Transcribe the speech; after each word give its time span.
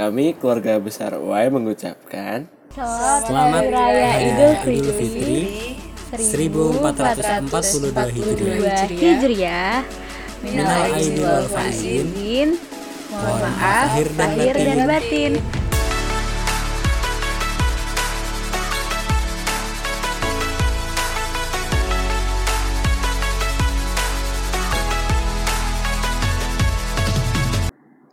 Kami 0.00 0.32
keluarga 0.32 0.80
besar 0.80 1.12
UAI 1.12 1.52
mengucapkan 1.52 2.48
Selamat, 2.72 3.20
Selamat 3.28 3.68
Hari 3.68 3.68
Raya 3.68 4.12
Idul 4.32 4.52
Idul 4.80 4.94
Fitri 4.96 5.40
Fitri 6.16 6.44
1442 6.48 8.08
Hijriah. 8.08 8.88
1442 8.88 8.96
Hijriah. 8.96 9.84
Minal 10.40 10.88
aidin 10.96 11.20
wal 11.20 11.44
faizin. 11.52 12.08
Izin. 12.16 12.50
Mohon 13.12 13.40
maaf 13.44 13.88
lahir 13.92 14.08
dan 14.16 14.30
lahir 14.40 14.56
dan 14.56 14.80
batin. 14.88 15.32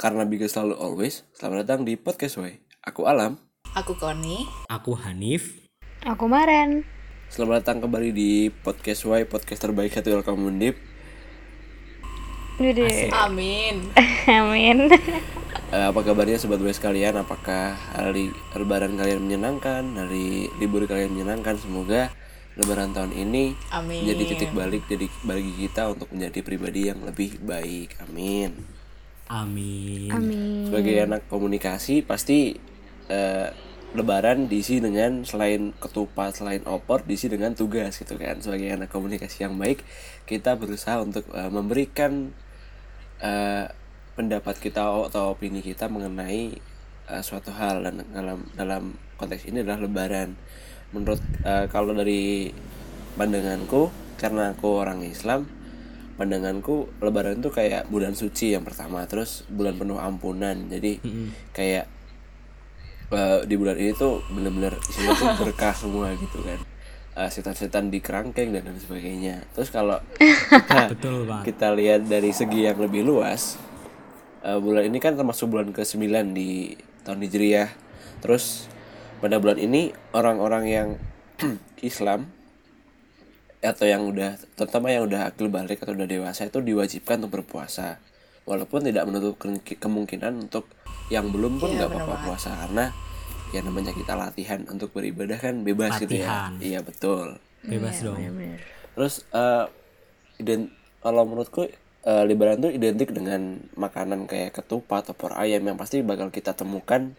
Karena 0.08 0.24
biggest 0.24 0.56
selalu 0.56 0.80
always. 0.80 1.28
Selamat 1.36 1.68
datang 1.68 1.84
di 1.84 2.00
podcast 2.00 2.40
Way. 2.40 2.64
Aku 2.80 3.12
Alam. 3.12 3.44
Aku 3.76 3.92
Koni. 4.00 4.48
Aku 4.72 4.96
Hanif. 4.96 5.68
Aku 6.08 6.32
Maren. 6.32 6.88
Selamat 7.28 7.60
datang 7.60 7.84
kembali 7.84 8.16
di 8.16 8.48
podcast 8.48 9.04
Y, 9.04 9.28
podcast 9.28 9.68
terbaik 9.68 9.92
hati 9.92 10.16
Welcome. 10.16 10.48
Udah. 10.48 10.80
Amin. 13.28 13.92
Amin. 14.32 14.88
Eh, 15.76 15.86
apa 15.92 16.00
kabarnya 16.00 16.40
sobat 16.40 16.64
Y 16.64 16.72
sekalian? 16.72 17.20
Apakah 17.20 17.76
hari 17.76 18.32
lebaran 18.56 18.96
kalian 18.96 19.28
menyenangkan? 19.28 19.92
Hari 19.92 20.56
libur 20.64 20.88
kalian 20.88 21.20
menyenangkan? 21.20 21.60
Semoga 21.60 22.16
lebaran 22.56 22.96
tahun 22.96 23.12
ini 23.12 23.60
Amin. 23.76 24.08
menjadi 24.08 24.24
titik 24.24 24.56
balik 24.56 24.88
jadi 24.88 25.12
bagi 25.28 25.68
kita 25.68 25.92
untuk 25.92 26.08
menjadi 26.16 26.40
pribadi 26.48 26.96
yang 26.96 27.04
lebih 27.04 27.44
baik. 27.44 28.00
Amin. 28.08 28.77
Amin. 29.28 30.08
Amin. 30.12 30.72
sebagai 30.72 31.04
anak 31.04 31.28
komunikasi 31.28 32.04
pasti 32.04 32.56
eh, 33.12 33.50
lebaran 33.96 34.52
diisi 34.52 34.84
dengan 34.84 35.24
selain 35.24 35.72
ketupat 35.80 36.36
selain 36.44 36.64
opor 36.68 37.08
diisi 37.08 37.32
dengan 37.32 37.56
tugas 37.56 37.96
gitu 37.96 38.20
kan 38.20 38.40
sebagai 38.44 38.68
anak 38.76 38.92
komunikasi 38.92 39.48
yang 39.48 39.56
baik 39.56 39.84
kita 40.28 40.60
berusaha 40.60 41.00
untuk 41.00 41.28
eh, 41.32 41.52
memberikan 41.52 42.36
eh, 43.24 43.68
pendapat 44.18 44.58
kita 44.58 44.82
atau 44.82 45.38
opini 45.38 45.64
kita 45.64 45.88
mengenai 45.88 46.56
eh, 47.08 47.22
suatu 47.24 47.52
hal 47.56 47.84
dan 47.84 48.04
dalam 48.12 48.44
dalam 48.56 48.84
konteks 49.16 49.48
ini 49.48 49.64
adalah 49.64 49.88
lebaran 49.88 50.36
menurut 50.92 51.20
eh, 51.48 51.66
kalau 51.72 51.96
dari 51.96 52.52
pandanganku 53.16 53.90
karena 54.18 54.52
aku 54.54 54.68
orang 54.84 55.06
Islam 55.06 55.57
pandanganku 56.18 56.90
lebaran 57.00 57.38
itu 57.38 57.54
kayak 57.54 57.86
bulan 57.94 58.18
suci 58.18 58.58
yang 58.58 58.66
pertama 58.66 59.06
terus 59.06 59.46
bulan 59.48 59.78
penuh 59.78 60.02
ampunan. 60.02 60.58
Jadi 60.68 60.98
kayak 61.54 61.86
eh, 63.14 63.40
di 63.46 63.56
bulan 63.56 63.78
ini 63.78 63.94
tuh 63.94 64.26
bener-bener 64.34 64.74
isinya 64.90 65.14
tuh 65.14 65.30
berkah 65.46 65.72
semua 65.78 66.12
gitu 66.18 66.42
kan. 66.42 66.60
Eh, 67.18 67.30
setan-setan 67.34 67.90
di 67.90 67.98
kerangkeng 67.98 68.54
dan 68.54 68.66
lain 68.66 68.78
sebagainya. 68.78 69.46
Terus 69.54 69.74
kalau 69.74 69.98
kita, 70.18 70.90
Betul, 70.94 71.26
kita 71.46 71.74
lihat 71.74 72.06
dari 72.06 72.30
segi 72.30 72.70
yang 72.70 72.78
lebih 72.78 73.02
luas 73.06 73.58
eh, 74.46 74.58
bulan 74.58 74.86
ini 74.86 75.02
kan 75.02 75.18
termasuk 75.18 75.50
bulan 75.50 75.74
ke-9 75.74 76.06
di 76.34 76.78
tahun 77.02 77.22
Hijriah. 77.26 77.70
Terus 78.22 78.70
pada 79.18 79.42
bulan 79.42 79.58
ini 79.58 79.94
orang-orang 80.14 80.64
yang 80.70 80.90
Islam 81.82 82.37
atau 83.60 83.86
yang 83.86 84.06
udah 84.06 84.38
terutama 84.54 84.94
yang 84.94 85.06
udah 85.06 85.28
akil 85.28 85.50
balik 85.50 85.82
atau 85.82 85.94
udah 85.94 86.06
dewasa 86.06 86.46
itu 86.46 86.62
diwajibkan 86.62 87.22
untuk 87.22 87.42
berpuasa. 87.42 87.98
Walaupun 88.48 88.86
tidak 88.86 89.04
menutup 89.04 89.36
ke- 89.36 89.76
kemungkinan 89.76 90.48
untuk 90.48 90.70
yang 91.10 91.28
belum 91.30 91.58
pun 91.58 91.74
nggak 91.74 91.90
apa-apa 91.90 92.16
puasa. 92.24 92.56
Karena 92.56 92.94
ya 93.50 93.60
namanya 93.60 93.92
kita 93.92 94.14
latihan 94.14 94.64
untuk 94.68 94.92
beribadah 94.92 95.36
kan 95.36 95.64
bebas 95.64 96.00
gitu 96.00 96.20
ya. 96.20 96.28
Latihan. 96.28 96.52
iya 96.60 96.80
betul. 96.80 97.40
Bebas 97.62 98.00
dong. 98.00 98.16
terus 98.96 99.28
eh 99.30 99.66
ident 100.38 100.70
kalau 101.00 101.22
menurutku 101.24 101.68
eh, 102.04 102.24
lebaran 102.24 102.58
itu 102.58 102.70
identik 102.74 103.10
dengan 103.12 103.62
makanan 103.74 104.26
kayak 104.26 104.54
ketupat 104.54 105.12
opor 105.12 105.34
ayam 105.34 105.62
yang 105.62 105.76
pasti 105.76 106.02
bakal 106.02 106.30
kita 106.30 106.54
temukan 106.54 107.14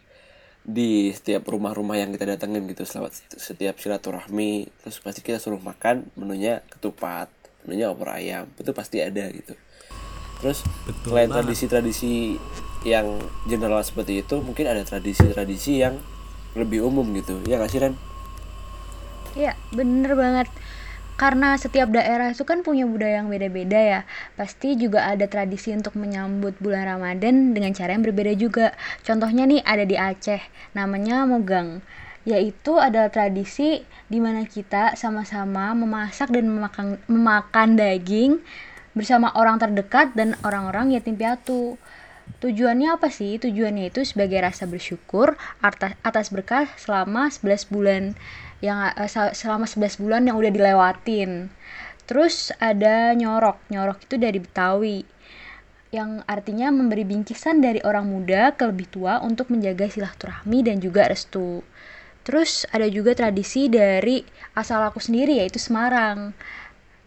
di 0.69 1.17
setiap 1.17 1.49
rumah-rumah 1.49 1.97
yang 1.97 2.13
kita 2.13 2.37
datengin 2.37 2.69
gitu 2.69 2.85
selamat 2.85 3.17
setiap 3.41 3.81
silaturahmi 3.81 4.69
terus 4.85 5.01
pasti 5.01 5.25
kita 5.25 5.41
suruh 5.41 5.57
makan 5.65 6.05
menunya 6.13 6.61
ketupat 6.69 7.33
menunya 7.65 7.89
opor 7.89 8.13
ayam 8.13 8.53
itu 8.61 8.77
pasti 8.77 9.01
ada 9.01 9.33
gitu 9.33 9.57
terus 10.45 10.61
Betul 10.85 11.17
selain 11.17 11.33
tradisi-tradisi 11.33 12.37
yang 12.85 13.17
general 13.49 13.81
seperti 13.81 14.21
itu 14.21 14.45
mungkin 14.45 14.69
ada 14.69 14.85
tradisi-tradisi 14.85 15.81
yang 15.81 15.97
lebih 16.53 16.85
umum 16.85 17.09
gitu 17.17 17.41
ya 17.49 17.57
nggak 17.57 17.73
sih 17.73 17.81
Ren? 17.81 17.97
Iya, 19.39 19.55
bener 19.71 20.19
banget. 20.19 20.49
Karena 21.19 21.59
setiap 21.59 21.91
daerah 21.91 22.31
itu 22.31 22.47
kan 22.47 22.63
punya 22.63 22.87
budaya 22.87 23.19
yang 23.19 23.27
beda-beda 23.27 23.75
ya. 23.75 24.01
Pasti 24.39 24.79
juga 24.79 25.03
ada 25.11 25.27
tradisi 25.27 25.75
untuk 25.75 25.99
menyambut 25.99 26.55
bulan 26.63 26.87
Ramadan 26.87 27.59
dengan 27.59 27.75
cara 27.75 27.91
yang 27.91 28.07
berbeda 28.07 28.39
juga. 28.39 28.71
Contohnya 29.03 29.43
nih 29.51 29.59
ada 29.67 29.83
di 29.83 29.99
Aceh, 29.99 30.39
namanya 30.79 31.27
Mogang. 31.27 31.83
Yaitu 32.23 32.79
adalah 32.79 33.11
tradisi 33.11 33.83
di 34.07 34.23
mana 34.23 34.47
kita 34.47 34.95
sama-sama 34.95 35.75
memasak 35.75 36.31
dan 36.31 36.47
memakan, 36.55 37.03
memakan 37.11 37.75
daging 37.75 38.39
bersama 38.95 39.35
orang 39.35 39.59
terdekat 39.59 40.15
dan 40.15 40.39
orang-orang 40.47 40.95
yatim 40.95 41.19
piatu. 41.19 41.83
Tujuannya 42.39 42.95
apa 42.95 43.11
sih? 43.11 43.41
Tujuannya 43.43 43.91
itu 43.91 44.07
sebagai 44.07 44.39
rasa 44.39 44.69
bersyukur 44.71 45.35
atas, 45.59 45.99
atas 46.07 46.31
berkah 46.31 46.71
selama 46.79 47.33
11 47.33 47.67
bulan 47.73 48.03
yang 48.63 48.79
eh, 48.95 49.11
sel- 49.11 49.35
selama 49.35 49.67
11 49.67 49.99
bulan 49.99 50.23
yang 50.29 50.39
udah 50.39 50.53
dilewatin. 50.55 51.51
Terus 52.07 52.55
ada 52.63 53.13
nyorok. 53.13 53.59
Nyorok 53.69 53.99
itu 54.07 54.17
dari 54.17 54.39
Betawi 54.39 55.03
yang 55.89 56.21
artinya 56.29 56.69
memberi 56.69 57.05
bingkisan 57.09 57.65
dari 57.65 57.81
orang 57.81 58.13
muda 58.13 58.53
ke 58.53 58.69
lebih 58.69 58.93
tua 58.93 59.25
untuk 59.25 59.49
menjaga 59.49 59.89
silaturahmi 59.89 60.61
dan 60.61 60.85
juga 60.85 61.09
restu. 61.09 61.65
Terus 62.29 62.69
ada 62.69 62.85
juga 62.93 63.17
tradisi 63.17 63.73
dari 63.73 64.21
asal 64.53 64.85
aku 64.85 65.01
sendiri 65.01 65.41
yaitu 65.41 65.57
Semarang. 65.57 66.37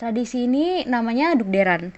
Tradisi 0.02 0.50
ini 0.50 0.82
namanya 0.90 1.38
Dukderan. 1.38 1.94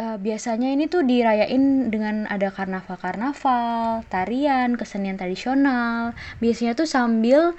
Eh, 0.00 0.16
biasanya 0.16 0.72
ini 0.72 0.88
tuh 0.88 1.04
dirayain 1.04 1.92
dengan 1.92 2.24
ada 2.24 2.48
karnaval-karnaval, 2.48 4.00
tarian, 4.08 4.72
kesenian 4.80 5.20
tradisional. 5.20 6.16
Biasanya 6.40 6.72
tuh 6.72 6.88
sambil 6.88 7.52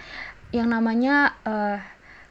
yang 0.50 0.74
namanya 0.74 1.38
eh, 1.46 1.78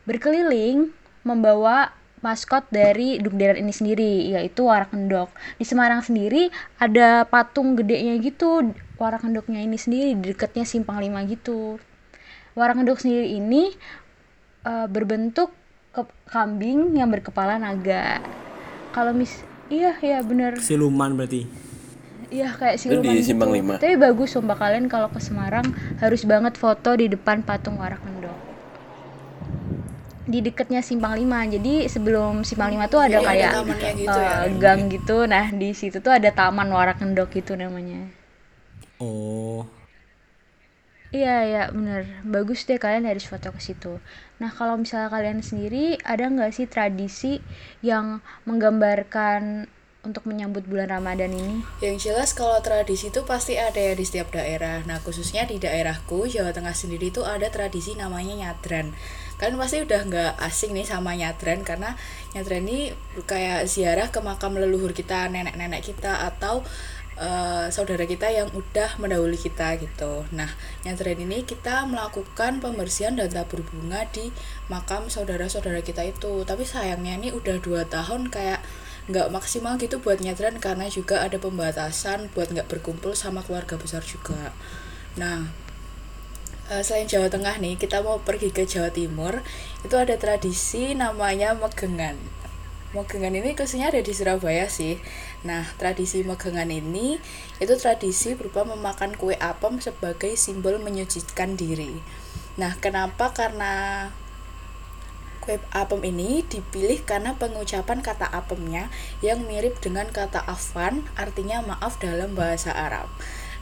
berkeliling 0.03 0.91
membawa 1.23 1.95
maskot 2.23 2.67
dari 2.75 3.19
Dukderan 3.23 3.63
ini 3.63 3.71
sendiri 3.71 4.27
yaitu 4.35 4.67
Warak 4.67 4.91
Kendok. 4.91 5.31
Di 5.59 5.63
Semarang 5.67 6.03
sendiri 6.03 6.51
ada 6.83 7.23
patung 7.27 7.79
gedenya 7.79 8.19
gitu 8.19 8.75
Warak 8.99 9.23
Kendoknya 9.23 9.63
ini 9.63 9.79
sendiri 9.79 10.19
di 10.19 10.35
dekatnya 10.35 10.67
Simpang 10.67 10.99
Lima 10.99 11.23
gitu. 11.31 11.79
Warak 12.59 12.83
Kendok 12.83 12.99
sendiri 12.99 13.39
ini 13.39 13.71
eh, 14.67 14.87
berbentuk 14.91 15.55
ke- 15.95 16.11
kambing 16.27 16.99
yang 16.99 17.07
berkepala 17.15 17.55
naga. 17.63 18.19
Kalau 18.91 19.15
mis 19.15 19.47
iya 19.73 19.97
ya 19.99 20.21
bener 20.21 20.61
Siluman 20.61 21.17
berarti. 21.17 21.49
Iya 22.29 22.49
kayak 22.53 22.77
Itu 22.77 22.83
siluman 22.89 23.13
di 23.13 23.21
gitu. 23.21 23.29
Simpang 23.33 23.51
Lima? 23.53 23.75
Tapi 23.77 23.97
bagus 23.97 24.33
sumpah 24.33 24.57
kalian 24.57 24.89
kalau 24.89 25.09
ke 25.09 25.21
Semarang 25.21 25.69
harus 26.01 26.25
banget 26.25 26.57
foto 26.57 26.97
di 26.97 27.09
depan 27.09 27.41
patung 27.41 27.77
Warak 27.77 28.01
Kendok. 28.01 28.39
Di 30.25 30.41
dekatnya 30.41 30.81
Simpang 30.81 31.13
Lima. 31.13 31.45
Jadi 31.45 31.85
sebelum 31.93 32.41
Simpang 32.41 32.73
Lima 32.73 32.89
tuh 32.89 33.05
ada 33.05 33.21
Iya, 33.21 33.27
kayak 33.29 33.53
ada 33.53 33.93
gitu 33.93 34.17
ya. 34.17 34.33
eh, 34.49 34.53
gang 34.57 34.81
gitu. 34.89 35.17
Nah, 35.29 35.53
di 35.53 35.77
situ 35.77 36.01
tuh 36.01 36.09
ada 36.09 36.33
Taman 36.33 36.73
Warak 36.73 37.05
Kendok 37.05 37.29
gitu 37.37 37.53
namanya. 37.53 38.01
Oh, 38.97 39.69
Iya 41.13 41.45
ya 41.45 41.63
bener 41.69 42.09
bagus 42.25 42.65
deh 42.65 42.81
kalian 42.81 43.05
harus 43.05 43.29
foto 43.29 43.53
ke 43.53 43.61
situ. 43.61 44.01
Nah 44.41 44.49
kalau 44.49 44.81
misalnya 44.81 45.13
kalian 45.13 45.45
sendiri 45.45 46.01
ada 46.01 46.25
nggak 46.25 46.57
sih 46.57 46.65
tradisi 46.65 47.45
yang 47.85 48.25
menggambarkan 48.49 49.69
untuk 50.03 50.27
menyambut 50.27 50.67
bulan 50.67 50.91
Ramadan 50.91 51.31
ini? 51.31 51.63
Yang 51.79 52.11
jelas 52.11 52.35
kalau 52.35 52.59
tradisi 52.59 53.15
itu 53.15 53.23
pasti 53.23 53.55
ada 53.55 53.79
ya 53.79 53.95
di 53.95 54.03
setiap 54.03 54.35
daerah. 54.35 54.83
Nah 54.89 54.99
khususnya 55.05 55.47
di 55.47 55.63
daerahku 55.63 56.27
Jawa 56.27 56.51
Tengah 56.51 56.75
sendiri 56.75 57.15
itu 57.15 57.23
ada 57.23 57.47
tradisi 57.53 57.95
namanya 57.95 58.35
nyadran. 58.49 58.91
Kalian 59.39 59.59
pasti 59.59 59.85
udah 59.85 60.01
nggak 60.07 60.33
asing 60.43 60.73
nih 60.75 60.87
sama 60.87 61.13
nyadran 61.13 61.63
karena 61.63 61.95
nyadran 62.35 62.67
ini 62.67 62.95
kayak 63.29 63.69
ziarah 63.71 64.09
ke 64.09 64.19
makam 64.25 64.59
leluhur 64.59 64.97
kita, 64.97 65.31
nenek-nenek 65.31 65.83
kita 65.87 66.25
atau 66.25 66.65
eh, 67.21 67.67
saudara 67.69 68.05
kita 68.09 68.29
yang 68.33 68.49
udah 68.53 68.97
mendahului 69.01 69.37
kita 69.41 69.77
gitu. 69.81 70.25
Nah, 70.33 70.49
nyadran 70.87 71.19
ini 71.21 71.45
kita 71.45 71.85
melakukan 71.89 72.61
pembersihan 72.63 73.17
dan 73.17 73.29
tabur 73.33 73.65
bunga 73.65 74.05
di 74.13 74.33
makam 74.73 75.09
saudara-saudara 75.09 75.81
kita 75.85 76.05
itu. 76.07 76.45
Tapi 76.49 76.65
sayangnya 76.65 77.19
ini 77.21 77.29
udah 77.35 77.57
dua 77.61 77.85
tahun 77.89 78.29
kayak 78.33 78.61
nggak 79.11 79.35
maksimal 79.35 79.75
gitu 79.83 79.99
buat 79.99 80.23
nyadran 80.23 80.63
karena 80.63 80.87
juga 80.87 81.27
ada 81.27 81.35
pembatasan 81.35 82.31
buat 82.39 82.55
nggak 82.55 82.71
berkumpul 82.71 83.19
sama 83.19 83.43
keluarga 83.43 83.75
besar 83.75 83.99
juga 84.07 84.55
nah 85.19 85.51
eh, 86.71 86.83
selain 86.87 87.11
Jawa 87.11 87.27
Tengah 87.27 87.59
nih 87.59 87.75
kita 87.83 87.99
mau 88.07 88.23
pergi 88.23 88.55
ke 88.55 88.63
Jawa 88.63 88.95
Timur 88.95 89.43
itu 89.83 89.95
ada 89.99 90.15
tradisi 90.15 90.95
namanya 90.95 91.51
megengan 91.59 92.15
Megengan 92.93 93.33
ini 93.33 93.57
khususnya 93.57 93.89
ada 93.89 94.05
di 94.05 94.13
Surabaya 94.13 94.69
sih. 94.69 95.01
Nah, 95.43 95.67
tradisi 95.75 96.23
megengan 96.23 96.71
ini 96.71 97.19
itu 97.59 97.75
tradisi 97.75 98.39
berupa 98.39 98.63
memakan 98.63 99.19
kue 99.19 99.35
apem 99.43 99.83
sebagai 99.83 100.39
simbol 100.39 100.79
menyucikan 100.79 101.59
diri. 101.59 101.99
Nah, 102.55 102.79
kenapa? 102.79 103.35
Karena 103.35 104.07
kue 105.43 105.59
apem 105.75 105.99
ini 106.07 106.47
dipilih 106.47 107.03
karena 107.03 107.35
pengucapan 107.35 107.99
kata 107.99 108.31
apemnya 108.31 108.87
yang 109.19 109.43
mirip 109.43 109.83
dengan 109.83 110.07
kata 110.07 110.39
afwan, 110.47 111.03
artinya 111.19 111.59
maaf 111.67 111.99
dalam 111.99 112.39
bahasa 112.39 112.71
Arab. 112.71 113.11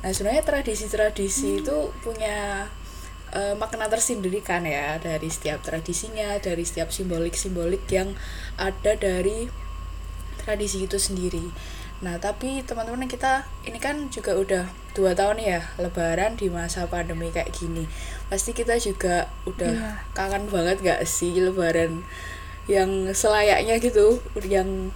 Nah, 0.04 0.12
sebenarnya 0.12 0.44
tradisi-tradisi 0.44 1.64
itu 1.64 1.92
punya 2.04 2.68
uh, 3.32 3.54
makna 3.56 3.88
tersendiri 3.88 4.44
kan 4.44 4.68
ya 4.68 5.00
dari 5.00 5.32
setiap 5.32 5.64
tradisinya, 5.64 6.36
dari 6.36 6.64
setiap 6.68 6.92
simbolik-simbolik 6.92 7.88
yang 7.88 8.12
ada 8.60 8.96
dari 8.96 9.48
tradisi 10.50 10.90
itu 10.90 10.98
sendiri. 10.98 11.46
Nah, 12.02 12.18
tapi 12.18 12.64
teman-teman 12.66 13.06
kita 13.06 13.46
ini 13.62 13.78
kan 13.78 14.10
juga 14.10 14.34
udah 14.34 14.64
dua 14.96 15.14
tahun 15.14 15.38
ya 15.38 15.60
Lebaran 15.78 16.34
di 16.34 16.50
masa 16.50 16.90
pandemi 16.90 17.30
kayak 17.30 17.54
gini. 17.54 17.86
Pasti 18.26 18.50
kita 18.50 18.74
juga 18.82 19.30
udah 19.46 19.70
Iya. 19.70 19.90
kangen 20.16 20.50
banget 20.50 20.82
gak 20.82 21.06
sih 21.06 21.38
Lebaran 21.38 22.02
yang 22.66 23.12
selayaknya 23.14 23.78
gitu, 23.78 24.18
yang 24.48 24.90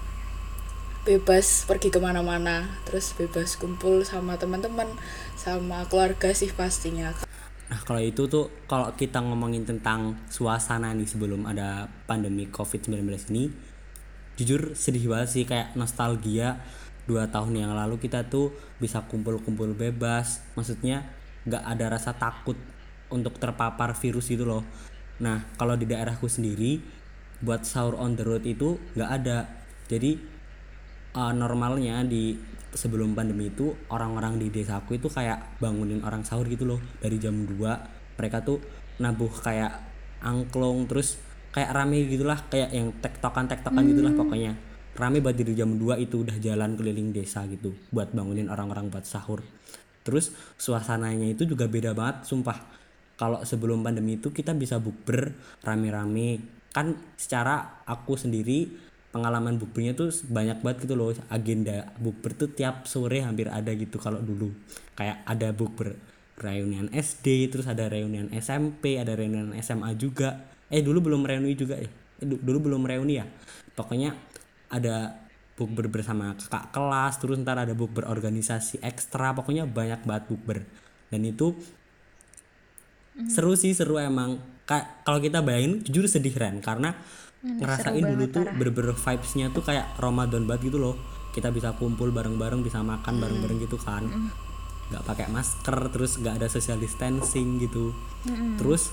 bebas 1.05 1.69
pergi 1.69 1.93
ke 1.93 2.01
mana-mana, 2.01 2.81
terus 2.89 3.13
bebas 3.13 3.61
kumpul 3.61 4.01
sama 4.09 4.41
teman-teman, 4.41 4.89
sama 5.37 5.85
keluarga 5.87 6.33
sih 6.33 6.49
pastinya. 6.51 7.13
Nah 7.69 7.81
kalau 7.85 8.01
itu 8.01 8.25
tuh 8.25 8.49
kalau 8.65 8.89
kita 8.97 9.21
ngomongin 9.21 9.69
tentang 9.69 10.17
suasana 10.33 10.97
nih 10.97 11.05
sebelum 11.05 11.45
ada 11.45 11.89
pandemi 12.09 12.49
COVID-19 12.49 13.05
ini 13.33 13.74
jujur 14.35 14.75
sedih 14.75 15.11
banget 15.11 15.29
sih 15.31 15.45
kayak 15.47 15.75
nostalgia. 15.79 16.59
Dua 17.05 17.29
tahun 17.29 17.61
yang 17.61 17.77
lalu 17.77 18.01
kita 18.01 18.25
tuh 18.33 18.57
bisa 18.81 19.05
kumpul-kumpul 19.05 19.77
bebas. 19.77 20.41
Maksudnya 20.57 21.05
nggak 21.45 21.65
ada 21.65 21.85
rasa 21.93 22.17
takut 22.17 22.57
untuk 23.13 23.37
terpapar 23.37 23.93
virus 23.93 24.33
itu 24.33 24.49
loh. 24.49 24.65
Nah 25.21 25.45
kalau 25.61 25.77
di 25.77 25.85
daerahku 25.85 26.27
sendiri 26.27 26.81
buat 27.45 27.69
sahur 27.69 28.01
on 28.01 28.17
the 28.17 28.25
road 28.25 28.43
itu 28.49 28.81
nggak 28.97 29.11
ada. 29.21 29.45
Jadi 29.87 30.17
uh, 31.13 31.33
normalnya 31.37 32.01
di 32.09 32.35
sebelum 32.75 33.15
pandemi 33.15 33.53
itu 33.53 33.71
orang-orang 33.93 34.41
di 34.41 34.51
desaku 34.51 34.99
itu 34.99 35.07
kayak 35.07 35.61
bangunin 35.61 36.01
orang 36.03 36.25
sahur 36.25 36.49
gitu 36.49 36.65
loh. 36.65 36.81
Dari 36.99 37.21
jam 37.21 37.45
2 37.45 38.17
mereka 38.17 38.41
tuh 38.41 38.59
nabuh 38.99 39.31
kayak 39.45 39.77
angklung 40.25 40.89
terus 40.89 41.21
kayak 41.55 41.71
rame 41.71 42.03
gitulah 42.11 42.39
kayak 42.51 42.75
yang 42.75 42.91
tektokan 42.99 43.47
tektokan 43.47 43.87
gitulah 43.87 44.11
pokoknya. 44.11 44.59
Rame 44.95 45.23
buat 45.23 45.35
dari 45.35 45.55
jam 45.55 45.75
2 45.79 46.03
itu 46.03 46.27
udah 46.27 46.39
jalan 46.39 46.75
keliling 46.75 47.15
desa 47.15 47.47
gitu 47.47 47.75
buat 47.95 48.11
bangunin 48.11 48.51
orang-orang 48.51 48.91
buat 48.91 49.07
sahur. 49.07 49.43
Terus 50.03 50.35
suasananya 50.59 51.31
itu 51.31 51.47
juga 51.47 51.71
beda 51.71 51.95
banget 51.95 52.27
sumpah. 52.27 52.59
Kalau 53.15 53.47
sebelum 53.47 53.87
pandemi 53.87 54.19
itu 54.19 54.35
kita 54.35 54.51
bisa 54.55 54.83
bukber 54.83 55.35
rame-rame. 55.63 56.43
Kan 56.75 56.99
secara 57.15 57.87
aku 57.87 58.19
sendiri 58.19 58.71
pengalaman 59.15 59.55
bukbernya 59.55 59.95
tuh 59.95 60.11
banyak 60.27 60.59
banget 60.63 60.91
gitu 60.91 60.95
loh. 60.99 61.15
Agenda 61.31 61.91
bukber 61.99 62.35
tuh 62.35 62.51
tiap 62.51 62.91
sore 62.91 63.23
hampir 63.23 63.47
ada 63.51 63.71
gitu 63.75 64.03
kalau 64.03 64.19
dulu. 64.19 64.51
Kayak 64.99 65.23
ada 65.27 65.55
bukber 65.55 65.95
reunian 66.35 66.91
SD 66.91 67.47
terus 67.51 67.71
ada 67.71 67.87
reunian 67.87 68.27
SMP 68.35 68.99
ada 68.99 69.15
reunian 69.15 69.55
SMA 69.63 69.95
juga 69.95 70.54
eh 70.69 70.81
dulu 70.81 71.01
belum 71.03 71.23
reuni 71.23 71.53
juga 71.53 71.77
ya. 71.77 71.89
Eh, 72.21 72.27
du- 72.27 72.41
dulu 72.41 72.71
belum 72.71 72.85
reuni 72.85 73.19
ya. 73.19 73.27
Pokoknya 73.73 74.15
ada 74.69 75.21
bukber 75.55 75.87
bersama 75.87 76.35
kakak 76.35 76.71
kelas 76.71 77.15
terus 77.19 77.39
ntar 77.39 77.57
ada 77.57 77.73
bukber 77.73 78.05
organisasi 78.05 78.81
ekstra. 78.81 79.33
Pokoknya 79.33 79.65
banyak 79.65 80.03
banget 80.03 80.25
bukber. 80.29 80.63
Dan 81.09 81.23
itu 81.23 81.55
seru 83.29 83.55
sih 83.55 83.73
seru 83.73 83.97
emang. 83.97 84.39
Ka- 84.65 85.05
kalau 85.05 85.21
kita 85.21 85.41
bayangin 85.41 85.85
jujur 85.85 86.09
sedih 86.09 86.33
Ren. 86.33 86.59
Karena 86.59 86.97
ngerasain 87.45 88.01
dulu 88.01 88.25
tuh 88.27 88.41
bener-bener 88.57 88.97
vibesnya 88.97 89.47
tuh 89.51 89.61
kayak 89.61 89.95
Ramadan 89.97 90.49
banget 90.49 90.73
gitu 90.73 90.81
loh. 90.81 90.97
Kita 91.31 91.51
bisa 91.51 91.75
kumpul 91.75 92.09
bareng-bareng 92.11 92.63
bisa 92.63 92.81
makan 92.81 93.21
bareng-bareng 93.21 93.59
gitu 93.61 93.77
kan. 93.77 94.07
Nggak 94.85 95.05
pakai 95.05 95.27
masker 95.29 95.79
terus 95.91 96.17
nggak 96.17 96.35
ada 96.37 96.49
social 96.49 96.79
distancing 96.79 97.61
gitu. 97.61 97.93
Terus 98.57 98.89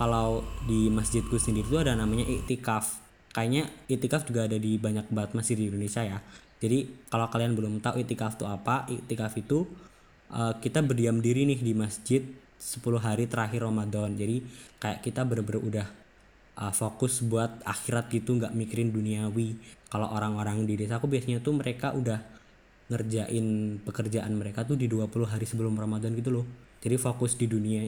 kalau 0.00 0.40
di 0.64 0.88
masjidku 0.88 1.36
sendiri 1.36 1.68
tuh 1.68 1.84
ada 1.84 1.92
namanya 1.92 2.24
iktikaf 2.24 3.04
kayaknya 3.36 3.68
iktikaf 3.84 4.24
juga 4.24 4.48
ada 4.48 4.56
di 4.56 4.80
banyak 4.80 5.12
banget 5.12 5.36
masjid 5.36 5.56
di 5.60 5.68
Indonesia 5.68 6.00
ya. 6.00 6.18
Jadi 6.60 7.08
kalau 7.12 7.28
kalian 7.28 7.52
belum 7.52 7.84
tahu 7.84 8.00
iktikaf 8.00 8.40
tuh 8.40 8.48
apa 8.48 8.88
iktikaf 8.88 9.36
itu 9.36 9.68
uh, 10.32 10.56
kita 10.56 10.80
berdiam 10.80 11.20
diri 11.20 11.44
nih 11.44 11.60
di 11.60 11.72
masjid 11.76 12.24
10 12.56 12.80
hari 12.96 13.28
terakhir 13.28 13.64
Ramadan. 13.64 14.16
Jadi 14.16 14.40
kayak 14.80 15.04
kita 15.04 15.20
bener-bener 15.28 15.60
udah 15.60 15.86
uh, 16.64 16.72
fokus 16.72 17.20
buat 17.20 17.60
akhirat 17.68 18.08
gitu 18.08 18.40
nggak 18.40 18.56
mikirin 18.56 18.92
duniawi. 18.92 19.56
Kalau 19.92 20.08
orang-orang 20.08 20.64
di 20.64 20.80
desa 20.80 20.96
aku 20.96 21.12
biasanya 21.12 21.44
tuh 21.44 21.60
mereka 21.60 21.92
udah 21.92 22.20
ngerjain 22.88 23.78
pekerjaan 23.84 24.32
mereka 24.32 24.64
tuh 24.64 24.74
di 24.80 24.88
20 24.88 25.12
hari 25.28 25.44
sebelum 25.44 25.76
Ramadan 25.76 26.16
gitu 26.16 26.32
loh. 26.32 26.46
Jadi 26.80 26.96
fokus 26.96 27.36
di 27.36 27.44
dunia 27.44 27.84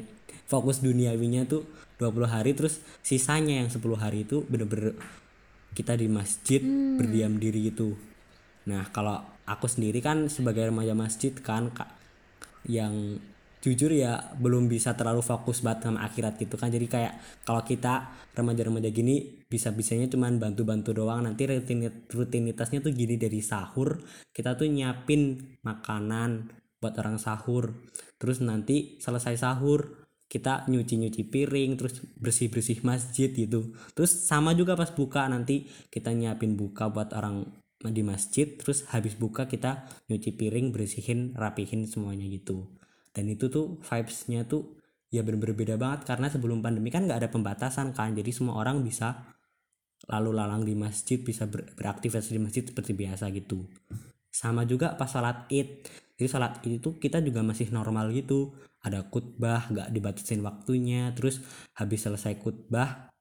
fokus 0.49 0.85
duniawinya 0.85 1.49
tuh 1.49 1.65
20 2.03 2.27
hari 2.27 2.59
terus 2.59 2.83
sisanya 3.07 3.63
yang 3.63 3.71
10 3.71 3.79
hari 3.95 4.27
itu 4.27 4.43
bener-bener 4.51 4.99
kita 5.73 5.95
di 5.95 6.11
masjid 6.11 6.61
berdiam 6.99 7.39
diri 7.39 7.71
gitu. 7.71 7.95
Nah 8.69 8.91
kalau 8.91 9.23
aku 9.47 9.67
sendiri 9.71 10.03
kan 10.03 10.27
sebagai 10.27 10.69
remaja 10.69 10.93
masjid 10.93 11.33
kan 11.33 11.73
Kak, 11.73 11.91
yang 12.69 13.19
jujur 13.63 13.95
ya 13.95 14.35
belum 14.43 14.67
bisa 14.67 14.99
terlalu 14.99 15.23
fokus 15.23 15.63
banget 15.63 15.87
sama 15.87 16.03
akhirat 16.03 16.35
gitu 16.37 16.59
kan. 16.59 16.69
Jadi 16.69 16.87
kayak 16.91 17.15
kalau 17.47 17.63
kita 17.63 18.11
remaja-remaja 18.35 18.91
gini 18.91 19.47
bisa-bisanya 19.47 20.11
cuman 20.11 20.43
bantu-bantu 20.43 20.91
doang. 20.93 21.23
Nanti 21.25 21.47
rutinit 21.47 22.11
rutinitasnya 22.11 22.83
tuh 22.83 22.93
gini 22.93 23.15
dari 23.17 23.39
sahur 23.39 24.03
kita 24.35 24.59
tuh 24.59 24.67
nyiapin 24.67 25.55
makanan 25.63 26.51
buat 26.83 26.99
orang 26.99 27.23
sahur. 27.23 27.71
Terus 28.19 28.43
nanti 28.43 28.99
selesai 28.99 29.39
sahur 29.39 30.02
kita 30.33 30.65
nyuci-nyuci 30.65 31.29
piring 31.29 31.77
terus 31.77 32.01
bersih-bersih 32.17 32.81
masjid 32.89 33.29
gitu. 33.29 33.77
Terus 33.93 34.25
sama 34.25 34.57
juga 34.57 34.73
pas 34.73 34.89
buka 34.89 35.29
nanti 35.29 35.69
kita 35.93 36.09
nyiapin 36.17 36.57
buka 36.57 36.89
buat 36.89 37.13
orang 37.13 37.45
di 37.85 38.01
masjid 38.01 38.49
terus 38.57 38.89
habis 38.89 39.13
buka 39.13 39.45
kita 39.45 39.85
nyuci 40.09 40.33
piring 40.33 40.73
bersihin 40.73 41.37
rapihin 41.37 41.85
semuanya 41.85 42.25
gitu. 42.33 42.73
Dan 43.13 43.29
itu 43.29 43.53
tuh 43.53 43.77
vibesnya 43.85 44.49
tuh 44.49 44.81
ya 45.13 45.21
bener-bener 45.21 45.53
beda 45.53 45.77
banget 45.77 46.09
karena 46.09 46.33
sebelum 46.33 46.65
pandemi 46.65 46.89
kan 46.89 47.05
nggak 47.05 47.21
ada 47.21 47.29
pembatasan 47.29 47.93
kan 47.93 48.17
jadi 48.17 48.33
semua 48.33 48.57
orang 48.57 48.81
bisa 48.81 49.29
lalu 50.09 50.33
lalang 50.33 50.65
di 50.65 50.73
masjid 50.73 51.21
bisa 51.21 51.45
ber- 51.45 51.69
beraktivitas 51.77 52.33
di 52.33 52.41
masjid 52.41 52.65
seperti 52.65 52.97
biasa 52.97 53.29
gitu 53.37 53.69
sama 54.33 54.65
juga 54.65 54.97
pas 54.97 55.07
salat 55.07 55.45
id. 55.53 55.85
Jadi 56.17 56.29
salat 56.29 56.65
id 56.65 56.81
itu 56.81 56.97
kita 56.97 57.21
juga 57.21 57.45
masih 57.45 57.69
normal 57.69 58.09
gitu. 58.17 58.57
Ada 58.81 59.07
khutbah 59.13 59.69
nggak 59.69 59.93
dibatasin 59.93 60.41
waktunya. 60.41 61.13
Terus 61.13 61.45
habis 61.77 62.01
selesai 62.01 62.41
khutbah 62.41 63.13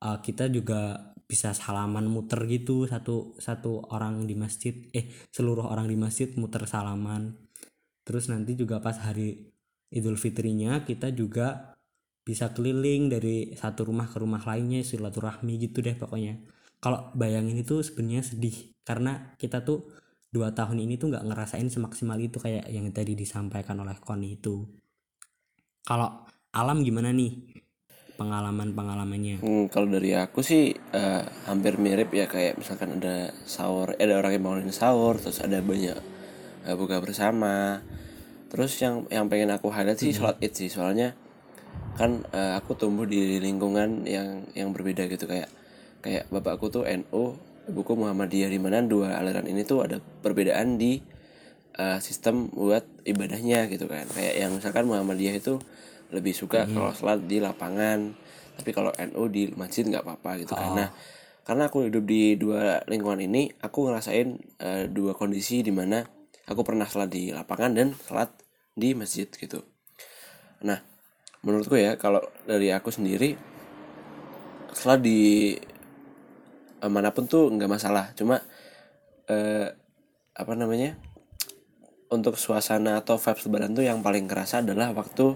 uh, 0.00 0.18
kita 0.22 0.46
juga 0.48 1.12
bisa 1.26 1.50
salaman 1.50 2.06
muter 2.06 2.46
gitu. 2.46 2.86
Satu 2.86 3.34
satu 3.42 3.82
orang 3.90 4.24
di 4.30 4.38
masjid 4.38 4.72
eh 4.94 5.10
seluruh 5.34 5.66
orang 5.66 5.90
di 5.90 5.98
masjid 5.98 6.30
muter 6.38 6.64
salaman. 6.70 7.34
Terus 8.06 8.30
nanti 8.30 8.54
juga 8.54 8.78
pas 8.78 8.94
hari 9.02 9.50
Idul 9.90 10.14
Fitrinya 10.14 10.86
kita 10.86 11.10
juga 11.10 11.74
bisa 12.26 12.50
keliling 12.50 13.06
dari 13.06 13.54
satu 13.54 13.86
rumah 13.86 14.10
ke 14.10 14.18
rumah 14.18 14.42
lainnya 14.42 14.82
silaturahmi 14.82 15.58
gitu 15.62 15.82
deh 15.82 15.94
pokoknya. 15.94 16.38
Kalau 16.82 17.10
bayangin 17.14 17.58
itu 17.58 17.82
sebenarnya 17.82 18.22
sedih. 18.22 18.74
Karena 18.86 19.34
kita 19.38 19.62
tuh 19.66 19.90
dua 20.30 20.52
tahun 20.52 20.82
ini 20.82 20.98
tuh 21.00 21.14
nggak 21.14 21.24
ngerasain 21.26 21.68
semaksimal 21.70 22.18
itu 22.20 22.36
kayak 22.42 22.66
yang 22.68 22.88
tadi 22.92 23.14
disampaikan 23.14 23.78
oleh 23.80 23.96
Koni 23.98 24.36
itu. 24.36 24.66
Kalau 25.86 26.26
alam 26.50 26.82
gimana 26.82 27.12
nih 27.14 27.62
pengalaman 28.16 28.72
pengalamannya 28.72 29.44
Hmm, 29.44 29.68
kalau 29.68 29.92
dari 29.92 30.16
aku 30.16 30.40
sih 30.40 30.72
eh, 30.72 31.22
hampir 31.46 31.76
mirip 31.76 32.10
ya 32.16 32.24
kayak 32.24 32.56
misalkan 32.56 32.96
ada 32.98 33.30
sahur, 33.44 33.92
eh, 34.00 34.08
ada 34.08 34.16
orang 34.18 34.32
yang 34.34 34.44
bangunin 34.44 34.72
sahur, 34.72 35.20
terus 35.20 35.38
ada 35.44 35.60
banyak 35.60 36.00
eh, 36.66 36.74
buka 36.74 36.98
bersama. 37.04 37.84
Terus 38.48 38.72
yang 38.80 39.04
yang 39.12 39.28
pengen 39.28 39.52
aku 39.52 39.68
highlight 39.68 40.00
sih 40.00 40.16
sholat 40.16 40.40
id 40.40 40.52
sih, 40.56 40.72
soalnya 40.72 41.12
kan 42.00 42.24
eh, 42.32 42.52
aku 42.56 42.72
tumbuh 42.74 43.04
di 43.04 43.36
lingkungan 43.36 44.08
yang 44.08 44.48
yang 44.56 44.72
berbeda 44.72 45.06
gitu 45.12 45.28
kayak 45.28 45.52
kayak 46.00 46.24
bapakku 46.32 46.72
tuh 46.72 46.88
NU, 46.88 47.36
buku 47.66 47.98
Muhammadiyah 47.98 48.50
di 48.50 48.58
mana 48.62 48.82
dua 48.82 49.18
aliran 49.18 49.46
ini 49.50 49.66
tuh 49.66 49.82
ada 49.82 49.98
perbedaan 49.98 50.78
di 50.78 51.02
uh, 51.78 51.98
sistem 51.98 52.48
buat 52.50 52.86
ibadahnya 53.02 53.66
gitu 53.70 53.90
kan. 53.90 54.06
Kayak 54.10 54.34
yang 54.38 54.50
misalkan 54.54 54.86
Muhammadiyah 54.86 55.36
itu 55.38 55.58
lebih 56.14 56.32
suka 56.38 56.70
kalau 56.70 56.94
sholat 56.94 57.26
di 57.26 57.42
lapangan 57.42 58.14
tapi 58.56 58.70
kalau 58.72 58.94
NU 58.94 59.22
di 59.28 59.50
masjid 59.52 59.82
nggak 59.84 60.06
apa-apa 60.06 60.30
gitu 60.46 60.54
kan. 60.54 60.70
Nah 60.78 60.88
karena 61.46 61.70
aku 61.70 61.86
hidup 61.86 62.02
di 62.06 62.34
dua 62.34 62.82
lingkungan 62.90 63.22
ini 63.22 63.54
aku 63.62 63.86
ngerasain 63.90 64.38
uh, 64.62 64.84
dua 64.90 65.14
kondisi 65.14 65.62
di 65.62 65.70
mana 65.70 66.02
aku 66.46 66.62
pernah 66.62 66.86
sholat 66.86 67.10
di 67.10 67.30
lapangan 67.30 67.70
dan 67.74 67.88
sholat 67.94 68.30
di 68.74 68.94
masjid 68.94 69.26
gitu. 69.26 69.62
Nah 70.62 70.80
menurutku 71.42 71.78
ya 71.78 71.94
kalau 71.98 72.22
dari 72.46 72.70
aku 72.70 72.90
sendiri 72.90 73.38
sholat 74.74 75.02
di 75.02 75.54
eh, 76.86 76.90
mana 76.90 77.10
pun 77.10 77.26
tuh 77.26 77.50
nggak 77.50 77.66
masalah. 77.66 78.14
Cuma 78.14 78.38
eh, 79.26 79.74
apa 80.38 80.52
namanya 80.54 80.94
untuk 82.06 82.38
suasana 82.38 83.02
atau 83.02 83.18
vibes 83.18 83.42
lebaran 83.50 83.74
tuh 83.74 83.82
yang 83.82 83.98
paling 84.06 84.30
kerasa 84.30 84.62
adalah 84.62 84.94
waktu 84.94 85.34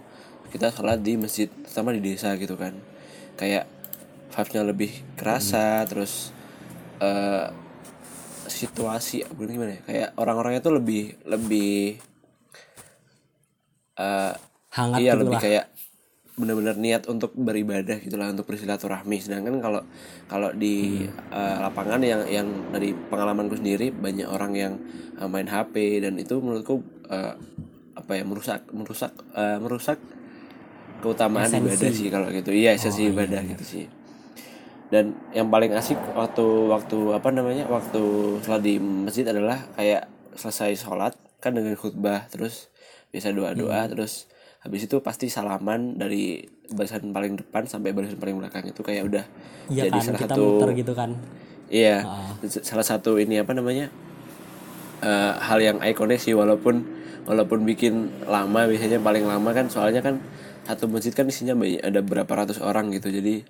kita 0.54 0.70
sholat 0.70 1.02
di 1.02 1.18
masjid 1.18 1.50
terutama 1.50 1.90
di 1.90 2.00
desa 2.00 2.38
gitu 2.38 2.54
kan. 2.54 2.78
Kayak 3.34 3.66
vibesnya 4.30 4.62
lebih 4.62 4.90
kerasa 5.18 5.82
terus 5.90 6.30
eh 7.02 7.50
situasi 8.50 9.22
gimana 9.30 9.78
ya 9.78 9.82
kayak 9.86 10.08
orang-orangnya 10.18 10.60
tuh 10.60 10.74
lebih 10.76 11.16
lebih 11.24 11.96
eh 13.94 14.34
Hangat 14.70 14.98
iya 15.02 15.12
gitu 15.14 15.22
lebih 15.26 15.36
lah. 15.38 15.42
kayak 15.42 15.64
benar-benar 16.40 16.80
niat 16.80 17.04
untuk 17.06 17.36
beribadah 17.36 18.00
gitulah 18.00 18.32
untuk 18.32 18.48
bersilaturahmi 18.48 19.20
sedangkan 19.20 19.60
kalau 19.60 19.84
kalau 20.24 20.50
di 20.56 21.04
eh, 21.30 21.56
lapangan 21.60 22.00
yang 22.00 22.24
yang 22.26 22.48
dari 22.72 22.96
pengalamanku 22.96 23.60
sendiri 23.60 23.92
banyak 23.92 24.24
orang 24.24 24.52
yang 24.56 24.72
eh, 25.20 25.28
main 25.28 25.44
HP 25.46 26.00
dan 26.00 26.16
itu 26.16 26.40
menurutku 26.40 26.80
eh, 27.12 27.36
apa 27.92 28.12
ya 28.16 28.24
merusak 28.24 28.64
merusak 28.72 29.12
eh, 29.36 29.60
merusak 29.60 30.00
keutamaan 31.04 31.48
Esensi. 31.48 31.68
ibadah 31.68 31.90
sih 31.92 32.08
kalau 32.08 32.26
gitu 32.32 32.50
iya 32.52 32.76
esensi 32.76 33.08
ibadah 33.08 33.40
gitu 33.44 33.64
sih 33.64 33.84
dan 34.90 35.14
yang 35.30 35.48
paling 35.48 35.70
asik 35.76 35.96
waktu 36.18 36.44
waktu 36.66 36.98
apa 37.14 37.28
namanya 37.30 37.64
waktu 37.70 38.02
sholat 38.42 38.62
di 38.64 38.76
masjid 38.82 39.22
adalah 39.28 39.62
kayak 39.78 40.10
selesai 40.34 40.76
sholat 40.76 41.14
kan 41.38 41.54
dengan 41.54 41.78
khutbah 41.78 42.26
terus 42.28 42.68
biasa 43.10 43.32
doa 43.32 43.54
doa 43.54 43.86
Hmm. 43.86 43.90
terus 43.96 44.26
habis 44.60 44.84
itu 44.84 44.96
pasti 45.00 45.26
salaman 45.26 45.96
dari 45.96 46.40
barisan 46.68 47.10
paling 47.10 47.40
depan 47.40 47.64
sampai 47.64 47.90
barisan 47.90 48.16
paling 48.16 48.36
belakang. 48.36 48.64
Itu 48.66 48.80
kayak 48.80 49.04
udah 49.08 49.24
Iya 49.68 49.86
jadi 49.86 49.98
kan 49.98 50.04
salah 50.04 50.20
kita 50.20 50.34
satu 50.34 50.44
muter 50.44 50.70
gitu 50.76 50.92
kan. 50.92 51.10
iya 51.70 52.02
Ah. 52.02 52.34
salah 52.42 52.82
satu 52.82 53.16
ini 53.16 53.38
apa 53.38 53.54
namanya 53.54 53.88
eh, 55.00 55.32
hal 55.38 55.58
yang 55.58 55.78
ikonik 55.80 56.18
sih 56.18 56.34
walaupun 56.34 56.82
walaupun 57.24 57.62
bikin 57.62 58.10
lama 58.26 58.66
biasanya 58.66 58.98
paling 58.98 59.24
lama 59.24 59.50
kan 59.52 59.70
soalnya 59.70 60.02
kan 60.02 60.18
satu 60.66 60.86
masjid 60.86 61.10
kan 61.10 61.26
isinya 61.26 61.54
banyak 61.54 61.80
ada 61.80 62.00
berapa 62.02 62.28
ratus 62.28 62.58
orang 62.60 62.90
gitu. 62.90 63.08
Jadi 63.08 63.42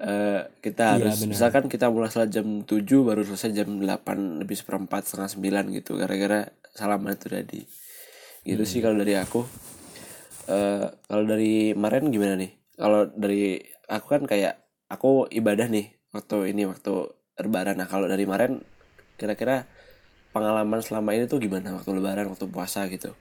eh, 0.00 0.40
kita 0.60 0.96
Iya, 0.96 1.12
harus 1.12 1.28
misalkan 1.28 1.68
kita 1.68 1.86
mulai 1.88 2.08
salat 2.08 2.32
jam 2.32 2.64
7 2.64 3.04
baru 3.04 3.22
selesai 3.22 3.52
jam 3.54 3.68
8 3.78 4.40
lebih 4.40 4.56
seperempat 4.56 5.06
setengah 5.06 5.30
sembilan 5.30 5.64
gitu. 5.76 5.96
Gara-gara 5.96 6.48
salaman 6.72 7.14
itu 7.14 7.28
tadi. 7.28 7.60
Gitu 8.40 8.62
sih 8.64 8.80
kalau 8.80 8.96
dari 8.96 9.14
aku 9.14 9.44
Eh, 10.48 10.86
kalau 11.08 11.24
dari 11.28 11.76
Maren 11.76 12.08
gimana 12.08 12.34
nih? 12.38 12.52
Kalau 12.80 13.04
dari 13.12 13.60
aku 13.90 14.06
kan 14.08 14.22
kayak 14.24 14.56
aku 14.88 15.28
ibadah 15.28 15.68
nih 15.68 15.92
waktu 16.16 16.54
ini 16.54 16.64
waktu 16.64 17.12
lebaran. 17.36 17.76
Nah 17.76 17.88
kalau 17.90 18.08
dari 18.08 18.24
Maren 18.24 18.64
kira-kira 19.20 19.68
pengalaman 20.32 20.80
selama 20.80 21.12
ini 21.12 21.28
tuh 21.28 21.42
gimana? 21.42 21.76
Waktu 21.76 21.90
lebaran 21.98 22.32
waktu 22.32 22.46
puasa 22.48 22.88
gitu. 22.88 23.12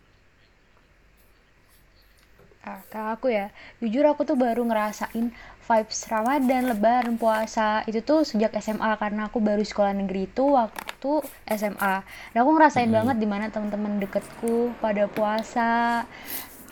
Ah, 2.60 2.84
kalau 2.92 3.16
aku 3.16 3.32
ya, 3.32 3.50
jujur 3.80 4.04
aku 4.04 4.28
tuh 4.28 4.36
baru 4.36 4.68
ngerasain 4.68 5.32
vibes 5.64 6.00
Ramadan, 6.12 6.68
Lebaran, 6.68 7.16
puasa. 7.16 7.88
Itu 7.88 8.04
tuh 8.04 8.22
sejak 8.28 8.52
SMA 8.60 9.00
karena 9.00 9.32
aku 9.32 9.40
baru 9.40 9.64
sekolah 9.64 9.96
negeri 9.96 10.28
itu 10.28 10.44
waktu 10.54 11.12
SMA. 11.48 11.96
Dan 12.36 12.38
aku 12.44 12.52
ngerasain 12.60 12.92
banget 12.92 13.16
di 13.18 13.28
mana 13.32 13.48
teman-teman 13.48 14.04
deketku 14.04 14.76
pada 14.84 15.08
puasa, 15.08 16.04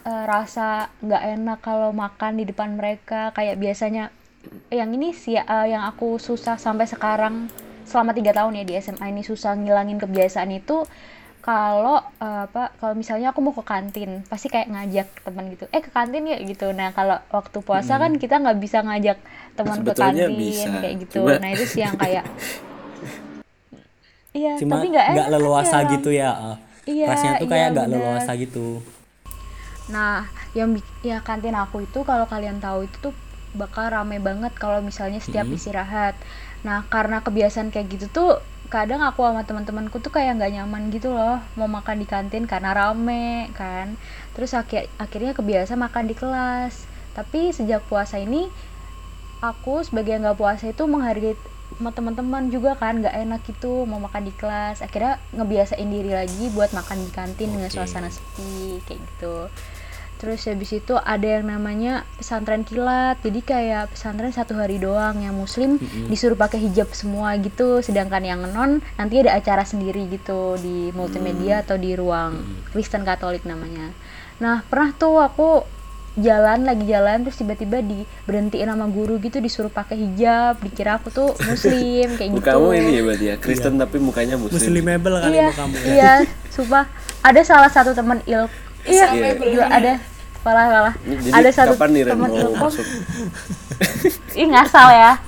eh, 0.08 0.24
rasa 0.24 0.88
nggak 1.04 1.24
enak 1.36 1.60
kalau 1.60 1.92
makan 1.92 2.40
di 2.40 2.48
depan 2.48 2.80
mereka 2.80 3.36
kayak 3.36 3.60
biasanya. 3.60 4.10
Yang 4.72 4.90
ini 4.96 5.10
sih 5.12 5.36
eh, 5.36 5.68
yang 5.68 5.84
aku 5.84 6.16
susah 6.18 6.56
sampai 6.56 6.88
sekarang 6.88 7.52
selama 7.84 8.16
tiga 8.16 8.32
tahun 8.36 8.56
ya 8.60 8.64
di 8.64 8.74
SMA 8.80 9.12
ini 9.12 9.24
susah 9.24 9.56
ngilangin 9.60 10.00
kebiasaan 10.00 10.52
itu 10.56 10.88
kalau 11.40 12.04
eh, 12.20 12.44
apa 12.48 12.76
kalau 12.76 12.96
misalnya 13.00 13.32
aku 13.32 13.40
mau 13.40 13.56
ke 13.56 13.64
kantin 13.64 14.20
pasti 14.28 14.52
kayak 14.52 14.68
ngajak 14.68 15.08
teman 15.24 15.48
gitu 15.48 15.64
eh 15.72 15.80
ke 15.80 15.88
kantin 15.96 16.28
ya 16.28 16.44
gitu 16.44 16.76
nah 16.76 16.92
kalau 16.92 17.16
waktu 17.32 17.64
puasa 17.64 17.96
kan 17.96 18.12
kita 18.20 18.44
nggak 18.44 18.60
bisa 18.60 18.84
ngajak 18.84 19.16
teman 19.56 19.80
ke 19.80 19.96
kantin 19.96 20.36
bisa, 20.36 20.68
kayak 20.84 20.96
gitu 21.08 21.24
cuma- 21.24 21.40
nah 21.40 21.50
itu 21.56 21.64
sih 21.64 21.88
yang 21.88 21.96
kayak 21.96 22.28
iya 24.36 24.60
tapi 24.60 24.88
nggak 24.92 25.08
nggak 25.16 25.28
leluasa 25.32 25.78
ya. 25.82 25.90
gitu 25.98 26.10
ya. 26.12 26.32
Iya, 26.88 27.06
Rasanya 27.12 27.34
tuh 27.36 27.48
iya, 27.48 27.52
kayak 27.52 27.68
nggak 27.76 27.88
benar. 27.92 28.00
leluasa 28.00 28.32
gitu. 28.40 28.68
Nah, 29.88 30.28
yang 30.52 30.76
ya 31.04 31.24
kantin 31.24 31.56
aku 31.56 31.88
itu 31.88 32.04
kalau 32.04 32.28
kalian 32.28 32.60
tahu 32.60 32.88
itu 32.88 32.98
tuh 33.00 33.14
bakal 33.56 33.88
rame 33.90 34.20
banget 34.20 34.52
kalau 34.60 34.84
misalnya 34.84 35.24
setiap 35.24 35.48
istirahat. 35.48 36.14
Nah, 36.68 36.84
karena 36.92 37.24
kebiasaan 37.24 37.72
kayak 37.72 37.88
gitu 37.96 38.06
tuh 38.12 38.30
kadang 38.68 39.00
aku 39.00 39.24
sama 39.24 39.48
teman-temanku 39.48 40.04
tuh 40.04 40.12
kayak 40.12 40.44
nggak 40.44 40.60
nyaman 40.60 40.92
gitu 40.92 41.16
loh 41.16 41.40
mau 41.56 41.72
makan 41.72 42.04
di 42.04 42.08
kantin 42.08 42.44
karena 42.44 42.76
rame 42.76 43.48
kan. 43.56 43.96
Terus 44.36 44.52
akhir 44.52 44.92
akhirnya 45.00 45.32
kebiasa 45.32 45.80
makan 45.80 46.12
di 46.12 46.16
kelas. 46.16 46.84
Tapi 47.16 47.56
sejak 47.56 47.82
puasa 47.88 48.20
ini 48.20 48.52
aku 49.40 49.86
sebagai 49.88 50.18
yang 50.18 50.28
nggak 50.28 50.38
puasa 50.38 50.70
itu 50.70 50.84
menghargai 50.86 51.38
sama 51.78 51.92
teman-teman 51.94 52.48
juga 52.50 52.74
kan 52.80 53.04
nggak 53.04 53.16
enak 53.28 53.42
gitu 53.44 53.84
mau 53.84 54.00
makan 54.00 54.26
di 54.26 54.34
kelas 54.34 54.82
akhirnya 54.82 55.20
ngebiasain 55.36 55.86
diri 55.86 56.16
lagi 56.16 56.50
buat 56.56 56.72
makan 56.72 57.06
di 57.06 57.12
kantin 57.12 57.54
dengan 57.54 57.70
Oke. 57.70 57.76
suasana 57.78 58.10
sepi 58.10 58.82
kayak 58.88 59.04
gitu 59.04 59.52
terus 60.18 60.44
habis 60.50 60.74
itu 60.74 60.98
ada 60.98 61.40
yang 61.40 61.48
namanya 61.48 62.04
pesantren 62.18 62.66
kilat. 62.66 63.22
Jadi 63.22 63.40
kayak 63.46 63.94
pesantren 63.94 64.34
satu 64.34 64.58
hari 64.58 64.82
doang 64.82 65.22
yang 65.22 65.38
muslim 65.38 65.78
disuruh 66.10 66.36
pakai 66.36 66.62
hijab 66.62 66.90
semua 66.92 67.38
gitu. 67.38 67.80
Sedangkan 67.86 68.26
yang 68.26 68.42
non 68.50 68.82
nanti 68.98 69.22
ada 69.22 69.38
acara 69.38 69.64
sendiri 69.64 70.10
gitu 70.10 70.58
di 70.58 70.90
multimedia 70.92 71.62
atau 71.62 71.78
di 71.78 71.94
ruang 71.94 72.42
Kristen 72.74 73.06
Katolik 73.06 73.46
namanya. 73.46 73.94
Nah 74.42 74.66
pernah 74.66 74.94
tuh 74.98 75.22
aku 75.22 75.78
jalan 76.18 76.66
lagi 76.66 76.90
jalan 76.90 77.22
terus 77.22 77.38
tiba-tiba 77.38 77.78
di 77.86 78.02
berhentiin 78.26 78.66
sama 78.66 78.90
guru 78.90 79.22
gitu 79.22 79.38
disuruh 79.38 79.70
pakai 79.70 80.02
hijab. 80.02 80.58
Dikira 80.66 80.98
aku 80.98 81.14
tuh 81.14 81.30
muslim 81.50 82.18
kayak 82.18 82.30
gitu. 82.34 82.42
mukamu 82.42 82.74
ini 82.74 82.92
ya 82.98 83.02
berarti 83.06 83.26
ya 83.30 83.36
Kristen 83.38 83.78
tapi 83.78 84.02
mukanya 84.02 84.36
muslim, 84.36 84.58
Muslimable 84.58 85.22
kali 85.22 85.38
iya 85.38 85.48
kamu 85.54 85.76
ya. 85.78 85.86
iya 85.94 86.12
sumpah. 86.56 86.86
Ada 87.22 87.42
salah 87.46 87.70
satu 87.70 87.94
teman 87.94 88.22
il 88.26 88.50
iya. 88.84 89.06
Iya. 89.10 89.32
gila, 89.34 89.66
ada. 89.68 89.94
Malah 90.40 90.66
malah 90.70 90.94
Ini- 91.02 91.20
jadi 91.24 91.34
ada 91.34 91.50
satu 91.50 91.74
kapan 91.76 91.90
nih 91.90 92.02
Ren 92.04 92.12
teman 92.14 92.30
mau 92.30 92.38
ilkom 92.38 92.60
masuk? 92.64 92.86
Ih 94.34 94.48
ngasal 94.48 94.88
ya. 94.90 95.12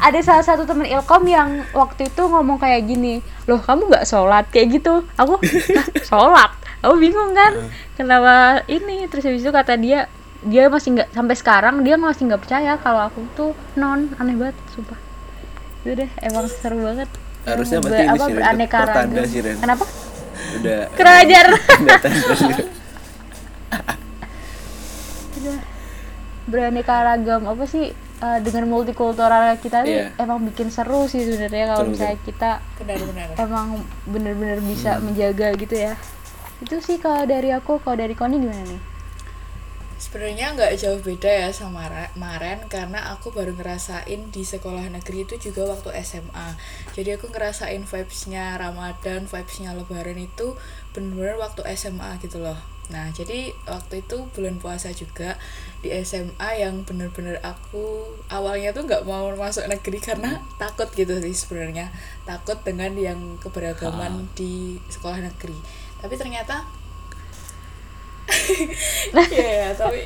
Ada 0.00 0.16
salah 0.24 0.40
satu 0.42 0.64
teman 0.64 0.88
ilkom 0.88 1.28
yang 1.28 1.60
waktu 1.70 2.08
itu 2.08 2.22
ngomong 2.24 2.56
kayak 2.56 2.88
gini 2.88 3.20
loh 3.44 3.60
kamu 3.60 3.84
nggak 3.86 4.08
sholat? 4.08 4.48
Kayak 4.48 4.80
gitu. 4.80 5.04
Aku 5.14 5.36
"Hah, 5.36 5.86
sholat? 6.00 6.50
Aku 6.80 6.96
bingung 6.96 7.30
kan 7.30 7.52
kenapa 7.94 8.64
ini? 8.66 9.04
Terus 9.06 9.28
habis 9.28 9.44
itu 9.44 9.52
kata 9.52 9.76
dia 9.76 10.08
dia 10.40 10.66
masih 10.66 10.96
nggak 10.96 11.12
sampai 11.12 11.36
sekarang 11.36 11.84
dia 11.84 12.00
masih 12.00 12.24
nggak 12.26 12.40
percaya 12.40 12.80
kalau 12.80 13.06
aku 13.06 13.20
tuh 13.30 13.52
non. 13.76 14.08
Aneh 14.16 14.32
banget 14.34 14.56
sumpah. 14.72 14.96
Udah 15.84 16.08
emang 16.18 16.48
seru 16.48 16.80
banget. 16.80 17.08
Harusnya 17.42 17.78
Ber- 17.78 17.92
berarti 17.92 18.00
ini 18.02 18.08
apa 18.10 18.16
sih, 18.18 18.24
Ren, 18.26 18.36
beraneka 18.38 18.78
pertanda 18.78 19.14
ragam. 19.14 19.28
sih, 19.28 19.40
Ren. 19.40 19.56
kenapa 19.58 19.84
udah. 20.56 20.80
Kerajar. 20.92 21.46
Udah 25.36 25.58
beraneka 26.44 27.06
ragam 27.06 27.46
apa 27.46 27.62
sih 27.64 27.94
eh, 27.94 28.38
dengan 28.42 28.66
multikultural 28.66 29.54
kita 29.56 29.86
nih 29.86 29.94
Iya. 30.10 30.18
emang 30.18 30.42
bikin 30.44 30.66
seru 30.68 31.06
sih 31.06 31.22
sebenarnya 31.22 31.64
kalau 31.68 31.86
Betul, 31.86 31.92
misalnya 31.94 32.18
kita 32.20 32.50
benar-benar 32.76 33.26
emang 33.38 33.66
bener-bener 34.04 34.58
bisa 34.60 34.98
Hmm. 34.98 35.06
menjaga 35.06 35.54
gitu 35.54 35.76
ya. 35.78 35.94
Itu 36.58 36.82
sih 36.82 36.98
kalau 36.98 37.22
dari 37.24 37.48
aku 37.48 37.78
kalau 37.78 37.96
dari 37.96 38.12
Koni 38.12 38.36
gimana 38.36 38.66
nih 38.66 38.80
Sebenarnya 40.00 40.56
nggak 40.56 40.80
jauh 40.80 40.96
beda 41.04 41.28
ya 41.28 41.48
sama 41.52 41.84
Maren 42.16 42.64
karena 42.72 43.12
aku 43.12 43.36
baru 43.36 43.52
ngerasain 43.52 44.32
di 44.32 44.42
sekolah 44.48 44.88
negeri 44.88 45.28
itu 45.28 45.36
juga 45.36 45.68
waktu 45.68 45.92
SMA. 46.00 46.56
Jadi 46.96 47.20
aku 47.20 47.28
ngerasain 47.28 47.84
vibes-nya 47.84 48.56
Ramadan, 48.56 49.28
vibes-nya 49.28 49.76
Lebaran 49.76 50.16
itu 50.16 50.56
bener-bener 50.96 51.36
waktu 51.36 51.68
SMA 51.76 52.16
gitu 52.24 52.40
loh. 52.40 52.56
Nah 52.88 53.12
jadi 53.12 53.52
waktu 53.68 54.00
itu 54.00 54.24
bulan 54.32 54.56
puasa 54.56 54.88
juga 54.96 55.36
di 55.84 55.92
SMA 56.00 56.48
yang 56.56 56.80
bener-bener 56.88 57.36
aku 57.44 58.08
awalnya 58.32 58.72
tuh 58.72 58.88
nggak 58.88 59.04
mau 59.04 59.28
masuk 59.36 59.68
negeri 59.68 60.00
karena 60.00 60.40
takut 60.56 60.88
gitu 60.96 61.20
sih 61.20 61.36
sebenarnya. 61.36 61.92
Takut 62.24 62.56
dengan 62.64 62.96
yang 62.96 63.36
keberagaman 63.36 64.32
di 64.32 64.80
sekolah 64.88 65.20
negeri. 65.20 65.60
Tapi 66.00 66.16
ternyata 66.16 66.79
ya 69.36 69.48
ya 69.64 69.68
tapi 69.74 70.02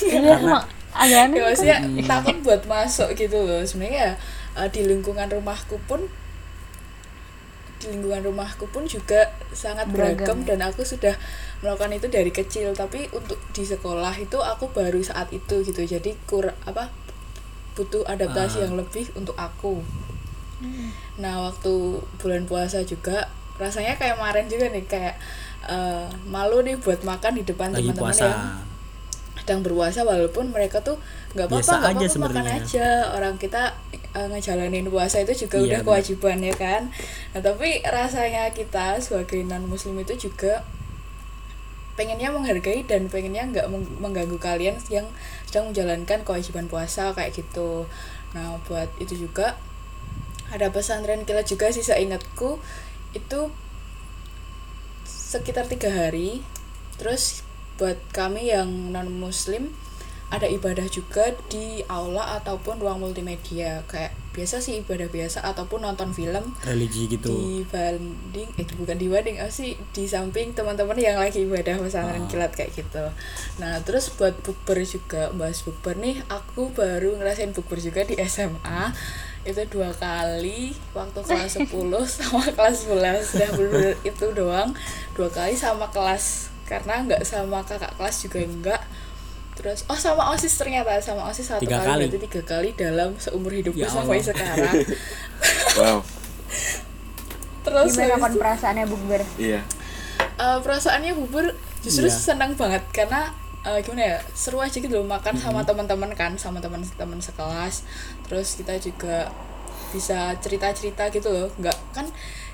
Iya 0.00 0.16
emang 0.40 0.64
agak 0.96 1.20
aneh 1.28 1.40
ya 1.44 1.76
kan? 1.76 1.82
takut 2.10 2.36
buat 2.46 2.62
masuk 2.66 3.08
gitu 3.14 3.36
loh. 3.48 3.62
Sebenarnya 3.62 4.00
ya, 4.00 4.12
eh, 4.64 4.68
di 4.74 4.80
lingkungan 4.88 5.28
rumahku 5.28 5.76
pun 5.88 6.00
di 7.80 7.86
lingkungan 7.92 8.20
rumahku 8.28 8.64
pun 8.68 8.84
juga 8.84 9.20
sangat 9.56 9.88
beragam, 9.94 10.44
Beragam. 10.44 10.48
dan 10.48 10.58
aku 10.68 10.82
sudah 10.84 11.14
melakukan 11.62 11.92
itu 11.96 12.06
dari 12.12 12.30
kecil. 12.32 12.72
Tapi 12.76 13.08
untuk 13.12 13.38
di 13.56 13.64
sekolah 13.64 14.12
itu 14.20 14.36
aku 14.40 14.68
baru 14.72 15.00
saat 15.00 15.28
itu 15.32 15.54
gitu. 15.64 15.80
Jadi 15.84 16.16
kur 16.28 16.48
apa 16.64 16.92
butuh 17.76 18.04
adaptasi 18.04 18.64
yang 18.64 18.74
lebih 18.76 19.08
untuk 19.16 19.36
aku. 19.38 19.80
Nah 21.20 21.48
waktu 21.48 21.74
bulan 22.20 22.44
puasa 22.48 22.84
juga 22.84 23.28
rasanya 23.60 23.96
kayak 24.00 24.16
kemarin 24.16 24.46
juga 24.48 24.66
nih 24.72 24.84
kayak 24.88 25.16
eh, 25.66 26.08
malu 26.26 26.62
nih 26.62 26.76
buat 26.78 27.02
makan 27.02 27.36
di 27.36 27.44
depan 27.44 27.68
teman-teman 27.92 28.06
yang 28.28 28.40
sedang 29.40 29.60
berpuasa 29.64 30.04
walaupun 30.04 30.52
mereka 30.52 30.78
tuh 30.80 31.00
nggak 31.32 31.48
apa-apa 31.48 31.64
nggak 31.80 31.90
apa-apa 31.96 32.28
makan 32.28 32.44
aja. 32.62 32.88
Orang 33.16 33.34
kita 33.40 33.62
uh, 34.14 34.28
ngejalanin 34.30 34.86
puasa 34.86 35.16
itu 35.18 35.46
juga 35.46 35.56
Iya, 35.58 35.64
udah 35.66 35.80
kewajiban 35.82 36.38
ya 36.44 36.54
kan. 36.54 36.92
Nah 37.32 37.40
tapi 37.40 37.80
rasanya 37.82 38.52
kita 38.52 39.00
sebagai 39.00 39.40
non 39.42 39.64
muslim 39.66 39.96
itu 39.98 40.28
juga 40.28 40.62
pengennya 41.98 42.32
menghargai 42.32 42.84
dan 42.86 43.08
pengennya 43.12 43.44
nggak 43.50 43.66
meng- 43.68 43.98
mengganggu 44.00 44.38
kalian 44.40 44.76
yang 44.88 45.04
sedang 45.44 45.72
menjalankan 45.72 46.22
kewajiban 46.22 46.68
puasa 46.68 47.12
kayak 47.16 47.34
gitu. 47.34 47.84
Nah 48.36 48.60
buat 48.68 48.88
itu 49.00 49.26
juga 49.26 49.56
ada 50.50 50.68
pesantren 50.68 51.24
kilat 51.24 51.46
juga 51.46 51.70
sih 51.70 51.82
seingatku 51.82 52.58
itu 53.14 53.40
sekitar 55.30 55.70
tiga 55.70 55.94
hari. 55.94 56.42
Terus 56.98 57.46
buat 57.78 58.02
kami 58.10 58.50
yang 58.50 58.90
non 58.90 59.14
muslim 59.14 59.70
ada 60.30 60.46
ibadah 60.46 60.86
juga 60.86 61.28
di 61.46 61.82
aula 61.86 62.38
ataupun 62.38 62.78
ruang 62.78 62.98
multimedia. 62.98 63.82
Kayak 63.84 64.14
biasa 64.30 64.62
sih 64.62 64.78
ibadah 64.78 65.06
biasa 65.06 65.42
ataupun 65.42 65.82
nonton 65.82 66.14
film 66.14 66.54
religi 66.62 67.10
gitu. 67.10 67.34
dibanding 67.34 68.46
eh 68.54 68.66
bukan 68.72 68.94
dibanding 68.94 69.36
apa 69.36 69.50
sih 69.50 69.74
di 69.90 70.06
samping 70.06 70.54
teman-teman 70.54 70.94
yang 70.94 71.18
lagi 71.18 71.42
ibadah 71.42 71.74
pesantren 71.76 72.24
Ah. 72.24 72.28
kilat 72.30 72.52
kayak 72.52 72.70
gitu. 72.72 73.04
Nah 73.58 73.82
terus 73.82 74.06
buat 74.10 74.38
bukber 74.38 74.78
juga 74.80 75.34
bahas 75.34 75.58
bukber 75.60 75.98
nih 75.98 76.22
aku 76.26 76.70
baru 76.70 77.18
ngerasain 77.18 77.50
bukber 77.50 77.82
juga 77.82 78.06
di 78.06 78.14
SMA 78.22 78.94
itu 79.42 79.66
dua 79.66 79.90
kali 79.90 80.76
waktu 80.92 81.20
kelas 81.20 81.58
10 81.66 81.66
sama 82.06 82.44
kelas 82.46 82.86
11 82.86 83.34
udah 83.34 83.50
bener 83.56 83.92
itu 84.04 84.26
doang. 84.30 84.70
Dua 85.10 85.26
kali 85.26 85.58
sama 85.58 85.90
kelas 85.90 86.54
karena 86.64 87.02
nggak 87.02 87.26
sama 87.26 87.66
kakak 87.66 87.98
kelas 87.98 88.16
juga 88.22 88.38
enggak 88.40 88.82
terus 89.60 89.84
oh 89.84 89.94
sama 89.94 90.32
osis 90.32 90.56
ternyata 90.56 90.96
sama 90.98 91.28
osis 91.28 91.44
satu 91.46 91.60
Tiga 91.60 91.76
kali, 91.78 91.86
kali. 91.86 92.02
berarti 92.06 92.18
tiga 92.24 92.42
kali 92.42 92.68
dalam 92.72 93.12
seumur 93.14 93.52
hidupku 93.52 93.76
Ya 93.76 93.86
sampai 93.86 94.16
Allah. 94.16 94.26
sekarang 94.26 94.74
wow 95.78 95.98
terus 97.60 97.92
Gimana 97.92 98.16
kon 98.16 98.30
itu- 98.30 98.40
perasaannya 98.40 98.86
bukber? 98.86 99.22
iya 99.36 99.60
Eh, 100.36 100.58
perasaannya 100.58 101.12
bubur 101.14 101.52
justru 101.78 102.08
Iya. 102.08 102.16
senang 102.32 102.56
banget 102.56 102.80
karena 102.90 103.28
eh, 103.60 103.84
gimana 103.84 104.02
ya 104.06 104.18
seru 104.32 104.56
aja 104.56 104.72
gitu 104.72 104.88
loh 104.90 105.04
makan 105.04 105.36
sama 105.36 105.60
teman-teman 105.62 106.08
kan 106.14 106.32
sama 106.34 106.58
teman-teman 106.58 107.20
sekelas 107.20 107.84
terus 108.24 108.56
kita 108.56 108.72
juga 108.76 109.28
bisa 109.90 110.32
cerita-cerita 110.38 111.08
gitu 111.10 111.28
loh 111.28 111.48
nggak 111.54 111.76
kan 111.92 112.08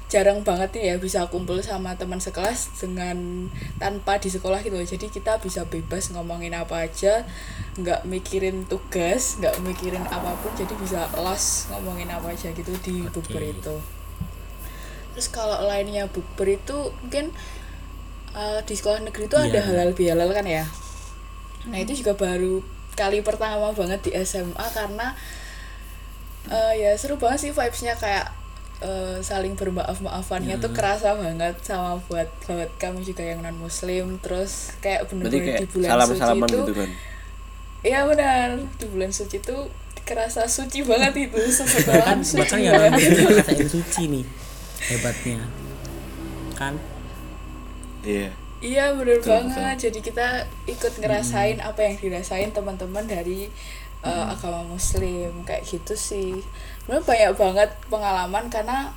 jarang 0.07 0.47
banget 0.47 0.71
nih 0.71 0.85
ya 0.91 0.95
bisa 1.03 1.27
kumpul 1.27 1.59
sama 1.59 1.99
teman 1.99 2.23
sekelas 2.23 2.79
dengan 2.79 3.51
tanpa 3.83 4.23
di 4.23 4.31
sekolah 4.31 4.63
gitu 4.63 4.79
loh 4.79 4.87
jadi 4.87 5.11
kita 5.11 5.43
bisa 5.43 5.67
bebas 5.67 6.15
ngomongin 6.15 6.55
apa 6.55 6.87
aja 6.87 7.27
nggak 7.75 8.07
mikirin 8.07 8.63
tugas 8.71 9.43
nggak 9.43 9.59
mikirin 9.67 10.07
apa 10.07 10.39
pun 10.39 10.55
jadi 10.55 10.71
bisa 10.79 11.11
los 11.19 11.67
ngomongin 11.75 12.07
apa 12.07 12.31
aja 12.31 12.55
gitu 12.55 12.71
di 12.87 13.03
bukber 13.11 13.43
Oke. 13.43 13.59
itu 13.59 13.77
terus 15.11 15.27
kalau 15.27 15.67
lainnya 15.67 16.07
bukber 16.07 16.55
itu 16.55 16.95
mungkin 17.03 17.35
uh, 18.31 18.63
di 18.63 18.75
sekolah 18.79 19.03
negeri 19.03 19.27
itu 19.27 19.35
ada 19.37 19.59
Iya. 19.59 19.63
halal 19.67 19.91
bihalal 19.91 20.31
kan 20.31 20.47
ya 20.47 20.63
nah 21.67 21.83
itu 21.83 21.99
juga 21.99 22.15
baru 22.15 22.63
kali 22.95 23.27
pertama 23.27 23.75
banget 23.75 24.07
di 24.07 24.11
SMA 24.23 24.67
karena 24.71 25.19
uh, 26.47 26.73
ya 26.79 26.95
seru 26.95 27.19
banget 27.19 27.51
sih 27.51 27.51
vibesnya 27.51 27.99
kayak 27.99 28.31
uh, 28.83 29.19
saling 29.21 29.55
bermaaf 29.57 30.01
maafannya 30.01 30.57
Iya. 30.59 30.65
tuh 30.65 30.73
kerasa 30.77 31.17
banget 31.17 31.57
sama 31.65 32.01
buat 32.09 32.29
buat 32.45 32.71
kami 32.77 33.01
juga 33.05 33.25
yang 33.25 33.41
non 33.41 33.57
muslim 33.57 34.21
terus 34.21 34.73
kayak 34.85 35.09
bener-bener 35.09 35.63
di 35.63 35.69
bulan 35.71 35.89
salam 35.93 36.09
suci 36.09 36.21
salaman 36.21 36.49
itu 36.49 36.59
gitu 36.61 36.73
kan? 36.77 36.91
Iya 37.87 38.01
benar. 38.09 38.49
Di 38.77 38.87
bulan 38.91 39.11
suci 39.15 39.37
itu 39.39 39.57
kerasa 40.07 40.47
suci 40.47 40.87
banget 40.87 41.31
itu 41.31 41.39
sesekolah 41.39 42.05
kan 42.15 42.21
suci 42.23 42.71
nanti 42.71 43.05
rasain 43.27 43.67
suci 43.67 44.03
nih 44.11 44.25
hebatnya. 44.91 45.43
Kan? 46.55 46.75
Iya. 48.07 48.31
Iya 48.57 48.97
bener 48.97 49.21
Betul, 49.21 49.31
banget. 49.53 49.77
Jadi 49.91 49.99
kita 50.01 50.49
ikut 50.65 50.93
ngerasain 50.99 51.61
apa 51.61 51.81
yang 51.85 51.95
dirasain 52.01 52.51
teman-teman 52.57 53.05
dari 53.05 53.53
uh, 54.01 54.33
agama 54.33 54.65
Muslim. 54.65 55.45
Kayak 55.45 55.67
gitu 55.69 55.93
sih. 55.93 56.33
Sebenarnya 56.87 57.03
banyak 57.03 57.33
banget 57.35 57.71
pengalaman 57.91 58.47
karena 58.47 58.95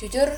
jujur 0.00 0.32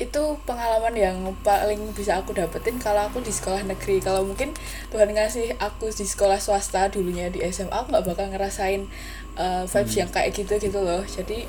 itu 0.00 0.22
pengalaman 0.42 0.96
yang 0.96 1.16
paling 1.46 1.92
bisa 1.92 2.18
aku 2.18 2.32
dapetin 2.34 2.80
kalau 2.80 3.04
aku 3.06 3.20
di 3.20 3.28
sekolah 3.28 3.68
negeri. 3.68 4.00
Kalau 4.00 4.24
mungkin 4.24 4.56
Tuhan 4.88 5.12
ngasih 5.12 5.60
aku 5.60 5.92
di 5.92 6.08
sekolah 6.08 6.40
swasta 6.40 6.88
dulunya 6.88 7.28
di 7.28 7.44
SMA 7.52 7.70
aku 7.70 7.92
nggak 7.92 8.06
bakal 8.08 8.26
ngerasain 8.32 8.88
uh, 9.36 9.68
vibes 9.68 9.94
yang 9.94 10.08
kayak 10.08 10.32
gitu 10.32 10.56
gitu 10.56 10.80
loh. 10.80 11.04
Jadi 11.04 11.46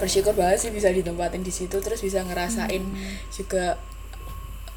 bersyukur 0.00 0.32
banget 0.32 0.64
sih 0.66 0.72
bisa 0.72 0.88
ditempatin 0.88 1.44
di 1.44 1.52
situ 1.52 1.78
terus 1.84 2.00
bisa 2.00 2.24
ngerasain 2.26 2.82
juga 3.30 3.78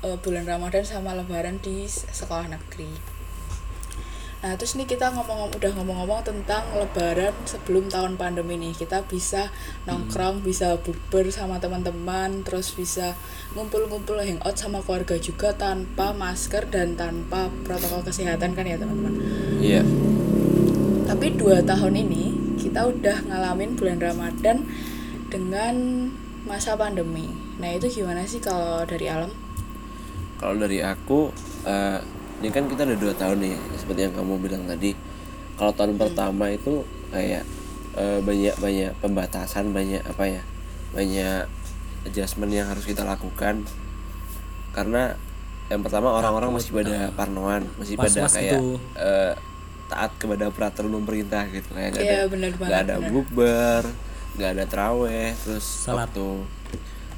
eh, 0.06 0.17
bulan 0.21 0.45
Ramadan 0.45 0.86
sama 0.86 1.17
Lebaran 1.17 1.58
di 1.63 1.88
sekolah 1.89 2.52
negeri. 2.52 3.16
Nah 4.38 4.54
terus 4.54 4.78
nih 4.78 4.86
kita 4.86 5.10
ngomong 5.17 5.50
udah 5.50 5.71
ngomong-ngomong 5.73 6.21
tentang 6.21 6.62
Lebaran 6.78 7.34
sebelum 7.50 7.89
tahun 7.89 8.21
pandemi 8.21 8.54
nih 8.62 8.78
kita 8.78 9.02
bisa 9.10 9.50
nongkrong, 9.89 10.45
bisa 10.45 10.78
bukber 10.78 11.26
sama 11.34 11.58
teman-teman, 11.58 12.45
terus 12.45 12.78
bisa 12.78 13.17
ngumpul-ngumpul 13.58 14.21
hangout 14.21 14.54
sama 14.54 14.86
keluarga 14.86 15.17
juga 15.17 15.58
tanpa 15.58 16.13
masker 16.13 16.69
dan 16.69 16.93
tanpa 16.93 17.50
protokol 17.65 18.06
kesehatan 18.06 18.54
kan 18.54 18.65
ya 18.69 18.78
teman-teman. 18.78 19.13
iya 19.58 19.82
Tapi 21.10 21.34
dua 21.34 21.65
tahun 21.65 21.97
ini 22.06 22.23
kita 22.62 22.86
udah 22.86 23.26
ngalamin 23.26 23.73
bulan 23.73 23.97
Ramadan 23.97 24.69
dengan 25.34 25.76
masa 26.45 26.78
pandemi. 26.78 27.34
Nah 27.58 27.73
itu 27.73 27.89
gimana 27.89 28.23
sih 28.30 28.38
kalau 28.38 28.86
dari 28.86 29.10
alam? 29.10 29.47
kalau 30.38 30.56
dari 30.62 30.80
aku 30.86 31.34
eh, 31.65 32.00
ini 32.38 32.50
kan 32.50 32.65
kita 32.65 32.86
udah 32.86 32.97
dua 32.97 33.13
tahun 33.13 33.38
nih 33.41 33.56
seperti 33.76 34.00
yang 34.06 34.13
kamu 34.13 34.34
bilang 34.38 34.63
tadi. 34.65 34.93
Kalau 35.58 35.73
tahun 35.73 35.97
pertama 35.97 36.54
itu 36.54 36.86
kayak 37.10 37.41
eh, 37.97 38.19
banyak 38.21 38.56
banyak 38.58 38.91
pembatasan 39.02 39.73
banyak 39.73 40.06
apa 40.06 40.23
ya 40.30 40.41
banyak 40.93 41.50
adjustment 42.06 42.54
yang 42.54 42.69
harus 42.69 42.86
kita 42.86 43.02
lakukan. 43.02 43.65
Karena 44.71 45.17
yang 45.67 45.82
pertama 45.84 46.13
orang-orang 46.13 46.54
masih 46.54 46.71
pada 46.71 47.10
parnoan 47.12 47.65
masih 47.76 47.97
pada 47.97 48.08
Was-was 48.08 48.34
kayak 48.38 48.56
gitu. 48.56 48.78
eh, 48.95 49.34
taat 49.88 50.12
kepada 50.15 50.52
peraturan 50.54 50.93
pemerintah 50.93 51.43
gitu. 51.50 51.73
Kayak 51.73 51.89
nggak 51.95 52.04
Iya, 52.06 52.17
ada 52.23 52.47
nggak 52.54 52.82
ada 52.86 52.95
bukber 53.10 53.84
nggak 54.38 54.52
ada 54.54 54.65
traweh 54.69 55.34
terus 55.34 55.65
Salat. 55.65 56.13
waktu 56.13 56.45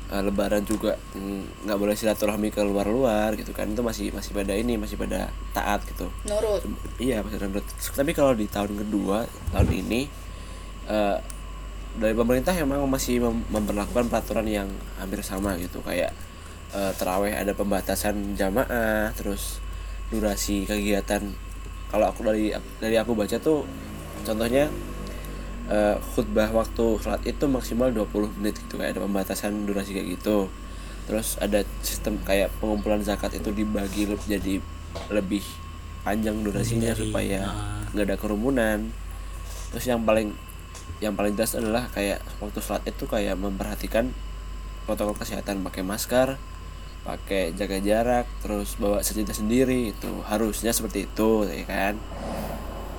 uh, 0.09 0.21
lebaran 0.25 0.65
juga. 0.65 0.97
Mm, 1.13 1.65
nggak 1.65 1.77
boleh 1.79 1.95
silaturahmi 1.95 2.49
ke 2.49 2.61
luar-luar 2.65 3.37
gitu 3.37 3.53
kan. 3.53 3.69
Itu 3.69 3.85
masih 3.85 4.11
masih 4.13 4.31
pada 4.33 4.53
ini 4.57 4.75
masih 4.75 4.97
pada 4.97 5.29
taat 5.53 5.85
gitu. 5.85 6.09
Nurut. 6.25 6.61
iya 6.97 7.21
masih 7.21 7.41
nurut. 7.45 7.65
Tapi 7.69 8.11
kalau 8.17 8.33
di 8.33 8.49
tahun 8.49 8.75
kedua 8.85 9.29
tahun 9.53 9.69
ini 9.69 10.09
uh, 10.89 11.17
dari 11.97 12.13
pemerintah 12.13 12.53
memang 12.53 12.85
masih 12.85 13.21
mem- 13.21 13.47
memperlakukan 13.49 14.09
peraturan 14.09 14.45
yang 14.49 14.69
hampir 14.97 15.21
sama 15.21 15.57
gitu. 15.61 15.81
Kayak 15.85 16.13
uh, 16.73 16.91
teraweh 16.97 17.33
ada 17.33 17.53
pembatasan 17.53 18.33
jamaah 18.37 19.13
terus 19.13 19.61
durasi 20.09 20.65
kegiatan. 20.65 21.21
Kalau 21.89 22.05
aku 22.05 22.21
dari 22.25 22.53
dari 22.77 22.95
aku 22.97 23.17
baca 23.17 23.37
tuh 23.41 23.65
contohnya 24.21 24.69
eh, 25.69 25.95
khutbah 26.13 26.49
waktu 26.51 26.99
sholat 26.99 27.21
itu 27.23 27.45
maksimal 27.45 27.93
20 27.93 28.41
menit 28.41 28.57
gitu 28.59 28.81
kayak 28.81 28.97
ada 28.97 29.01
pembatasan 29.05 29.69
durasi 29.69 29.95
kayak 29.95 30.19
gitu. 30.19 30.49
Terus 31.05 31.37
ada 31.41 31.65
sistem 31.81 32.21
kayak 32.21 32.53
pengumpulan 32.61 33.01
zakat 33.01 33.37
itu 33.37 33.49
dibagi 33.53 34.09
jadi 34.29 34.61
lebih 35.09 35.41
panjang 36.01 36.41
durasinya 36.41 36.93
Menghindari, 36.93 37.05
supaya 37.05 37.41
ah. 37.45 37.85
nggak 37.93 38.05
ada 38.09 38.17
kerumunan. 38.17 38.79
Terus 39.69 39.85
yang 39.85 40.01
paling 40.03 40.33
yang 40.99 41.15
paling 41.15 41.37
jelas 41.37 41.55
adalah 41.55 41.87
kayak 41.93 42.19
waktu 42.43 42.59
sholat 42.59 42.83
itu 42.89 43.07
kayak 43.07 43.39
memperhatikan 43.39 44.11
protokol 44.89 45.15
kesehatan 45.15 45.61
pakai 45.61 45.85
masker 45.85 46.35
pakai 47.05 47.55
jaga 47.55 47.79
jarak 47.79 48.25
terus 48.43 48.75
bawa 48.75 48.99
sejadah 48.99 49.37
sendiri 49.37 49.95
itu 49.95 50.11
harusnya 50.27 50.75
seperti 50.75 51.07
itu 51.07 51.47
ya 51.47 51.63
kan 51.63 51.95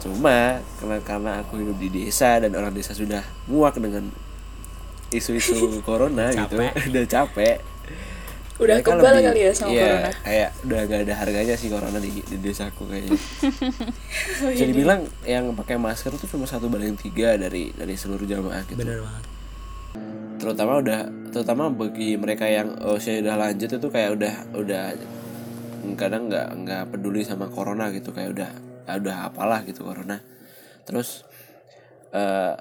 cuma 0.01 0.59
karena 0.81 0.97
karena 1.05 1.31
aku 1.41 1.61
hidup 1.61 1.77
di 1.77 1.89
desa 1.93 2.41
dan 2.41 2.57
orang 2.57 2.73
desa 2.73 2.97
sudah 2.97 3.21
muak 3.47 3.77
dengan 3.77 4.09
isu-isu 5.11 5.55
corona 5.89 6.33
gitu. 6.33 6.57
Capek. 6.57 6.73
udah 6.91 7.05
capek. 7.05 7.57
Udah 8.61 8.77
Mereka 8.77 8.93
kebal 8.93 9.13
lebih- 9.17 9.25
kali 9.25 9.41
ya 9.41 9.53
sama 9.57 9.71
iya, 9.73 9.81
corona. 9.89 10.11
kayak 10.21 10.51
udah 10.69 10.81
gak 10.85 11.01
ada 11.01 11.15
harganya 11.17 11.55
sih 11.57 11.69
corona 11.73 11.97
di, 11.97 12.11
di 12.13 12.37
desaku 12.39 12.83
kayaknya. 12.87 13.17
Bisa 14.53 14.65
dibilang 14.69 15.01
yang 15.25 15.45
pakai 15.57 15.81
masker 15.81 16.13
tuh 16.13 16.29
cuma 16.29 16.45
satu 16.45 16.69
banding 16.69 16.93
tiga 16.95 17.41
dari 17.41 17.73
dari 17.73 17.97
seluruh 17.97 18.29
jamaah 18.29 18.61
gitu. 18.69 18.77
Bener 18.77 19.01
banget. 19.01 19.25
Terutama 20.41 20.73
udah 20.81 21.01
terutama 21.33 21.73
bagi 21.73 22.21
mereka 22.21 22.45
yang 22.49 22.77
usia 22.93 23.21
udah 23.21 23.37
lanjut 23.41 23.81
itu 23.81 23.89
kayak 23.89 24.11
udah 24.21 24.35
udah 24.53 24.85
kadang 25.97 26.29
nggak 26.29 26.49
nggak 26.61 26.83
peduli 26.93 27.25
sama 27.25 27.49
corona 27.49 27.89
gitu. 27.97 28.13
Kayak 28.13 28.31
udah 28.37 28.51
ah, 28.53 28.70
udah 28.99 29.31
apalah 29.31 29.63
gitu 29.63 29.87
corona. 29.87 30.19
Terus 30.83 31.23
eh 32.11 32.57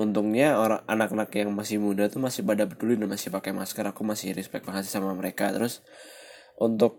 untungnya 0.00 0.56
orang 0.56 0.80
anak-anak 0.88 1.28
yang 1.36 1.52
masih 1.52 1.76
muda 1.76 2.08
tuh 2.08 2.24
masih 2.24 2.40
pada 2.40 2.64
peduli 2.64 2.96
dan 2.96 3.10
masih 3.10 3.28
pakai 3.28 3.52
masker. 3.52 3.84
Aku 3.92 4.00
masih 4.06 4.32
respect 4.32 4.64
banget 4.64 4.88
sih 4.88 4.94
sama 4.96 5.12
mereka. 5.12 5.52
Terus 5.52 5.84
untuk 6.56 6.96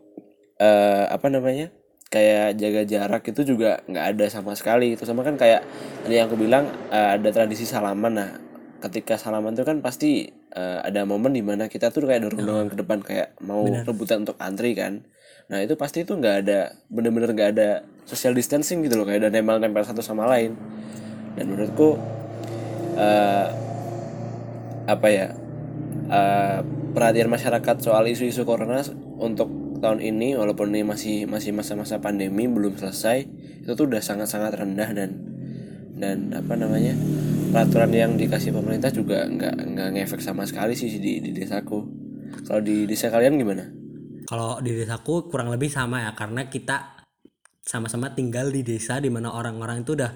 eh 0.61 1.05
apa 1.09 1.27
namanya 1.33 1.73
kayak 2.11 2.59
jaga 2.59 2.81
jarak 2.85 3.23
itu 3.25 3.41
juga 3.55 3.81
nggak 3.89 4.05
ada 4.17 4.25
sama 4.29 4.53
sekali. 4.53 4.93
Itu 4.93 5.09
sama 5.09 5.25
kan 5.25 5.39
kayak 5.39 5.65
tadi 6.05 6.13
yang 6.21 6.29
aku 6.29 6.37
bilang 6.37 6.69
eh, 6.93 7.09
ada 7.17 7.29
tradisi 7.33 7.65
salaman. 7.65 8.13
Nah 8.13 8.29
ketika 8.81 9.15
salaman 9.15 9.53
itu 9.53 9.65
kan 9.65 9.81
pasti 9.81 10.29
eh, 10.29 10.79
ada 10.81 11.05
momen 11.05 11.33
di 11.33 11.41
mana 11.45 11.65
kita 11.69 11.89
tuh 11.89 12.05
kayak 12.05 12.27
dorong 12.27 12.41
dorongan 12.45 12.67
ke 12.69 12.77
depan 12.77 12.99
kayak 13.01 13.27
mau 13.41 13.65
rebutan 13.65 14.25
untuk 14.25 14.37
antri 14.41 14.73
kan 14.73 15.05
nah 15.51 15.59
itu 15.59 15.75
pasti 15.75 16.07
itu 16.07 16.15
nggak 16.15 16.35
ada 16.47 16.79
bener-bener 16.87 17.35
nggak 17.35 17.49
ada 17.59 17.69
social 18.07 18.31
distancing 18.31 18.87
gitu 18.87 18.95
loh 18.95 19.03
kayak 19.03 19.27
udah 19.27 19.31
nempel-nempel 19.35 19.83
satu 19.83 19.99
sama 19.99 20.23
lain. 20.31 20.55
Dan 21.35 21.51
menurutku 21.51 21.99
eh 22.95 23.47
apa 24.87 25.07
ya 25.07 25.27
eh, 26.11 26.59
perhatian 26.91 27.27
masyarakat 27.31 27.75
soal 27.79 28.07
isu-isu 28.07 28.47
corona 28.47 28.83
untuk 29.19 29.79
tahun 29.79 29.99
ini 29.99 30.35
walaupun 30.39 30.71
ini 30.71 30.83
masih 30.87 31.25
masih 31.25 31.55
masa-masa 31.55 31.97
pandemi 32.03 32.45
belum 32.45 32.77
selesai 32.77 33.25
itu 33.65 33.71
tuh 33.73 33.89
udah 33.89 34.03
sangat-sangat 34.03 34.53
rendah 34.53 34.89
dan 34.93 35.09
dan 35.97 36.17
apa 36.35 36.53
namanya 36.53 36.93
peraturan 37.49 37.91
yang 37.91 38.11
dikasih 38.15 38.53
pemerintah 38.53 38.91
juga 38.93 39.27
nggak 39.27 39.55
nggak 39.73 39.87
ngefek 39.99 40.21
sama 40.23 40.47
sekali 40.47 40.75
sih 40.75 40.91
di 40.99 41.19
di 41.19 41.31
desaku. 41.35 41.99
Kalau 42.47 42.63
di 42.63 42.87
desa 42.87 43.11
kalian 43.11 43.35
gimana 43.35 43.80
kalau 44.31 44.63
di 44.63 44.71
desaku 44.71 45.27
kurang 45.27 45.51
lebih 45.51 45.67
sama 45.67 46.07
ya 46.07 46.15
karena 46.15 46.47
kita 46.47 47.03
sama-sama 47.59 48.15
tinggal 48.15 48.47
di 48.47 48.63
desa 48.63 49.03
di 49.03 49.11
mana 49.11 49.35
orang-orang 49.35 49.83
itu 49.83 49.91
udah 49.99 50.11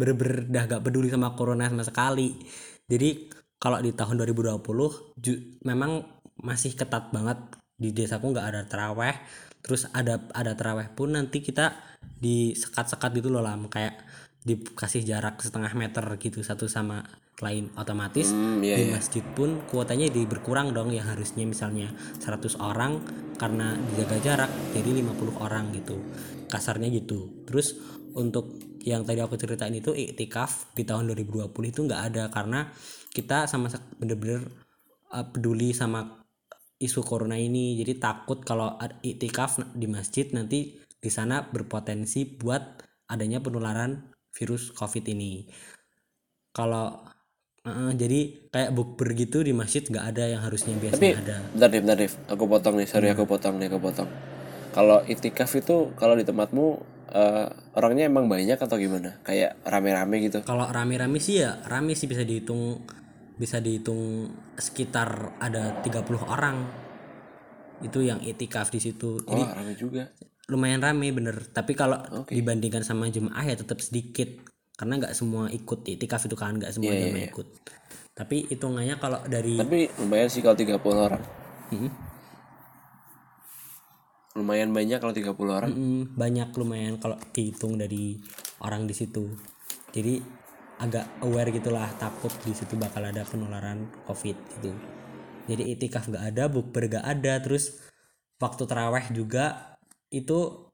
bener-bener 0.00 0.48
udah 0.48 0.62
gak 0.64 0.82
peduli 0.82 1.12
sama 1.12 1.36
corona 1.36 1.68
sama 1.68 1.84
sekali. 1.84 2.40
Jadi 2.88 3.28
kalau 3.60 3.84
di 3.84 3.92
tahun 3.92 4.16
2020 4.24 5.12
ju- 5.20 5.60
memang 5.68 6.00
masih 6.40 6.72
ketat 6.72 7.12
banget. 7.12 7.36
Di 7.76 7.92
desaku 7.92 8.32
nggak 8.32 8.48
ada 8.48 8.62
teraweh 8.64 9.16
terus 9.60 9.84
ada 9.92 10.24
ada 10.32 10.56
teraweh 10.56 10.88
pun 10.96 11.12
nanti 11.12 11.44
kita 11.44 11.76
disekat-sekat 12.00 13.10
gitu 13.20 13.28
loh 13.28 13.44
lam. 13.44 13.68
Kayak 13.68 14.00
dikasih 14.40 15.04
jarak 15.04 15.36
setengah 15.44 15.76
meter 15.76 16.04
gitu 16.16 16.40
satu 16.40 16.64
sama 16.64 17.04
lain 17.40 17.72
otomatis 17.76 18.32
Hmm, 18.32 18.60
iya, 18.60 18.76
di 18.76 18.84
iya. 18.88 18.96
masjid 18.96 19.24
pun 19.24 19.64
kuotanya 19.68 20.08
jadi 20.12 20.28
berkurang 20.28 20.76
dong 20.76 20.92
yang 20.92 21.08
harusnya 21.08 21.48
misalnya 21.48 21.92
100 22.20 22.60
orang 22.60 23.00
karena 23.40 23.76
dijaga 23.92 24.16
jarak 24.20 24.50
jadi 24.76 25.00
50 25.00 25.40
orang 25.40 25.72
gitu. 25.72 25.96
Kasarnya 26.52 26.92
gitu. 26.92 27.44
Terus 27.48 27.80
untuk 28.12 28.60
yang 28.84 29.04
tadi 29.04 29.20
aku 29.20 29.36
ceritain 29.36 29.72
itu 29.76 29.92
iktikaf 29.92 30.72
di 30.72 30.84
tahun 30.84 31.12
2020 31.12 31.52
itu 31.52 31.80
nggak 31.84 32.02
ada 32.12 32.24
karena 32.32 32.68
kita 33.12 33.44
sama 33.48 33.68
bener-bener 33.96 34.44
uh, 35.12 35.26
peduli 35.28 35.72
sama 35.76 36.24
isu 36.80 37.04
corona 37.04 37.36
ini. 37.36 37.76
Jadi 37.76 38.00
takut 38.00 38.40
kalau 38.44 38.76
iktikaf 39.04 39.60
di 39.76 39.88
masjid 39.88 40.28
nanti 40.32 40.80
di 41.00 41.10
sana 41.12 41.44
berpotensi 41.44 42.24
buat 42.24 42.84
adanya 43.08 43.40
penularan 43.40 44.12
virus 44.32 44.72
covid 44.72 45.04
ini. 45.10 45.48
Kalau 46.50 47.04
uh, 47.66 47.92
jadi 47.92 48.48
kayak 48.48 48.70
bukber 48.72 49.12
gitu 49.16 49.44
di 49.44 49.52
masjid 49.52 49.84
nggak 49.84 50.04
ada 50.16 50.24
yang 50.36 50.42
harusnya 50.44 50.76
biasanya 50.78 50.96
tapi 50.96 51.08
ada. 51.16 51.36
bentar 51.52 51.68
Div, 51.68 51.82
bentar 51.84 51.98
Div. 51.98 52.12
aku 52.28 52.44
potong 52.48 52.74
nih 52.80 52.88
sorry 52.88 53.08
aku 53.12 53.24
potong 53.28 53.54
nih 53.60 53.68
aku 53.68 53.78
potong. 53.82 54.10
Kalau 54.70 55.02
itikaf 55.02 55.50
itu 55.58 55.90
kalau 55.98 56.14
di 56.14 56.22
tempatmu 56.22 56.66
eh, 57.10 57.46
orangnya 57.74 58.06
emang 58.06 58.30
banyak 58.30 58.54
atau 58.54 58.78
gimana? 58.78 59.18
Kayak 59.26 59.58
rame-rame 59.66 60.22
gitu? 60.22 60.46
Kalau 60.46 60.70
rame-rame 60.70 61.18
sih 61.18 61.42
ya 61.42 61.58
rame 61.66 61.98
sih 61.98 62.06
bisa 62.06 62.22
dihitung 62.22 62.86
bisa 63.34 63.58
dihitung 63.58 64.30
sekitar 64.54 65.40
ada 65.42 65.82
30 65.82 66.06
orang. 66.22 66.56
Itu 67.82 68.04
yang 68.04 68.22
itikaf 68.22 68.70
di 68.70 68.78
situ. 68.78 69.26
Jadi 69.26 69.42
wah 69.42 69.58
rame 69.58 69.74
juga. 69.74 70.06
lumayan 70.46 70.82
rame 70.82 71.10
bener. 71.10 71.50
Tapi 71.50 71.74
kalau 71.74 71.98
dibandingkan 72.30 72.86
sama 72.86 73.10
jemaah 73.10 73.42
ya 73.42 73.58
tetap 73.58 73.82
sedikit 73.82 74.50
karena 74.80 74.96
nggak 74.96 75.12
semua 75.12 75.52
ikut 75.52 75.84
itikaf 75.84 76.24
itu 76.24 76.32
kan 76.40 76.56
nggak 76.56 76.72
semua 76.72 76.88
Iya, 76.88 76.96
iya, 76.96 77.04
jemaah 77.12 77.20
iya. 77.20 77.30
ikut. 77.36 77.46
Tapi 78.16 78.36
hitungannya 78.48 78.96
kalau 78.96 79.20
dari 79.28 79.60
tapi 79.60 79.92
lumayan 80.00 80.32
sih 80.32 80.40
kalau 80.40 80.56
30 80.56 80.80
orang. 80.80 81.22
Mm, 81.68 81.90
lumayan 84.40 84.70
banyak 84.72 84.98
kalau 85.04 85.12
30 85.12 85.36
orang. 85.52 85.70
Mm, 85.76 86.02
banyak 86.16 86.48
lumayan 86.56 86.96
kalau 86.96 87.20
dihitung 87.36 87.76
dari 87.76 88.16
orang 88.64 88.88
di 88.88 88.96
situ. 88.96 89.28
Jadi 89.92 90.16
agak 90.80 91.20
aware 91.28 91.52
gitulah 91.52 91.92
takut 92.00 92.32
di 92.40 92.56
situ 92.56 92.72
bakal 92.80 93.04
ada 93.04 93.20
penularan 93.28 93.84
covid 94.08 94.40
gitu. 94.56 94.72
Jadi 95.44 95.76
itikaf 95.76 96.08
nggak 96.08 96.24
ada 96.24 96.48
bukber 96.48 96.88
nggak 96.88 97.04
ada 97.04 97.36
terus 97.44 97.84
waktu 98.40 98.64
teraweh 98.64 99.12
juga 99.12 99.76
itu 100.08 100.72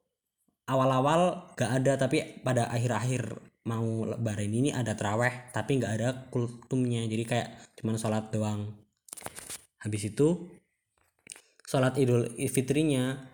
awal-awal 0.70 1.50
nggak 1.58 1.70
ada 1.82 1.92
tapi 1.98 2.42
pada 2.46 2.70
akhir-akhir 2.70 3.45
mau 3.66 4.06
lebaran 4.06 4.48
ini 4.48 4.70
ada 4.70 4.94
teraweh 4.94 5.50
tapi 5.50 5.76
nggak 5.82 5.92
ada 5.98 6.08
kultumnya. 6.30 7.02
Jadi 7.04 7.24
kayak 7.26 7.48
cuman 7.82 7.98
sholat 7.98 8.30
doang. 8.30 8.70
Habis 9.82 10.14
itu 10.14 10.46
sholat 11.66 11.98
idul 11.98 12.30
fitrinya 12.46 13.26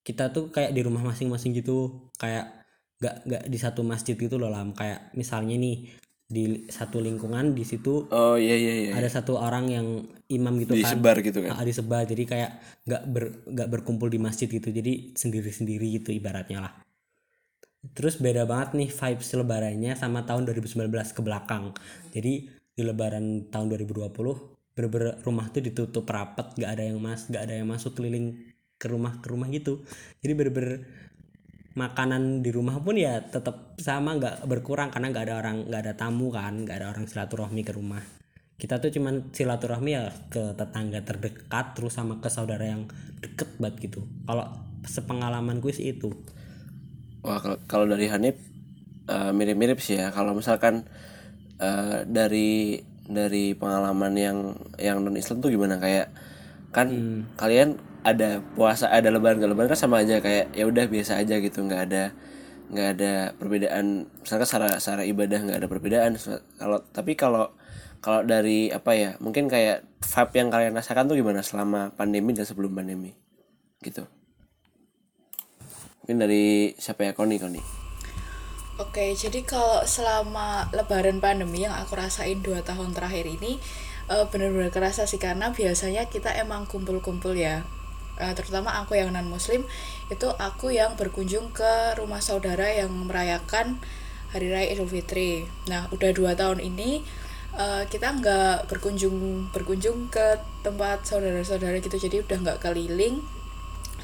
kita 0.00 0.32
tuh 0.32 0.48
kayak 0.48 0.72
di 0.72 0.80
rumah 0.80 1.04
masing-masing 1.04 1.52
gitu. 1.52 2.08
Kayak 2.16 2.64
nggak 2.96 3.16
nggak 3.28 3.42
di 3.52 3.58
satu 3.60 3.84
masjid 3.84 4.16
gitu 4.16 4.40
loh 4.40 4.48
lam. 4.48 4.72
Kayak 4.72 5.12
misalnya 5.12 5.60
nih 5.60 5.92
di 6.26 6.66
satu 6.66 6.98
lingkungan 6.98 7.54
di 7.54 7.62
situ 7.62 8.10
oh 8.10 8.34
iya 8.34 8.58
iya 8.58 8.74
iya 8.74 8.90
ada 8.98 9.06
satu 9.06 9.38
orang 9.38 9.70
yang 9.70 9.86
imam 10.26 10.58
gitu 10.58 10.74
kan. 10.74 10.82
Disebar 10.82 11.16
gitu 11.20 11.38
kan? 11.44 11.52
Ah, 11.52 11.62
disebar. 11.62 12.02
Jadi 12.08 12.24
kayak 12.24 12.50
nggak 12.88 13.02
ber 13.12 13.24
nggak 13.44 13.68
berkumpul 13.68 14.08
di 14.08 14.18
masjid 14.18 14.48
gitu. 14.48 14.72
Jadi 14.72 15.12
sendiri 15.14 15.52
sendiri 15.52 16.00
gitu 16.00 16.16
ibaratnya 16.16 16.64
lah 16.64 16.85
terus 17.92 18.18
beda 18.18 18.48
banget 18.48 18.74
nih 18.74 18.90
vibes 18.90 19.30
lebarannya 19.36 19.92
sama 19.94 20.24
tahun 20.24 20.48
2019 20.48 20.90
ke 20.90 21.20
belakang. 21.22 21.76
Jadi 22.10 22.48
di 22.76 22.82
lebaran 22.84 23.48
tahun 23.48 23.72
2020 23.72 24.12
bener-bener 24.76 25.16
rumah 25.24 25.48
tuh 25.48 25.64
ditutup 25.64 26.04
rapat 26.04 26.52
nggak 26.52 26.70
ada 26.76 26.84
yang 26.84 27.00
mas 27.00 27.24
nggak 27.32 27.48
ada 27.48 27.54
yang 27.56 27.64
masuk 27.64 27.96
keliling 27.96 28.52
ke 28.76 28.86
rumah 28.92 29.24
ke 29.24 29.26
rumah 29.32 29.48
gitu. 29.48 29.80
Jadi 30.20 30.32
bener-bener 30.36 30.84
makanan 31.76 32.40
di 32.40 32.52
rumah 32.52 32.80
pun 32.80 32.96
ya 32.96 33.20
tetap 33.20 33.76
sama 33.76 34.16
nggak 34.16 34.48
berkurang 34.48 34.88
karena 34.92 35.12
nggak 35.12 35.24
ada 35.28 35.34
orang 35.40 35.56
nggak 35.68 35.82
ada 35.84 35.94
tamu 35.96 36.32
kan 36.32 36.64
nggak 36.64 36.76
ada 36.80 36.88
orang 36.92 37.04
silaturahmi 37.08 37.64
ke 37.64 37.72
rumah. 37.72 38.04
Kita 38.56 38.80
tuh 38.80 38.88
cuman 38.88 39.32
silaturahmi 39.32 39.90
ya 39.92 40.08
ke 40.32 40.56
tetangga 40.56 41.04
terdekat 41.04 41.76
terus 41.76 41.96
sama 41.96 42.20
ke 42.20 42.28
saudara 42.32 42.64
yang 42.64 42.88
deket 43.20 43.56
banget 43.60 43.92
gitu. 43.92 44.00
Kalau 44.24 44.48
sepengalaman 44.88 45.60
gue 45.60 45.72
sih 45.72 45.92
itu 45.92 46.12
Wah 47.26 47.42
kalau- 47.66 47.90
dari 47.90 48.06
Hanif 48.06 48.38
eh, 49.10 49.30
mirip-mirip 49.34 49.82
sih 49.82 49.98
ya. 49.98 50.14
Kalau 50.14 50.30
misalkan 50.38 50.86
eh, 51.58 52.06
dari 52.06 52.78
dari 53.06 53.54
pengalaman 53.58 54.14
yang 54.14 54.38
yang 54.78 55.02
non 55.02 55.18
Islam 55.18 55.42
tuh 55.42 55.50
gimana? 55.50 55.82
Kayak 55.82 56.14
kan 56.70 56.88
kalian 57.34 57.82
ada 58.06 58.38
puasa 58.54 58.86
ada 58.94 59.10
lebaran 59.10 59.42
gak 59.42 59.50
lebaran 59.50 59.70
kan 59.74 59.78
sama 59.78 60.06
aja. 60.06 60.22
Kayak 60.22 60.54
ya 60.54 60.64
udah 60.70 60.86
biasa 60.86 61.18
aja 61.18 61.34
gitu. 61.42 61.66
Nggak 61.66 61.82
ada 61.90 62.04
nggak 62.70 62.88
ada 62.98 63.12
perbedaan. 63.34 64.06
Misalkan 64.22 64.46
secara 64.46 64.68
secara 64.78 65.02
ibadah 65.02 65.38
nggak 65.42 65.58
ada 65.58 65.68
perbedaan. 65.70 66.12
Kalau 66.62 66.78
tapi 66.94 67.18
kalau 67.18 67.50
kalau 67.98 68.22
dari 68.22 68.70
apa 68.70 68.94
ya 68.94 69.10
mungkin 69.18 69.50
kayak 69.50 69.82
vibe 69.98 70.34
yang 70.38 70.48
kalian 70.54 70.78
rasakan 70.78 71.10
tuh 71.10 71.18
gimana 71.18 71.42
selama 71.42 71.90
pandemi 71.98 72.30
dan 72.38 72.46
sebelum 72.46 72.70
pandemi? 72.70 73.18
Gitu 73.82 74.06
mungkin 76.06 76.22
dari 76.22 76.70
siapa 76.78 77.02
ya? 77.02 77.18
Koni 77.18 77.34
Koni. 77.42 77.58
Oke, 78.78 79.10
jadi 79.18 79.42
kalau 79.42 79.82
selama 79.82 80.70
lebaran 80.70 81.18
pandemi 81.18 81.66
yang 81.66 81.74
aku 81.74 81.98
rasain 81.98 82.46
dua 82.46 82.62
tahun 82.62 82.94
terakhir 82.94 83.26
ini 83.26 83.58
uh, 84.06 84.30
benar-benar 84.30 84.70
kerasa 84.70 85.02
sih 85.10 85.18
karena 85.18 85.50
biasanya 85.50 86.06
kita 86.06 86.30
emang 86.38 86.70
kumpul-kumpul 86.70 87.34
ya. 87.34 87.66
Uh, 88.22 88.30
terutama 88.38 88.78
aku 88.78 88.94
yang 88.94 89.10
non 89.10 89.26
muslim 89.26 89.66
itu 90.06 90.30
aku 90.38 90.70
yang 90.70 90.94
berkunjung 90.94 91.50
ke 91.50 91.98
rumah 91.98 92.22
saudara 92.22 92.70
yang 92.70 92.94
merayakan 92.94 93.82
hari 94.30 94.46
raya 94.54 94.78
idul 94.78 94.86
fitri. 94.86 95.50
Nah 95.66 95.90
udah 95.90 96.14
dua 96.14 96.38
tahun 96.38 96.62
ini 96.62 97.02
uh, 97.58 97.82
kita 97.90 98.14
nggak 98.22 98.70
berkunjung 98.70 99.50
berkunjung 99.50 100.06
ke 100.06 100.38
tempat 100.62 101.02
saudara-saudara 101.02 101.82
gitu 101.82 101.98
jadi 101.98 102.22
udah 102.22 102.38
nggak 102.46 102.58
keliling 102.62 103.26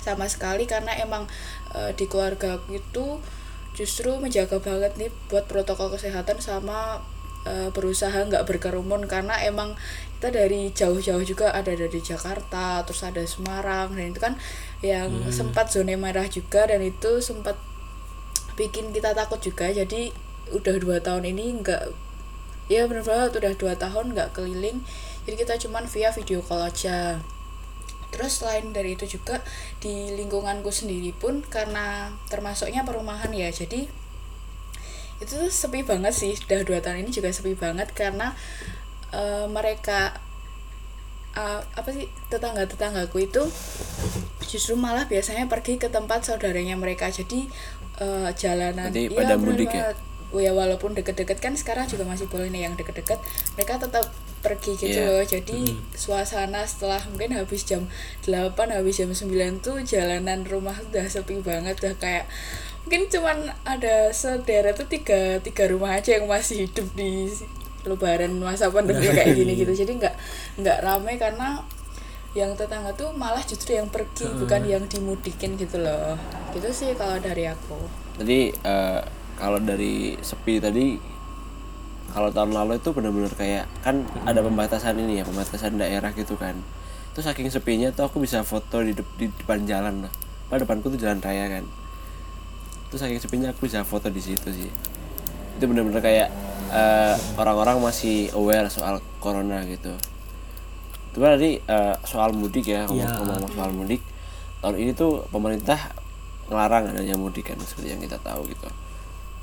sama 0.03 0.27
sekali 0.27 0.67
karena 0.67 0.93
emang 0.99 1.31
uh, 1.73 1.95
di 1.95 2.11
keluarga 2.11 2.59
aku 2.59 2.77
itu 2.77 3.07
justru 3.73 4.13
menjaga 4.21 4.61
banget 4.61 4.99
nih 5.01 5.11
buat 5.33 5.49
protokol 5.49 5.95
kesehatan 5.97 6.43
sama 6.45 7.01
uh, 7.49 7.69
berusaha 7.73 8.15
nggak 8.29 8.45
berkerumun 8.45 9.09
karena 9.09 9.39
emang 9.43 9.75
kita 10.19 10.29
dari 10.39 10.71
jauh-jauh 10.71 11.25
juga 11.27 11.51
ada 11.51 11.75
dari 11.75 11.99
Jakarta 11.99 12.87
terus 12.87 13.03
ada 13.03 13.23
Semarang 13.27 13.97
dan 13.97 14.15
itu 14.15 14.21
kan 14.23 14.35
yang 14.85 15.11
hmm. 15.11 15.35
sempat 15.35 15.73
zona 15.73 15.99
merah 15.99 16.27
juga 16.31 16.67
dan 16.69 16.79
itu 16.83 17.19
sempat 17.19 17.59
bikin 18.55 18.93
kita 18.95 19.17
takut 19.17 19.43
juga. 19.43 19.73
Jadi 19.73 20.13
udah 20.53 20.77
dua 20.79 21.01
tahun 21.01 21.27
ini 21.33 21.65
nggak 21.65 21.83
ya 22.71 22.87
benar 22.87 23.03
banget 23.03 23.43
udah 23.43 23.53
dua 23.59 23.75
tahun 23.75 24.15
nggak 24.15 24.37
keliling. 24.37 24.85
Jadi 25.27 25.35
kita 25.39 25.55
cuman 25.67 25.91
via 25.91 26.11
video 26.15 26.39
call 26.43 26.63
aja 26.67 27.19
terus 28.13 28.45
selain 28.45 28.71
dari 28.77 28.95
itu 28.95 29.09
juga 29.19 29.41
di 29.81 30.13
lingkunganku 30.15 30.69
sendiri 30.69 31.17
pun 31.17 31.41
karena 31.49 32.13
termasuknya 32.29 32.85
perumahan 32.85 33.33
ya 33.33 33.49
jadi 33.49 33.89
itu 35.23 35.39
tuh 35.39 35.51
sepi 35.55 35.87
banget 35.87 36.11
sih. 36.11 36.35
Udah 36.35 36.67
dua 36.67 36.79
tahun 36.83 37.07
ini 37.07 37.11
juga 37.15 37.31
sepi 37.31 37.55
banget 37.55 37.95
karena 37.95 38.35
uh, 39.15 39.47
mereka 39.47 40.19
uh, 41.39 41.63
apa 41.79 41.89
sih 41.95 42.11
tetangga 42.27 42.67
tetanggaku 42.67 43.31
itu 43.31 43.43
justru 44.43 44.75
malah 44.75 45.07
biasanya 45.07 45.47
pergi 45.47 45.79
ke 45.79 45.87
tempat 45.89 46.27
saudaranya 46.27 46.75
mereka. 46.75 47.07
Jadi 47.07 47.47
uh, 48.03 48.35
jalanan 48.35 48.91
Jadi 48.91 49.15
pada 49.15 49.39
mudik 49.39 49.71
ya 49.71 49.95
ya 50.41 50.57
walaupun 50.57 50.97
deket-deket 50.97 51.43
kan 51.43 51.53
sekarang 51.53 51.85
juga 51.91 52.09
masih 52.09 52.31
boleh 52.31 52.49
nih 52.49 52.71
yang 52.71 52.75
deket-deket. 52.79 53.21
Mereka 53.59 53.83
tetap 53.83 54.09
pergi 54.43 54.75
gitu 54.77 54.99
yeah. 54.99 55.13
loh. 55.13 55.25
Jadi 55.25 55.77
mm. 55.77 55.95
suasana 55.95 56.67
setelah 56.67 57.01
mungkin 57.13 57.37
habis 57.37 57.63
jam 57.69 57.87
8 58.25 58.57
habis 58.57 58.99
jam 58.99 59.11
9 59.13 59.61
tuh 59.61 59.81
jalanan 59.85 60.45
rumah 60.49 60.77
udah 60.91 61.07
sepi 61.07 61.41
banget. 61.41 61.79
Udah 61.85 61.95
kayak 61.97 62.25
mungkin 62.83 63.07
cuman 63.09 63.55
ada 63.63 64.11
sederet 64.11 64.75
tuh 64.75 64.91
tiga 64.91 65.39
tiga 65.39 65.71
rumah 65.71 65.95
aja 65.95 66.19
yang 66.19 66.27
masih 66.27 66.67
hidup 66.67 66.91
di 66.99 67.31
lebaran 67.87 68.35
masa 68.43 68.69
pandemi 68.69 69.07
kayak 69.09 69.35
gini 69.39 69.55
gitu. 69.55 69.73
Jadi 69.73 70.03
nggak 70.03 70.15
nggak 70.61 70.79
rame 70.83 71.15
karena 71.17 71.63
yang 72.33 72.57
tetangga 72.57 72.97
tuh 72.97 73.13
malah 73.13 73.45
justru 73.45 73.77
yang 73.77 73.93
pergi 73.93 74.25
hmm. 74.25 74.41
bukan 74.41 74.63
yang 74.65 74.85
dimudikin 74.89 75.55
gitu 75.61 75.79
loh. 75.79 76.17
Gitu 76.57 76.69
sih 76.73 76.91
kalau 76.97 77.21
dari 77.21 77.45
aku. 77.45 77.77
Jadi 78.21 78.53
uh, 78.65 79.01
kalau 79.37 79.59
dari 79.59 80.17
sepi 80.21 80.61
tadi 80.63 80.97
kalau 82.13 82.29
tahun 82.29 82.53
lalu 82.53 82.77
itu 82.77 82.93
benar-benar 82.93 83.33
kayak 83.33 83.65
kan 83.81 84.05
hmm. 84.05 84.29
ada 84.29 84.45
pembatasan 84.45 85.01
ini 85.01 85.21
ya 85.21 85.25
pembatasan 85.25 85.81
daerah 85.81 86.13
gitu 86.13 86.37
kan. 86.37 86.61
Terus 87.17 87.25
saking 87.29 87.49
sepinya 87.49 87.89
tuh 87.93 88.09
aku 88.09 88.21
bisa 88.21 88.45
foto 88.45 88.85
di, 88.85 88.93
de 88.93 89.05
di 89.17 89.33
depan 89.33 89.65
jalan 89.65 90.05
lah. 90.05 90.13
Pada 90.53 90.69
depanku 90.69 90.93
tuh 90.93 91.01
jalan 91.01 91.25
raya 91.25 91.49
kan. 91.49 91.65
Terus 92.93 93.01
saking 93.01 93.21
sepinya 93.21 93.49
aku 93.57 93.65
bisa 93.65 93.81
foto 93.89 94.13
di 94.13 94.21
situ 94.21 94.49
sih. 94.53 94.69
Itu 95.57 95.65
benar-benar 95.65 96.05
kayak 96.05 96.29
eh, 96.73 97.17
orang-orang 97.41 97.81
uh, 97.81 97.83
masih 97.89 98.29
aware 98.37 98.69
soal 98.69 99.01
corona 99.17 99.65
gitu. 99.65 99.97
Cuma 101.17 101.33
tadi 101.33 101.61
uh, 101.69 101.97
soal 102.05 102.37
mudik 102.37 102.69
ya 102.69 102.85
ngomong-ngomong 102.89 103.49
yeah. 103.49 103.57
soal 103.57 103.73
mudik. 103.73 104.01
Tahun 104.61 104.77
ini 104.77 104.93
tuh 104.93 105.25
pemerintah 105.33 105.93
ngelarang 106.53 106.93
adanya 106.93 107.17
mudik 107.17 107.49
kan 107.49 107.57
seperti 107.61 107.97
yang 107.97 108.01
kita 108.05 108.21
tahu 108.21 108.45
gitu 108.53 108.69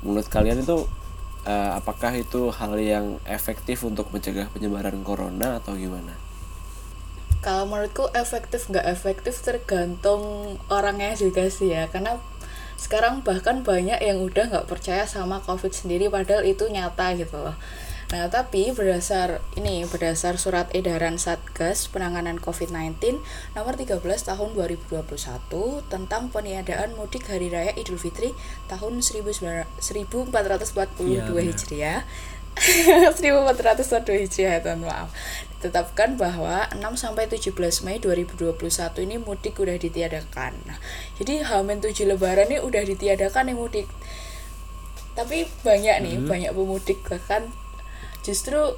menurut 0.00 0.28
kalian 0.28 0.64
itu 0.64 0.88
uh, 1.44 1.70
apakah 1.76 2.16
itu 2.16 2.52
hal 2.52 2.76
yang 2.80 3.06
efektif 3.28 3.84
untuk 3.84 4.12
mencegah 4.12 4.48
penyebaran 4.52 5.00
corona 5.04 5.60
atau 5.60 5.76
gimana? 5.76 6.16
Kalau 7.40 7.64
menurutku 7.64 8.12
efektif 8.12 8.68
nggak 8.68 8.84
efektif 8.84 9.40
tergantung 9.40 10.56
orangnya 10.68 11.16
juga 11.16 11.48
sih 11.48 11.72
ya 11.72 11.88
karena 11.88 12.20
sekarang 12.80 13.20
bahkan 13.20 13.60
banyak 13.60 14.00
yang 14.00 14.24
udah 14.24 14.48
nggak 14.48 14.68
percaya 14.68 15.04
sama 15.04 15.40
covid 15.44 15.72
sendiri 15.72 16.08
padahal 16.08 16.44
itu 16.48 16.64
nyata 16.68 17.12
gitu 17.16 17.36
loh 17.36 17.56
Nah, 18.10 18.26
tapi 18.26 18.74
berdasar 18.74 19.38
ini 19.54 19.86
berdasar 19.86 20.34
surat 20.34 20.66
edaran 20.74 21.14
Satgas 21.14 21.86
Penanganan 21.86 22.42
COVID-19 22.42 23.22
nomor 23.54 23.78
13 23.78 24.02
tahun 24.02 24.50
2021 24.58 24.98
tentang 25.86 26.26
peniadaan 26.34 26.98
mudik 26.98 27.30
hari 27.30 27.54
raya 27.54 27.70
Idul 27.78 28.02
Fitri 28.02 28.34
tahun 28.66 28.98
1442 28.98 29.78
ya, 31.06 31.22
Hijriah. 31.22 32.02
1442 32.58 34.26
Hijriah, 34.26 34.58
tahun 34.58 34.90
maaf. 34.90 35.14
Ditetapkan 35.62 36.18
bahwa 36.18 36.66
6 36.74 36.82
sampai 36.98 37.30
17 37.30 37.54
Mei 37.86 38.02
2021 38.02 39.06
ini 39.06 39.22
mudik 39.22 39.54
udah 39.62 39.78
ditiadakan. 39.78 40.58
Nah, 40.66 40.82
jadi 41.14 41.46
Hamin 41.46 41.78
7 41.78 41.94
lebaran 42.10 42.50
ini 42.50 42.58
udah 42.58 42.82
ditiadakan 42.82 43.54
nih 43.54 43.56
mudik. 43.56 43.86
Tapi 45.14 45.46
banyak 45.62 45.96
nih, 46.02 46.14
hmm. 46.18 46.26
banyak 46.26 46.50
pemudik 46.50 47.06
bahkan 47.06 47.54
justru 48.20 48.76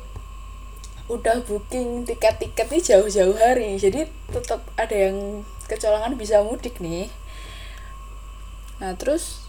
udah 1.11 1.43
booking 1.45 2.07
tiket-tiketnya 2.07 2.81
jauh-jauh 2.81 3.37
hari 3.37 3.77
jadi 3.77 4.09
tetap 4.31 4.63
ada 4.79 4.95
yang 4.95 5.43
kecolongan 5.67 6.15
bisa 6.15 6.41
mudik 6.41 6.79
nih 6.79 7.11
nah 8.79 8.95
terus 8.95 9.43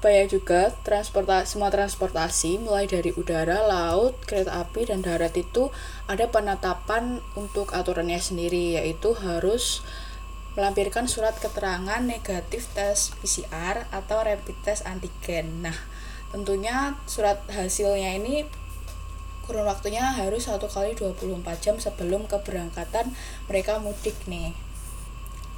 banyak 0.00 0.32
juga 0.32 0.72
transportasi 0.80 1.44
semua 1.44 1.68
transportasi 1.68 2.56
mulai 2.56 2.88
dari 2.88 3.12
udara, 3.12 3.60
laut, 3.68 4.16
kereta 4.24 4.64
api 4.64 4.88
dan 4.88 5.04
darat 5.04 5.36
itu 5.36 5.68
ada 6.08 6.24
penetapan 6.24 7.20
untuk 7.36 7.76
aturannya 7.76 8.16
sendiri 8.16 8.80
yaitu 8.80 9.12
harus 9.12 9.84
melampirkan 10.56 11.04
surat 11.04 11.36
keterangan 11.36 12.00
negatif 12.00 12.66
tes 12.72 13.12
PCR 13.20 13.86
atau 13.92 14.24
rapid 14.24 14.56
test 14.64 14.88
antigen. 14.88 15.68
Nah, 15.68 15.76
tentunya 16.32 16.96
surat 17.04 17.44
hasilnya 17.52 18.18
ini 18.18 18.48
kurun 19.50 19.66
waktunya 19.66 20.06
harus 20.14 20.46
satu 20.46 20.70
kali 20.70 20.94
24 20.94 21.42
jam 21.58 21.74
sebelum 21.82 22.30
keberangkatan 22.30 23.10
mereka 23.50 23.82
mudik 23.82 24.14
nih 24.30 24.54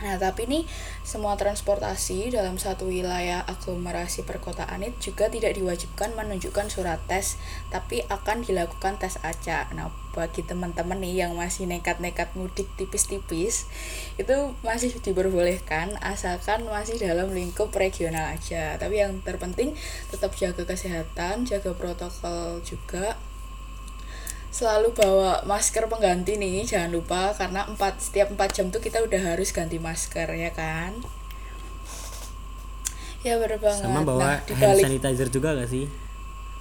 Nah, 0.02 0.18
tapi 0.18 0.50
nih 0.50 0.66
semua 1.06 1.38
transportasi 1.38 2.34
dalam 2.34 2.58
satu 2.58 2.90
wilayah 2.90 3.46
aglomerasi 3.46 4.26
perkotaan 4.26 4.82
itu 4.82 5.14
juga 5.14 5.30
tidak 5.30 5.54
diwajibkan 5.54 6.18
menunjukkan 6.18 6.66
surat 6.66 6.98
tes, 7.06 7.38
tapi 7.70 8.02
akan 8.10 8.42
dilakukan 8.42 8.98
tes 8.98 9.22
acak. 9.22 9.70
Nah, 9.78 9.94
bagi 10.10 10.42
teman-teman 10.42 10.98
nih 10.98 11.22
yang 11.22 11.38
masih 11.38 11.70
nekat-nekat 11.70 12.34
mudik 12.34 12.66
tipis-tipis, 12.74 13.70
itu 14.18 14.58
masih 14.66 14.90
diperbolehkan 14.98 15.94
asalkan 16.02 16.66
masih 16.66 16.98
dalam 16.98 17.30
lingkup 17.30 17.70
regional 17.70 18.34
aja. 18.34 18.74
Tapi 18.82 19.06
yang 19.06 19.22
terpenting 19.22 19.78
tetap 20.10 20.34
jaga 20.34 20.66
kesehatan, 20.66 21.46
jaga 21.46 21.78
protokol 21.78 22.58
juga 22.66 23.14
selalu 24.52 24.92
bawa 24.92 25.40
masker 25.48 25.88
pengganti 25.88 26.36
nih 26.36 26.60
jangan 26.68 26.92
lupa 26.92 27.32
karena 27.32 27.64
empat 27.64 28.04
setiap 28.04 28.28
4 28.36 28.52
jam 28.52 28.66
tuh 28.68 28.84
kita 28.84 29.00
udah 29.00 29.32
harus 29.32 29.48
ganti 29.48 29.80
masker 29.80 30.28
ya 30.28 30.52
kan? 30.52 31.00
Ya 33.24 33.40
bener 33.40 33.56
banget. 33.56 33.88
Sama 33.88 34.04
bawa 34.04 34.36
nah, 34.36 34.38
hand 34.44 34.76
sanitizer 34.76 35.32
juga 35.32 35.56
gak 35.56 35.72
sih? 35.72 35.88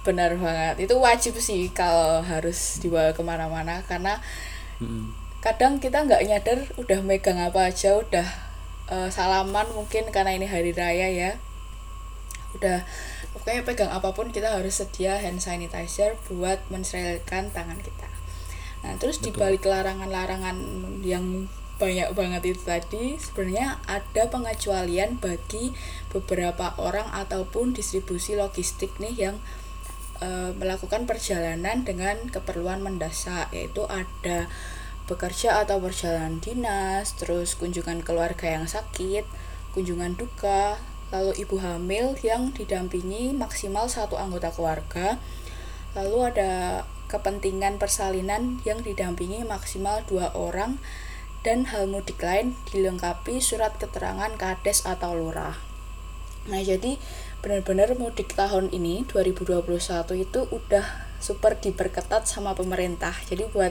Benar 0.08 0.40
banget. 0.40 0.88
Itu 0.88 0.96
wajib 1.04 1.36
sih 1.36 1.68
kalau 1.76 2.24
harus 2.24 2.80
dibawa 2.80 3.12
ke 3.12 3.20
mana-mana 3.20 3.84
karena 3.84 4.16
hmm. 4.80 5.12
kadang 5.44 5.76
kita 5.76 6.08
nggak 6.08 6.22
nyadar 6.24 6.58
udah 6.80 6.98
megang 7.04 7.44
apa 7.44 7.68
aja 7.68 8.00
udah 8.00 8.24
uh, 8.88 9.08
salaman 9.12 9.68
mungkin 9.76 10.08
karena 10.08 10.32
ini 10.32 10.48
hari 10.48 10.72
raya 10.72 11.12
ya 11.12 11.32
udah 12.56 12.84
pokoknya 13.32 13.62
pegang 13.64 13.92
apa 13.92 14.12
pun 14.12 14.28
kita 14.28 14.52
harus 14.56 14.80
sedia 14.80 15.16
hand 15.18 15.40
sanitizer 15.40 16.16
buat 16.28 16.60
mensterilkan 16.68 17.52
tangan 17.52 17.80
kita. 17.80 18.08
Nah 18.82 18.98
terus 18.98 19.22
dibalik 19.22 19.64
larangan-larangan 19.64 20.56
yang 21.06 21.48
banyak 21.80 22.14
banget 22.14 22.42
itu 22.54 22.62
tadi 22.62 23.04
sebenarnya 23.18 23.82
ada 23.90 24.30
pengecualian 24.30 25.18
bagi 25.18 25.74
beberapa 26.14 26.78
orang 26.78 27.10
ataupun 27.10 27.74
distribusi 27.74 28.38
logistik 28.38 28.94
nih 29.02 29.30
yang 29.30 29.36
e, 30.22 30.54
melakukan 30.54 31.10
perjalanan 31.10 31.82
dengan 31.82 32.30
keperluan 32.30 32.86
mendesak 32.86 33.50
yaitu 33.50 33.82
ada 33.90 34.46
bekerja 35.10 35.66
atau 35.66 35.82
perjalanan 35.82 36.38
dinas, 36.38 37.18
terus 37.18 37.58
kunjungan 37.58 38.06
keluarga 38.06 38.46
yang 38.46 38.70
sakit, 38.70 39.26
kunjungan 39.74 40.14
duka, 40.14 40.78
lalu 41.12 41.36
ibu 41.38 41.60
hamil 41.60 42.16
yang 42.24 42.50
didampingi 42.56 43.36
maksimal 43.36 43.86
satu 43.86 44.16
anggota 44.16 44.48
keluarga, 44.50 45.20
lalu 45.92 46.32
ada 46.32 46.82
kepentingan 47.12 47.76
persalinan 47.76 48.64
yang 48.64 48.80
didampingi 48.80 49.44
maksimal 49.44 50.00
dua 50.08 50.32
orang, 50.32 50.80
dan 51.44 51.68
hal 51.68 51.90
mudik 51.90 52.22
lain 52.24 52.56
dilengkapi 52.72 53.44
surat 53.44 53.76
keterangan 53.76 54.32
kades 54.40 54.88
atau 54.88 55.12
lurah. 55.12 55.58
Nah, 56.48 56.58
jadi 56.58 56.98
benar-benar 57.42 57.94
mudik 57.98 58.34
tahun 58.34 58.70
ini 58.70 59.06
2021 59.10 59.62
itu 60.18 60.40
udah 60.50 60.86
super 61.22 61.58
diperketat 61.58 62.26
sama 62.26 62.54
pemerintah. 62.54 63.14
Jadi 63.30 63.46
buat 63.50 63.70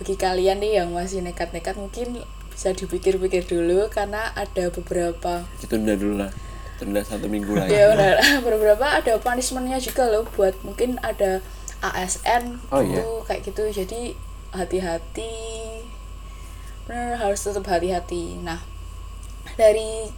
bagi 0.00 0.16
kalian 0.16 0.64
nih 0.64 0.82
yang 0.82 0.96
masih 0.96 1.22
nekat-nekat 1.22 1.76
mungkin 1.78 2.24
bisa 2.50 2.72
dipikir-pikir 2.74 3.46
dulu 3.46 3.86
karena 3.92 4.32
ada 4.34 4.72
beberapa 4.74 5.44
Ditunda 5.62 5.94
dulu 5.94 6.24
lah. 6.24 6.32
Tunda 6.80 7.04
satu 7.04 7.28
minggu 7.28 7.52
lah. 7.52 7.68
ya 7.76 7.92
benar 7.92 8.16
beberapa 8.48 8.86
ada 8.88 9.20
punishmentnya 9.20 9.76
juga 9.76 10.08
loh 10.08 10.24
buat 10.32 10.56
mungkin 10.64 10.96
ada 11.04 11.44
ASN 11.84 12.56
Oh, 12.72 12.80
gitu 12.80 13.04
iya. 13.04 13.24
kayak 13.28 13.42
gitu. 13.44 13.62
Jadi 13.68 14.16
hati-hati. 14.56 15.36
Benar 16.88 17.20
harus 17.20 17.44
tetap 17.44 17.68
hati-hati. 17.68 18.40
Nah 18.40 18.64
dari 19.60 20.08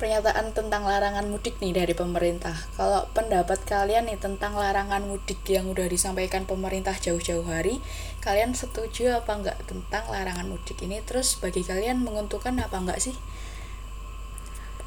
pernyataan 0.00 0.56
tentang 0.56 0.88
larangan 0.88 1.28
mudik 1.28 1.60
nih 1.60 1.76
dari 1.76 1.92
pemerintah. 1.92 2.56
Kalau 2.74 3.06
pendapat 3.12 3.60
kalian 3.68 4.08
nih 4.08 4.16
tentang 4.16 4.56
larangan 4.56 5.04
mudik 5.04 5.44
yang 5.46 5.68
udah 5.68 5.84
disampaikan 5.86 6.48
pemerintah 6.48 6.96
jauh-jauh 6.96 7.44
hari 7.44 7.84
kalian 8.24 8.56
setuju 8.56 9.20
apa 9.20 9.32
enggak 9.36 9.58
tentang 9.68 10.08
larangan 10.08 10.48
mudik 10.48 10.80
ini? 10.82 11.04
Terus 11.04 11.36
bagi 11.36 11.62
kalian 11.62 12.00
menguntungkan 12.02 12.56
apa 12.58 12.80
enggak 12.80 12.98
sih 12.98 13.14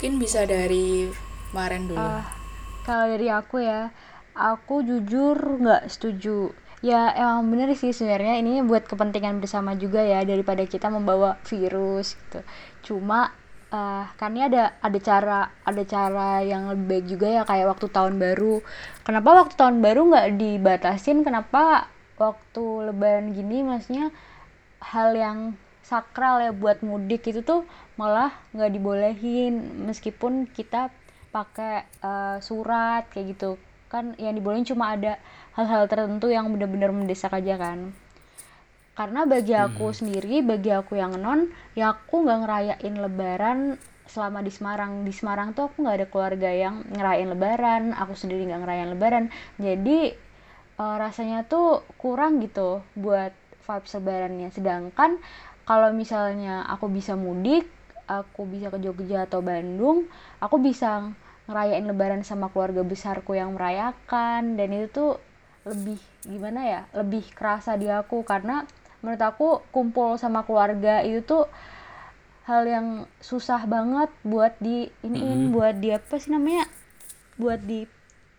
mungkin 0.04 0.20
bisa 0.20 0.44
dari 0.44 1.08
Maren 1.56 1.88
dulu 1.88 1.96
Ah, 1.96 2.28
kalau 2.84 3.08
dari 3.08 3.32
aku 3.32 3.64
ya, 3.64 3.88
aku 4.36 4.84
jujur 4.84 5.64
nggak 5.64 5.88
setuju. 5.88 6.52
Ya 6.84 7.08
emang 7.16 7.48
bener 7.48 7.72
sih 7.72 7.96
sebenarnya 7.96 8.36
ini 8.44 8.60
buat 8.68 8.84
kepentingan 8.84 9.40
bersama 9.40 9.80
juga 9.80 10.04
ya 10.04 10.28
daripada 10.28 10.68
kita 10.68 10.92
membawa 10.92 11.40
virus 11.48 12.20
gitu. 12.20 12.44
Cuma 12.84 13.32
eh 13.72 14.04
kan 14.20 14.36
ini 14.36 14.44
ada 14.44 14.76
ada 14.84 15.00
cara 15.00 15.40
ada 15.64 15.84
cara 15.88 16.44
yang 16.44 16.68
lebih 16.76 16.84
baik 16.92 17.06
juga 17.08 17.28
ya 17.40 17.42
kayak 17.48 17.72
waktu 17.72 17.88
tahun 17.88 18.20
baru. 18.20 18.60
Kenapa 19.08 19.30
waktu 19.40 19.56
tahun 19.56 19.80
baru 19.80 20.02
nggak 20.12 20.28
dibatasin? 20.36 21.24
Kenapa 21.24 21.88
waktu 22.20 22.92
lebaran 22.92 23.32
gini 23.32 23.64
maksudnya 23.64 24.12
hal 24.84 25.16
yang 25.16 25.56
sakral 25.84 26.40
ya 26.40 26.52
buat 26.56 26.80
mudik 26.82 27.28
itu 27.30 27.44
tuh 27.44 27.68
malah 28.00 28.32
nggak 28.56 28.72
dibolehin. 28.72 29.84
Meskipun 29.86 30.48
kita 30.50 30.90
pakai 31.30 31.86
eh, 32.02 32.38
surat 32.40 33.06
kayak 33.12 33.38
gitu. 33.38 33.52
Kan 33.92 34.18
yang 34.18 34.34
dibolehin 34.34 34.66
cuma 34.66 34.96
ada 34.96 35.20
hal-hal 35.54 35.86
tertentu 35.86 36.32
yang 36.32 36.50
benar-benar 36.50 36.90
mendesak 36.90 37.36
aja 37.36 37.60
kan. 37.60 37.94
Karena 38.94 39.26
bagi 39.26 39.58
aku 39.58 39.90
sendiri 39.90 40.46
bagi 40.46 40.70
aku 40.70 40.94
yang 40.98 41.18
non 41.18 41.50
ya 41.74 41.98
aku 41.98 42.22
nggak 42.26 42.40
ngerayain 42.46 42.96
lebaran 42.98 43.60
selama 44.06 44.46
di 44.46 44.54
Semarang. 44.54 45.02
Di 45.02 45.14
Semarang 45.14 45.58
tuh 45.58 45.70
aku 45.70 45.82
nggak 45.82 45.98
ada 45.98 46.08
keluarga 46.10 46.50
yang 46.54 46.86
ngerayain 46.94 47.30
lebaran. 47.34 47.84
Aku 47.98 48.14
sendiri 48.14 48.46
nggak 48.46 48.62
ngerayain 48.62 48.90
lebaran. 48.94 49.26
Jadi 49.58 50.14
eh, 50.78 50.96
rasanya 51.02 51.44
tuh 51.50 51.82
kurang 51.98 52.40
gitu 52.46 52.86
buat 52.94 53.34
vibes 53.66 53.94
lebarannya. 53.98 54.50
Sedangkan 54.54 55.18
kalau 55.64 55.96
misalnya 55.96 56.68
aku 56.68 56.92
bisa 56.92 57.16
mudik 57.16 57.68
aku 58.04 58.44
bisa 58.44 58.68
ke 58.68 58.84
Jogja 58.84 59.24
atau 59.24 59.40
Bandung 59.40 60.12
aku 60.44 60.60
bisa 60.60 61.16
ngerayain 61.48 61.84
lebaran 61.84 62.24
sama 62.24 62.48
keluarga 62.52 62.82
besarku 62.84 63.36
yang 63.36 63.56
merayakan. 63.56 64.56
Dan 64.56 64.68
itu 64.72 64.88
tuh 64.92 65.12
lebih 65.64 66.00
gimana 66.24 66.62
ya 66.68 66.82
lebih 66.96 67.24
kerasa 67.36 67.76
di 67.76 67.88
aku. 67.92 68.24
Karena 68.24 68.64
menurut 69.04 69.24
aku 69.24 69.48
kumpul 69.72 70.16
sama 70.16 70.48
keluarga 70.48 71.04
itu 71.04 71.24
tuh 71.24 71.46
hal 72.44 72.68
yang 72.68 72.88
susah 73.24 73.64
banget 73.64 74.12
buat 74.28 74.56
di 74.60 74.92
iniin 75.04 75.56
buat 75.56 75.80
di 75.80 75.96
apa 75.96 76.16
sih 76.20 76.32
namanya? 76.32 76.68
Buat 77.40 77.64
di 77.64 77.88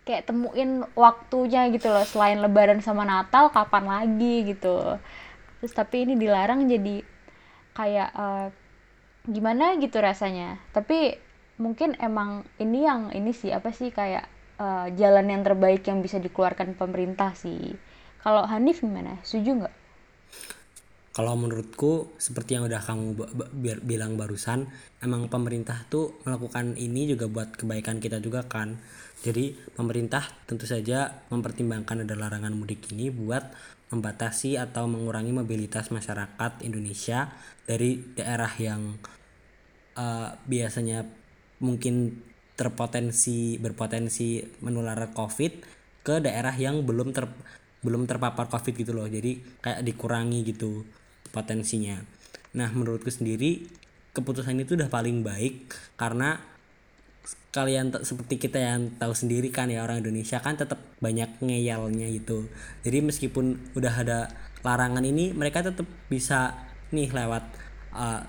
kayak 0.05 0.29
temuin 0.29 0.85
waktunya 0.97 1.69
gitu 1.73 1.89
loh. 1.89 2.05
Selain 2.05 2.41
lebaran 2.41 2.81
sama 2.81 3.05
Natal 3.05 3.53
kapan 3.53 3.85
lagi 3.85 4.49
gitu. 4.49 4.97
Terus 5.61 5.73
tapi 5.73 6.05
ini 6.05 6.17
dilarang 6.17 6.69
jadi 6.69 7.14
kayak 7.75 8.11
eh, 8.15 8.49
gimana 9.29 9.77
gitu 9.83 9.99
rasanya. 10.01 10.63
Tapi 10.71 11.19
mungkin 11.61 11.95
emang 12.03 12.43
ini 12.59 12.87
yang 12.87 13.11
ini 13.15 13.31
sih 13.31 13.51
apa 13.51 13.75
sih 13.75 13.91
kayak 13.91 14.25
eh, 14.59 14.87
jalan 14.97 15.27
yang 15.29 15.43
terbaik 15.43 15.85
yang 15.85 16.01
bisa 16.01 16.23
dikeluarkan 16.23 16.79
pemerintah 16.79 17.35
sih. 17.35 17.75
Kalau 18.25 18.49
Hanif 18.49 18.81
gimana? 18.81 19.21
Setuju 19.21 19.51
nggak? 19.61 19.75
Kalau 21.15 21.39
menurutku 21.39 22.11
seperti 22.19 22.59
yang 22.59 22.67
udah 22.67 22.83
kamu 22.83 23.15
bilang 23.87 24.19
barusan, 24.19 24.67
emang 24.99 25.31
pemerintah 25.31 25.87
tuh 25.87 26.19
melakukan 26.27 26.75
ini 26.75 27.07
juga 27.07 27.31
buat 27.31 27.55
kebaikan 27.55 28.03
kita 28.03 28.19
juga 28.19 28.43
kan. 28.43 28.83
Jadi 29.23 29.55
pemerintah 29.79 30.27
tentu 30.43 30.67
saja 30.67 31.23
mempertimbangkan 31.31 32.03
ada 32.03 32.19
larangan 32.19 32.51
mudik 32.59 32.91
ini 32.91 33.15
buat 33.15 33.47
membatasi 33.93 34.57
atau 34.57 34.89
mengurangi 34.89 35.33
mobilitas 35.35 35.93
masyarakat 35.93 36.65
Indonesia 36.65 37.33
dari 37.69 38.01
daerah 38.17 38.51
yang 38.57 38.97
eh, 39.97 40.31
biasanya 40.35 41.05
mungkin 41.61 42.23
terpotensi 42.55 43.59
berpotensi 43.59 44.43
menular 44.63 45.11
COVID 45.11 45.53
ke 46.07 46.23
daerah 46.23 46.55
yang 46.55 46.87
belum 46.87 47.11
ter 47.11 47.27
belum 47.85 48.09
terpapar 48.09 48.49
COVID 48.49 48.75
gitu 48.81 48.93
loh. 48.97 49.05
Jadi 49.05 49.61
kayak 49.61 49.85
dikurangi 49.85 50.41
gitu 50.49 50.87
potensinya. 51.35 52.01
Nah, 52.55 52.71
menurutku 52.71 53.11
sendiri 53.11 53.67
keputusan 54.15 54.63
itu 54.63 54.79
udah 54.79 54.87
paling 54.89 55.27
baik 55.27 55.75
karena 55.99 56.39
kalian 57.55 57.95
seperti 58.03 58.37
kita 58.37 58.59
yang 58.61 58.93
tahu 59.01 59.15
sendiri 59.17 59.49
kan 59.49 59.71
ya 59.71 59.87
orang 59.87 60.03
Indonesia 60.03 60.43
kan 60.43 60.59
tetap 60.59 60.83
banyak 61.01 61.41
ngeyelnya 61.41 62.09
gitu. 62.13 62.51
Jadi 62.85 62.99
meskipun 63.01 63.73
udah 63.79 63.95
ada 63.95 64.19
larangan 64.67 65.05
ini 65.07 65.33
mereka 65.33 65.65
tetap 65.65 65.87
bisa 66.11 66.53
nih 66.93 67.09
lewat 67.15 67.45
uh, 67.95 68.27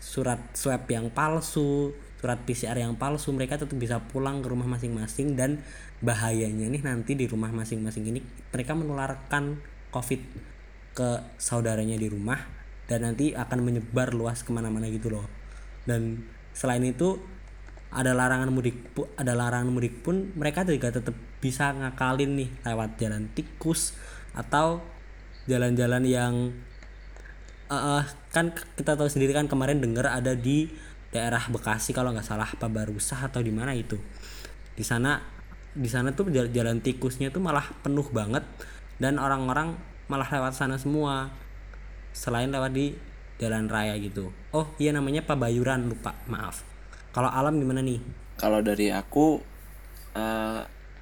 surat 0.00 0.40
swab 0.56 0.86
yang 0.88 1.08
palsu, 1.12 1.92
surat 2.20 2.40
PCR 2.44 2.76
yang 2.76 2.96
palsu, 2.96 3.32
mereka 3.32 3.60
tetap 3.60 3.76
bisa 3.76 4.00
pulang 4.00 4.40
ke 4.44 4.48
rumah 4.48 4.68
masing-masing 4.68 5.34
dan 5.34 5.60
bahayanya 6.00 6.68
nih 6.68 6.80
nanti 6.80 7.12
di 7.16 7.28
rumah 7.28 7.52
masing-masing 7.52 8.08
ini 8.08 8.20
mereka 8.52 8.72
menularkan 8.72 9.60
COVID 9.92 10.20
ke 10.96 11.08
saudaranya 11.36 12.00
di 12.00 12.08
rumah 12.08 12.40
dan 12.88 13.06
nanti 13.06 13.36
akan 13.36 13.58
menyebar 13.62 14.12
luas 14.16 14.42
ke 14.42 14.50
mana-mana 14.50 14.90
gitu 14.90 15.12
loh. 15.12 15.26
Dan 15.86 16.26
selain 16.52 16.82
itu 16.82 17.22
ada 17.90 18.14
larangan 18.14 18.54
mudik 18.54 18.94
ada 19.18 19.34
larangan 19.34 19.70
mudik 19.74 20.06
pun 20.06 20.30
mereka 20.38 20.62
juga 20.62 20.94
tetap 20.94 21.14
bisa 21.42 21.74
ngakalin 21.74 22.38
nih 22.38 22.50
lewat 22.62 22.94
jalan 23.02 23.26
tikus 23.34 23.98
atau 24.30 24.78
jalan-jalan 25.50 26.06
yang 26.06 26.34
eh, 27.66 28.02
kan 28.30 28.54
kita 28.78 28.94
tahu 28.94 29.10
sendiri 29.10 29.34
kan 29.34 29.50
kemarin 29.50 29.82
dengar 29.82 30.06
ada 30.06 30.38
di 30.38 30.70
daerah 31.10 31.42
Bekasi 31.50 31.90
kalau 31.90 32.14
nggak 32.14 32.22
salah 32.22 32.46
apa 32.46 32.70
Barusah 32.70 33.26
atau 33.26 33.42
di 33.42 33.50
mana 33.50 33.74
itu. 33.74 33.98
Di 34.78 34.86
sana 34.86 35.18
di 35.74 35.90
sana 35.90 36.14
tuh 36.14 36.30
jal- 36.30 36.54
jalan 36.54 36.78
tikusnya 36.78 37.34
tuh 37.34 37.42
malah 37.42 37.66
penuh 37.82 38.06
banget 38.14 38.46
dan 39.02 39.18
orang-orang 39.18 39.74
malah 40.06 40.26
lewat 40.30 40.54
sana 40.54 40.78
semua 40.78 41.34
selain 42.14 42.54
lewat 42.54 42.70
di 42.70 42.94
jalan 43.42 43.66
raya 43.66 43.98
gitu. 43.98 44.30
Oh 44.54 44.70
iya 44.78 44.94
namanya 44.94 45.26
Pabayuran 45.26 45.90
lupa 45.90 46.14
maaf 46.30 46.69
kalau 47.10 47.30
alam 47.30 47.58
gimana 47.58 47.82
nih 47.82 47.98
Kalau 48.40 48.64
dari 48.64 48.88
aku 48.88 49.42
eh, 50.16 50.60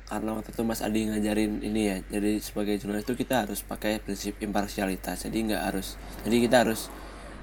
karena 0.08 0.30
waktu 0.32 0.50
itu 0.56 0.62
Mas 0.64 0.80
Adi 0.80 1.04
ngajarin 1.04 1.60
ini 1.60 1.80
ya, 1.92 1.96
jadi 2.08 2.40
sebagai 2.40 2.80
jurnalis 2.80 3.04
itu 3.04 3.12
kita 3.12 3.44
harus 3.44 3.60
pakai 3.60 4.00
prinsip 4.00 4.40
imparsialitas. 4.40 5.28
Jadi 5.28 5.52
nggak 5.52 5.62
harus, 5.68 6.00
jadi 6.24 6.36
kita 6.48 6.56
harus 6.64 6.88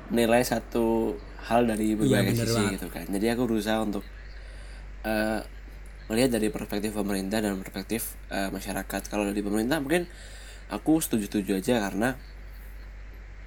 nilai 0.09 0.41
satu 0.41 1.13
hal 1.45 1.70
dari 1.70 1.93
berbagai 1.93 2.34
bener 2.34 2.47
sisi 2.49 2.57
banget. 2.57 2.74
gitu 2.82 2.88
kan. 2.89 3.05
Jadi 3.05 3.26
aku 3.30 3.41
berusaha 3.45 3.78
untuk 3.86 4.01
eh 5.05 5.41
melihat 6.09 6.38
dari 6.38 6.49
perspektif 6.53 6.97
pemerintah 6.97 7.38
dan 7.41 7.57
perspektif 7.61 8.18
eh, 8.34 8.49
masyarakat. 8.49 9.01
Kalau 9.13 9.30
dari 9.30 9.41
pemerintah 9.45 9.78
mungkin 9.78 10.09
aku 10.74 10.97
setuju-setuju 11.01 11.61
aja 11.61 11.86
karena 11.86 12.18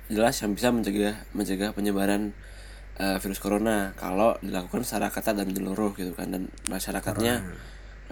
jelas 0.09 0.39
yang 0.41 0.55
bisa 0.55 0.71
mencegah 0.71 1.27
mencegah 1.35 1.75
penyebaran 1.75 2.33
uh, 2.99 3.17
virus 3.23 3.41
corona. 3.41 3.95
Kalau 3.97 4.37
dilakukan 4.43 4.83
secara 4.85 5.09
ketat 5.09 5.39
dan 5.39 5.47
menyeluruh 5.49 5.95
gitu 5.95 6.13
kan 6.13 6.35
dan 6.35 6.51
masyarakatnya 6.69 7.47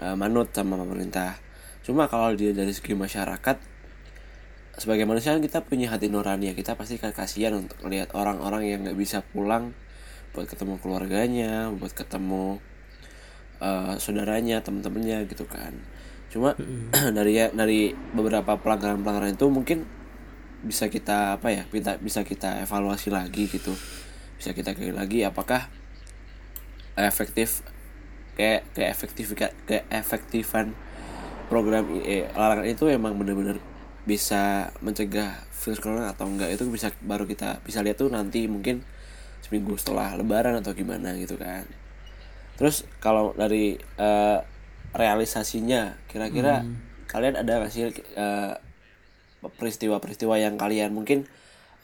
uh, 0.01 0.15
manut 0.15 0.49
sama 0.55 0.79
pemerintah. 0.79 1.37
Cuma 1.83 2.07
kalau 2.11 2.35
dia 2.35 2.51
dari 2.51 2.71
segi 2.71 2.95
masyarakat 2.95 3.79
sebagai 4.77 5.09
manusia 5.09 5.33
kan 5.33 5.41
kita 5.43 5.63
punya 5.63 5.91
hati 5.91 6.07
nurani 6.09 6.51
ya. 6.51 6.53
Kita 6.55 6.73
pasti 6.79 6.97
kan 6.97 7.11
kasihan 7.11 7.55
untuk 7.55 7.77
melihat 7.85 8.11
orang-orang 8.15 8.67
yang 8.67 8.79
nggak 8.87 8.97
bisa 8.97 9.21
pulang 9.21 9.75
buat 10.35 10.45
ketemu 10.45 10.77
keluarganya 10.77 11.73
buat 11.73 11.97
ketemu 11.97 12.61
uh, 13.57 13.97
saudaranya 13.97 14.61
teman-temannya 14.63 15.27
gitu 15.29 15.45
kan. 15.47 15.73
Cuma 16.29 16.53
dari 17.17 17.33
ya 17.39 17.49
dari 17.51 17.91
beberapa 18.13 18.59
pelanggaran-pelanggaran 18.59 19.33
itu 19.33 19.47
mungkin 19.49 19.79
bisa 20.57 20.89
kita 20.89 21.37
apa 21.37 21.53
ya 21.53 21.63
kita 21.69 22.01
bisa 22.01 22.25
kita 22.25 22.65
evaluasi 22.65 23.13
lagi 23.13 23.45
gitu 23.45 23.77
bisa 24.37 24.53
kita 24.53 24.77
kali 24.77 24.93
lagi 24.93 25.25
apakah 25.25 25.69
efektif 26.97 27.61
kayak 28.37 28.65
kayak 28.77 28.89
efektif 28.93 29.33
kayak 29.37 29.85
efektifan 29.89 30.77
program 31.49 31.89
IE 31.89 32.29
larangan 32.37 32.67
itu 32.69 32.85
emang 32.91 33.17
bener-bener 33.17 33.57
bisa 34.07 34.71
mencegah 34.79 35.43
virus 35.51 35.83
corona 35.83 36.13
atau 36.15 36.29
enggak? 36.29 36.53
Itu 36.55 36.69
bisa 36.71 36.93
baru 37.03 37.27
kita 37.27 37.59
bisa 37.65 37.83
lihat 37.83 37.99
tuh 37.99 38.07
nanti 38.07 38.47
mungkin 38.47 38.85
seminggu 39.43 39.75
setelah 39.75 40.15
lebaran 40.15 40.55
atau 40.59 40.71
gimana 40.71 41.17
gitu 41.19 41.35
kan. 41.35 41.67
Terus 42.55 42.87
kalau 43.03 43.35
dari 43.35 43.75
uh, 43.99 44.39
realisasinya 44.95 45.99
kira-kira 46.07 46.63
hmm. 46.63 47.07
kalian 47.11 47.35
ada 47.35 47.63
nggak 47.63 47.71
sih 47.71 47.91
uh, 48.15 48.55
peristiwa-peristiwa 49.43 50.39
yang 50.39 50.55
kalian 50.55 50.95
mungkin 50.95 51.27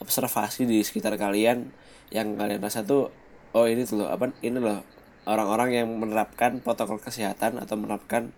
observasi 0.02 0.66
di 0.66 0.82
sekitar 0.82 1.16
kalian 1.16 1.70
yang 2.14 2.38
kalian 2.38 2.62
rasa 2.62 2.86
tuh 2.86 3.10
oh 3.58 3.66
ini 3.66 3.84
tuh 3.84 4.06
loh 4.06 4.10
apa 4.14 4.30
ini 4.46 4.62
loh 4.62 4.86
orang-orang 5.26 5.84
yang 5.84 5.88
menerapkan 5.90 6.62
protokol 6.62 7.02
kesehatan 7.02 7.58
atau 7.58 7.76
menerapkan 7.76 8.30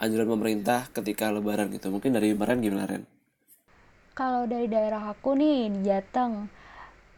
anjuran 0.00 0.32
pemerintah 0.32 0.88
ketika 0.90 1.28
lebaran 1.30 1.70
gitu 1.70 1.92
mungkin 1.92 2.16
dari 2.16 2.32
kemarin 2.34 2.58
gimana 2.58 2.84
Ren? 2.88 3.04
Kalau 4.12 4.44
dari 4.44 4.68
daerah 4.68 5.12
aku 5.12 5.36
nih 5.36 5.72
di 5.72 5.80
Jateng 5.88 6.48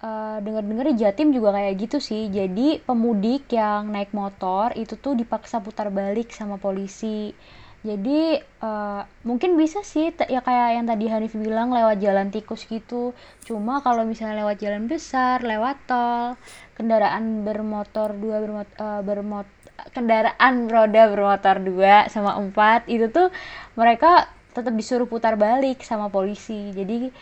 uh, 0.05 0.39
dengar-dengar 0.39 0.95
di 0.95 0.97
Jatim 1.01 1.35
juga 1.35 1.57
kayak 1.57 1.75
gitu 1.81 1.99
sih. 1.99 2.31
Jadi 2.31 2.79
pemudik 2.85 3.51
yang 3.51 3.91
naik 3.91 4.13
motor 4.15 4.77
itu 4.77 4.95
tuh 5.01 5.17
dipaksa 5.19 5.59
putar 5.65 5.91
balik 5.91 6.31
sama 6.31 6.61
polisi 6.61 7.35
jadi 7.85 8.41
uh, 8.65 9.05
mungkin 9.29 9.61
bisa 9.61 9.85
sih 9.85 10.09
ya 10.17 10.41
kayak 10.41 10.81
yang 10.81 10.89
tadi 10.89 11.05
Hanif 11.13 11.37
bilang 11.37 11.69
lewat 11.69 12.01
jalan 12.01 12.33
tikus 12.33 12.65
gitu. 12.65 13.13
Cuma 13.45 13.85
kalau 13.85 14.09
misalnya 14.09 14.41
lewat 14.41 14.57
jalan 14.57 14.89
besar 14.89 15.45
lewat 15.45 15.77
tol 15.85 16.41
kendaraan 16.81 17.45
bermotor 17.45 18.17
dua 18.17 18.41
bermot, 18.41 18.69
uh, 18.81 19.05
bermot 19.05 19.45
kendaraan 19.93 20.73
roda 20.73 21.13
bermotor 21.13 21.61
dua 21.61 22.09
sama 22.09 22.41
empat 22.41 22.89
itu 22.89 23.13
tuh 23.13 23.29
mereka 23.77 24.33
tetap 24.57 24.73
disuruh 24.73 25.05
putar 25.05 25.37
balik 25.37 25.85
sama 25.85 26.09
polisi. 26.09 26.73
Jadi 26.73 27.13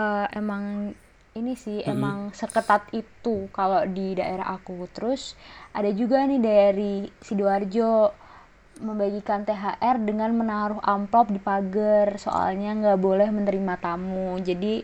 uh, 0.00 0.26
emang 0.32 0.96
ini 1.36 1.54
sih 1.60 1.84
hmm. 1.84 1.92
emang 1.92 2.18
seketat 2.32 2.88
itu 2.96 3.52
kalau 3.52 3.84
di 3.84 4.16
daerah 4.16 4.56
aku. 4.56 4.88
Terus 4.96 5.36
ada 5.76 5.92
juga 5.92 6.24
nih 6.24 6.40
dari 6.40 6.94
sidoarjo 7.20 8.16
membagikan 8.80 9.44
THR 9.44 10.00
dengan 10.02 10.32
menaruh 10.34 10.80
amplop 10.80 11.28
di 11.28 11.38
pagar. 11.38 12.16
Soalnya 12.16 12.74
nggak 12.74 12.98
boleh 12.98 13.28
menerima 13.28 13.74
tamu. 13.78 14.40
Jadi 14.40 14.82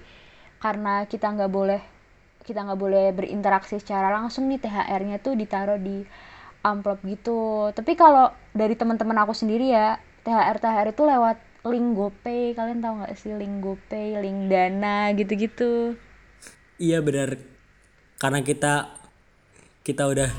karena 0.61 1.05
kita 1.09 1.33
nggak 1.33 1.53
boleh 1.53 1.81
kita 2.47 2.63
nggak 2.63 2.79
boleh 2.79 3.11
berinteraksi 3.11 3.83
secara 3.83 4.15
langsung 4.15 4.47
nih 4.47 4.63
THR-nya 4.63 5.19
tuh 5.19 5.35
ditaruh 5.35 5.83
di 5.83 6.07
amplop 6.63 7.03
gitu. 7.03 7.73
Tapi 7.75 7.99
kalau 7.99 8.31
dari 8.55 8.79
teman-teman 8.79 9.19
aku 9.27 9.35
sendiri 9.35 9.75
ya 9.75 9.99
THR 10.23 10.63
THR 10.63 10.89
itu 10.95 11.03
lewat 11.03 11.37
link 11.67 11.89
GoPay. 11.99 12.55
Kalian 12.55 12.79
tahu 12.79 13.03
nggak 13.03 13.15
sih 13.19 13.35
link 13.35 13.59
GoPay 13.65 14.23
link 14.23 14.47
Dana 14.47 15.11
gitu-gitu? 15.17 15.99
Iya 16.79 17.03
benar. 17.03 17.41
Karena 18.23 18.41
kita 18.45 19.06
kita 19.87 20.03
udah 20.11 20.35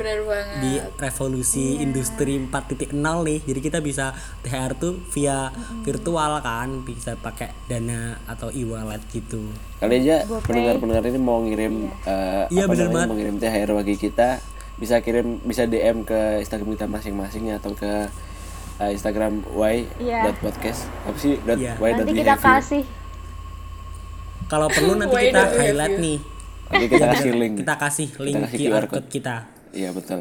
di 0.60 0.76
revolusi 1.00 1.80
yeah. 1.80 1.84
industri 1.88 2.36
4.0 2.36 2.92
nih 3.00 3.40
jadi 3.48 3.60
kita 3.64 3.80
bisa 3.80 4.12
THR 4.44 4.76
tuh 4.76 5.00
via 5.16 5.56
mm. 5.56 5.88
virtual 5.88 6.44
kan 6.44 6.84
bisa 6.84 7.16
pakai 7.16 7.56
dana 7.72 8.20
atau 8.28 8.52
e-wallet 8.52 9.00
gitu 9.08 9.48
kali 9.80 10.04
aja 10.04 10.28
pendengar-pendengar 10.44 11.08
ini 11.08 11.20
mau 11.24 11.40
ngirim 11.40 11.88
yeah. 12.04 12.52
uh, 12.52 12.52
iya, 12.52 12.68
bener 12.68 12.92
banget. 12.92 13.08
mau 13.08 13.16
ngirim 13.16 13.36
THR 13.40 13.72
bagi 13.72 13.96
kita 13.96 14.44
bisa 14.76 15.00
kirim 15.00 15.40
bisa 15.48 15.64
DM 15.64 16.04
ke 16.04 16.44
Instagram 16.44 16.76
kita 16.76 16.86
masing-masing 16.92 17.48
atau 17.56 17.72
ke 17.72 18.12
uh, 18.84 18.90
Instagram 18.92 19.48
y 19.56 19.88
yeah. 20.04 20.28
podcast 20.44 20.92
apa 21.08 21.18
sih 21.24 21.40
dot 21.48 21.56
yeah. 21.56 21.80
y 21.80 21.96
nanti 21.96 22.12
kita 22.20 22.36
kasih 22.36 22.84
kalau 24.52 24.68
perlu 24.68 25.00
nanti 25.00 25.16
kita 25.32 25.44
highlight 25.56 25.96
nih 26.04 26.20
Oke 26.68 26.86
kita 26.92 27.06
kasih 27.16 27.32
link. 27.34 27.54
Kita 27.64 27.76
kasih 27.80 28.08
link 28.20 28.36
kita 28.36 28.48
kasih 28.48 28.58
QR 28.60 28.86
code 28.92 29.10
kita. 29.10 29.36
Iya 29.72 29.90
betul. 29.96 30.20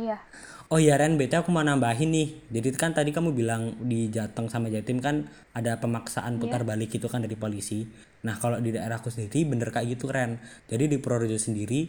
Iya. 0.00 0.18
Oh 0.66 0.82
iya 0.82 0.98
Ren, 0.98 1.14
bete 1.14 1.38
aku 1.38 1.54
mau 1.54 1.62
nambahin 1.62 2.10
nih. 2.10 2.28
Jadi 2.50 2.74
kan 2.74 2.90
tadi 2.90 3.14
kamu 3.14 3.30
bilang 3.30 3.78
di 3.78 4.10
Jateng 4.10 4.50
sama 4.50 4.66
Jatim 4.66 4.98
kan 4.98 5.30
ada 5.54 5.78
pemaksaan 5.78 6.36
iya. 6.36 6.40
putar 6.42 6.66
yeah. 6.66 6.68
balik 6.74 6.90
gitu 6.90 7.06
kan 7.06 7.22
dari 7.22 7.38
polisi. 7.38 7.86
Nah 8.26 8.34
kalau 8.34 8.58
di 8.58 8.74
daerahku 8.74 9.06
sendiri 9.06 9.46
bener 9.46 9.70
kayak 9.70 9.94
gitu 9.94 10.10
Ren. 10.10 10.42
Jadi 10.66 10.90
di 10.90 10.96
Purworejo 10.98 11.38
sendiri 11.38 11.86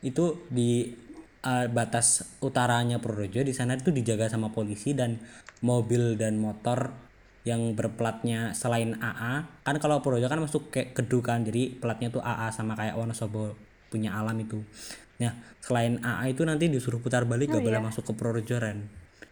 itu 0.00 0.24
di 0.48 0.88
uh, 1.44 1.66
batas 1.68 2.38
utaranya 2.40 2.96
Purworejo 2.96 3.44
di 3.44 3.52
sana 3.52 3.76
itu 3.76 3.92
dijaga 3.92 4.32
sama 4.32 4.48
polisi 4.48 4.96
dan 4.96 5.20
mobil 5.60 6.16
dan 6.16 6.40
motor 6.40 7.07
yang 7.48 7.72
berplatnya 7.72 8.52
selain 8.52 9.00
AA 9.00 9.64
kan 9.64 9.76
kalau 9.80 10.04
Purworejo 10.04 10.28
kan 10.28 10.44
masuk 10.44 10.68
kayak 10.68 10.92
kedu 10.92 11.24
kan 11.24 11.40
jadi 11.48 11.72
platnya 11.80 12.12
tuh 12.12 12.20
AA 12.20 12.52
sama 12.52 12.76
kayak 12.76 13.00
Wonosobo 13.00 13.56
punya 13.88 14.12
alam 14.12 14.36
itu. 14.36 14.60
Nah 15.16 15.32
selain 15.64 15.96
AA 16.04 16.36
itu 16.36 16.44
nanti 16.44 16.68
disuruh 16.68 17.00
putar 17.00 17.24
balik 17.24 17.48
oh, 17.48 17.58
gak 17.58 17.62
iya. 17.64 17.68
boleh 17.72 17.80
masuk 17.80 18.04
ke 18.04 18.12
Purworejo 18.12 18.60
Ren. 18.60 18.84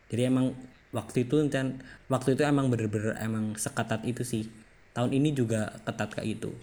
Jadi 0.08 0.22
emang 0.24 0.56
waktu 0.96 1.28
itu 1.28 1.36
dan 1.52 1.84
waktu 2.08 2.32
itu 2.32 2.42
emang 2.48 2.72
bener-bener 2.72 3.20
emang 3.20 3.52
seketat 3.60 4.08
itu 4.08 4.24
sih. 4.24 4.48
Tahun 4.96 5.12
ini 5.12 5.36
juga 5.36 5.76
ketat 5.84 6.16
kayak 6.16 6.40
itu 6.40 6.56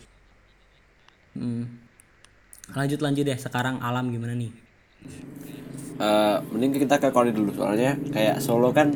hmm. 1.38 1.64
lanjut 2.74 3.00
lanjut 3.02 3.24
deh. 3.26 3.38
Sekarang 3.38 3.82
alam 3.82 4.10
gimana 4.10 4.34
nih? 4.38 4.52
Uh, 6.00 6.42
mending 6.54 6.82
kita 6.82 6.98
ke 6.98 7.10
Koli 7.14 7.34
dulu. 7.36 7.54
Soalnya 7.54 7.98
kayak 8.14 8.42
Solo 8.42 8.74
kan 8.74 8.94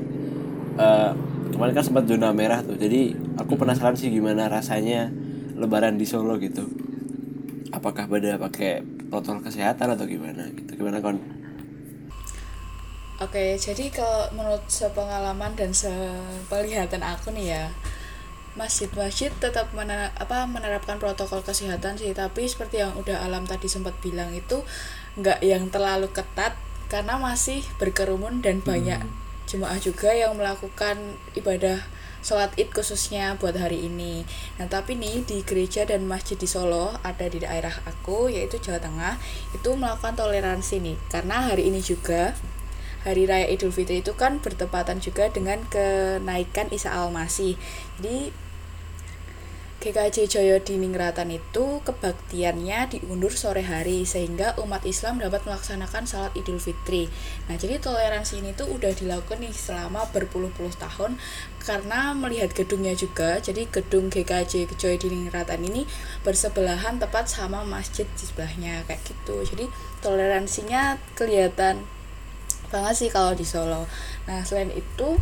uh, 0.80 1.12
kemarin 1.52 1.74
kan 1.76 1.86
sempat 1.86 2.04
zona 2.08 2.32
merah 2.32 2.64
tuh. 2.64 2.76
Jadi 2.76 3.16
aku 3.40 3.60
penasaran 3.60 3.96
sih 3.98 4.12
gimana 4.12 4.48
rasanya 4.48 5.12
lebaran 5.58 5.98
di 5.98 6.06
Solo 6.06 6.38
gitu. 6.38 6.68
Apakah 7.74 8.08
pada 8.08 8.40
pakai 8.40 8.86
protokol 9.12 9.44
kesehatan 9.44 9.98
atau 9.98 10.06
gimana 10.06 10.48
gitu? 10.54 10.78
Gimana 10.78 11.04
kon? 11.04 11.20
Oke, 13.18 13.58
jadi 13.58 13.90
kalau 13.90 14.30
menurut 14.38 14.62
sepengalaman 14.70 15.58
dan 15.58 15.74
sepenglihatan 15.74 17.02
aku 17.02 17.34
nih 17.34 17.58
ya, 17.58 17.64
masjid-masjid 18.54 19.34
tetap 19.42 19.74
mener 19.74 20.14
apa 20.22 20.46
menerapkan 20.46 21.02
protokol 21.02 21.42
kesehatan 21.42 21.98
sih, 21.98 22.14
tapi 22.14 22.46
seperti 22.46 22.86
yang 22.86 22.94
udah 22.94 23.26
Alam 23.26 23.50
tadi 23.50 23.66
sempat 23.66 23.98
bilang 24.06 24.30
itu 24.38 24.62
nggak 25.18 25.42
yang 25.42 25.74
terlalu 25.74 26.14
ketat 26.14 26.54
karena 26.94 27.18
masih 27.18 27.66
berkerumun 27.82 28.46
dan 28.46 28.62
banyak 28.62 29.02
hmm 29.02 29.27
jemaah 29.48 29.80
juga 29.80 30.12
yang 30.12 30.36
melakukan 30.36 31.18
ibadah 31.34 31.80
sholat 32.20 32.52
id 32.60 32.76
khususnya 32.76 33.40
buat 33.40 33.56
hari 33.56 33.88
ini. 33.88 34.28
Nah 34.60 34.68
tapi 34.68 35.00
nih 35.00 35.24
di 35.24 35.48
gereja 35.48 35.88
dan 35.88 36.04
masjid 36.04 36.36
di 36.36 36.44
Solo 36.44 36.92
ada 37.02 37.26
di 37.32 37.40
daerah 37.40 37.72
aku 37.88 38.28
yaitu 38.28 38.60
Jawa 38.60 38.84
Tengah 38.84 39.16
itu 39.56 39.70
melakukan 39.80 40.20
toleransi 40.20 40.84
nih 40.84 40.98
karena 41.08 41.48
hari 41.48 41.72
ini 41.72 41.80
juga 41.80 42.36
hari 43.08 43.24
raya 43.24 43.48
Idul 43.48 43.72
Fitri 43.72 44.04
itu 44.04 44.12
kan 44.20 44.44
bertepatan 44.44 45.00
juga 45.00 45.32
dengan 45.32 45.64
kenaikan 45.72 46.68
Isa 46.76 46.92
Al-Masih. 46.92 47.56
Jadi 47.96 48.36
GKJ 49.78 50.26
Joyo 50.26 50.58
Diningratan 50.58 51.30
itu 51.30 51.86
kebaktiannya 51.86 52.98
diundur 52.98 53.30
sore 53.30 53.62
hari 53.62 54.10
sehingga 54.10 54.58
umat 54.58 54.82
Islam 54.90 55.22
dapat 55.22 55.46
melaksanakan 55.46 56.10
salat 56.10 56.34
Idul 56.34 56.58
Fitri. 56.58 57.06
Nah, 57.46 57.62
jadi 57.62 57.78
toleransi 57.78 58.42
ini 58.42 58.58
tuh 58.58 58.74
udah 58.74 58.90
dilakukan 58.90 59.38
nih 59.38 59.54
selama 59.54 60.10
berpuluh-puluh 60.10 60.74
tahun 60.82 61.22
karena 61.62 62.18
melihat 62.18 62.58
gedungnya 62.58 62.98
juga. 62.98 63.38
Jadi 63.38 63.70
gedung 63.70 64.10
GKJ 64.10 64.66
Joyo 64.82 64.98
Diningratan 64.98 65.62
ini 65.62 65.86
bersebelahan 66.26 66.98
tepat 66.98 67.30
sama 67.30 67.62
masjid 67.62 68.10
di 68.18 68.26
sebelahnya 68.26 68.82
kayak 68.90 69.06
gitu. 69.06 69.46
Jadi 69.46 69.70
toleransinya 70.02 70.98
kelihatan 71.14 71.86
banget 72.74 72.96
sih 72.98 73.10
kalau 73.14 73.38
di 73.38 73.46
Solo. 73.46 73.86
Nah, 74.26 74.42
selain 74.42 74.74
itu 74.74 75.22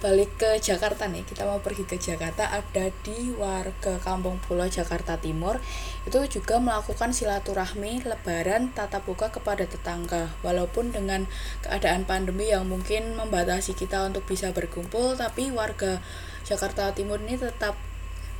balik 0.00 0.40
ke 0.40 0.56
Jakarta 0.56 1.12
nih 1.12 1.28
kita 1.28 1.44
mau 1.44 1.60
pergi 1.60 1.84
ke 1.84 2.00
Jakarta 2.00 2.48
ada 2.48 2.88
di 3.04 3.36
warga 3.36 4.00
Kampung 4.00 4.40
Pulau 4.40 4.64
Jakarta 4.64 5.20
Timur. 5.20 5.60
Itu 6.08 6.24
juga 6.24 6.56
melakukan 6.56 7.12
silaturahmi 7.12 8.08
lebaran 8.08 8.72
tatap 8.72 9.04
muka 9.04 9.28
kepada 9.28 9.68
tetangga. 9.68 10.32
Walaupun 10.40 10.96
dengan 10.96 11.28
keadaan 11.60 12.08
pandemi 12.08 12.48
yang 12.48 12.64
mungkin 12.64 13.12
membatasi 13.12 13.76
kita 13.76 14.08
untuk 14.08 14.24
bisa 14.24 14.56
berkumpul 14.56 15.20
tapi 15.20 15.52
warga 15.52 16.00
Jakarta 16.48 16.96
Timur 16.96 17.20
ini 17.20 17.36
tetap 17.36 17.76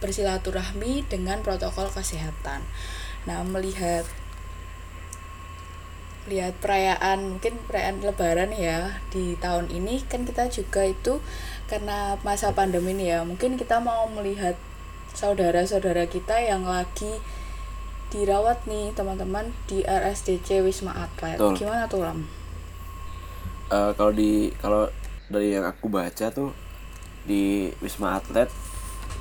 bersilaturahmi 0.00 1.12
dengan 1.12 1.44
protokol 1.44 1.92
kesehatan. 1.92 2.64
Nah 3.28 3.44
melihat 3.44 4.08
lihat 6.30 6.54
perayaan 6.62 7.36
mungkin 7.36 7.58
perayaan 7.66 7.98
lebaran 7.98 8.54
ya 8.54 9.02
di 9.10 9.34
tahun 9.42 9.66
ini 9.66 10.06
kan 10.06 10.22
kita 10.22 10.46
juga 10.46 10.86
itu 10.86 11.18
karena 11.66 12.14
masa 12.22 12.54
pandemi 12.54 12.94
ini 12.94 13.10
ya 13.10 13.26
mungkin 13.26 13.58
kita 13.58 13.82
mau 13.82 14.06
melihat 14.06 14.54
saudara-saudara 15.10 16.06
kita 16.06 16.38
yang 16.38 16.62
lagi 16.62 17.18
dirawat 18.14 18.62
nih 18.70 18.94
teman-teman 18.94 19.50
di 19.66 19.82
RSDC 19.82 20.62
Wisma 20.62 20.94
Atlet 20.94 21.38
Betul. 21.38 21.66
gimana 21.66 21.90
tuh 21.90 22.02
Ram? 22.06 22.22
Eh, 23.70 23.90
kalau 23.94 24.12
di 24.14 24.50
kalau 24.58 24.90
dari 25.30 25.54
yang 25.54 25.66
aku 25.66 25.86
baca 25.86 26.30
tuh 26.30 26.50
di 27.26 27.70
Wisma 27.82 28.18
Atlet 28.18 28.50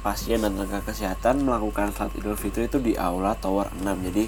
pasien 0.01 0.41
dan 0.41 0.57
tenaga 0.57 0.81
kesehatan 0.81 1.45
melakukan 1.45 1.93
salat 1.93 2.15
Idul 2.17 2.39
Fitri 2.39 2.65
itu 2.65 2.79
di 2.81 2.95
aula 2.95 3.35
tower 3.37 3.69
6 3.77 3.83
jadi 4.09 4.25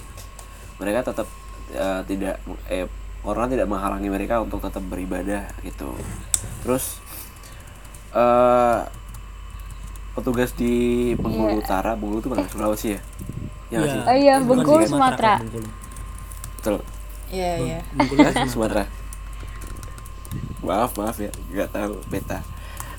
mereka 0.78 1.10
tetap 1.10 1.26
eh, 1.72 2.02
tidak 2.08 2.36
eh 2.70 2.86
orang 3.22 3.54
tidak 3.54 3.70
menghalangi 3.70 4.10
mereka 4.10 4.42
untuk 4.42 4.62
tetap 4.62 4.82
beribadah 4.86 5.50
gitu 5.62 5.94
terus 6.66 7.00
eh 8.12 8.82
petugas 10.12 10.52
di 10.54 11.12
Bengkulu 11.16 11.64
Utara 11.64 11.96
Bengkulu 11.96 12.20
itu 12.20 12.30
mana 12.30 12.44
Sulawesi 12.52 12.96
ya 12.96 13.02
ya 13.72 13.80
sih? 13.88 14.02
Oh 14.04 14.16
iya, 14.20 14.36
Bengkulu, 14.44 14.84
Sumatera. 14.84 15.40
betul 16.60 16.84
Iya 17.32 17.52
iya. 17.64 17.80
Bengkulu 17.96 18.20
Eh, 18.28 18.52
Sumatera. 18.52 18.84
Maaf 20.62 20.92
maaf 21.00 21.18
ya, 21.18 21.32
nggak 21.32 21.70
tahu 21.72 21.96
beta. 22.12 22.44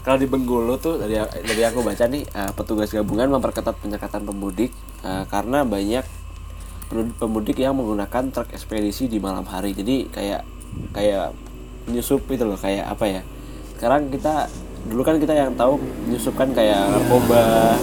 Kalau 0.03 0.19
di 0.19 0.27
Bengkulu 0.27 0.81
tuh 0.81 0.97
dari 0.99 1.21
dari 1.21 1.63
aku 1.63 1.85
baca 1.85 2.09
nih 2.09 2.25
eh, 2.25 2.51
petugas 2.57 2.89
gabungan 2.91 3.29
memperketat 3.29 3.77
penyekatan 3.79 4.25
pemudik 4.25 4.73
eh, 5.05 5.25
karena 5.29 5.63
banyak 5.69 6.03
pemudik- 6.91 7.61
yang 7.61 7.77
menggunakan 7.77 8.33
truk 8.33 8.51
ekspedisi 8.51 9.07
di 9.07 9.21
malam 9.23 9.45
hari. 9.47 9.77
Jadi 9.77 10.09
kayak 10.11 10.43
kayak 10.97 11.37
menyusup 11.87 12.25
itu 12.31 12.43
loh 12.47 12.57
kayak 12.57 12.89
apa 12.89 13.05
ya? 13.07 13.23
Sekarang 13.77 14.09
kita 14.11 14.47
dulu 14.87 15.03
kan 15.07 15.19
kita 15.23 15.35
yang 15.35 15.55
tahu 15.55 15.79
menyusup 15.79 16.35
kan 16.35 16.51
kayak 16.51 16.79
narkoba. 16.91 17.79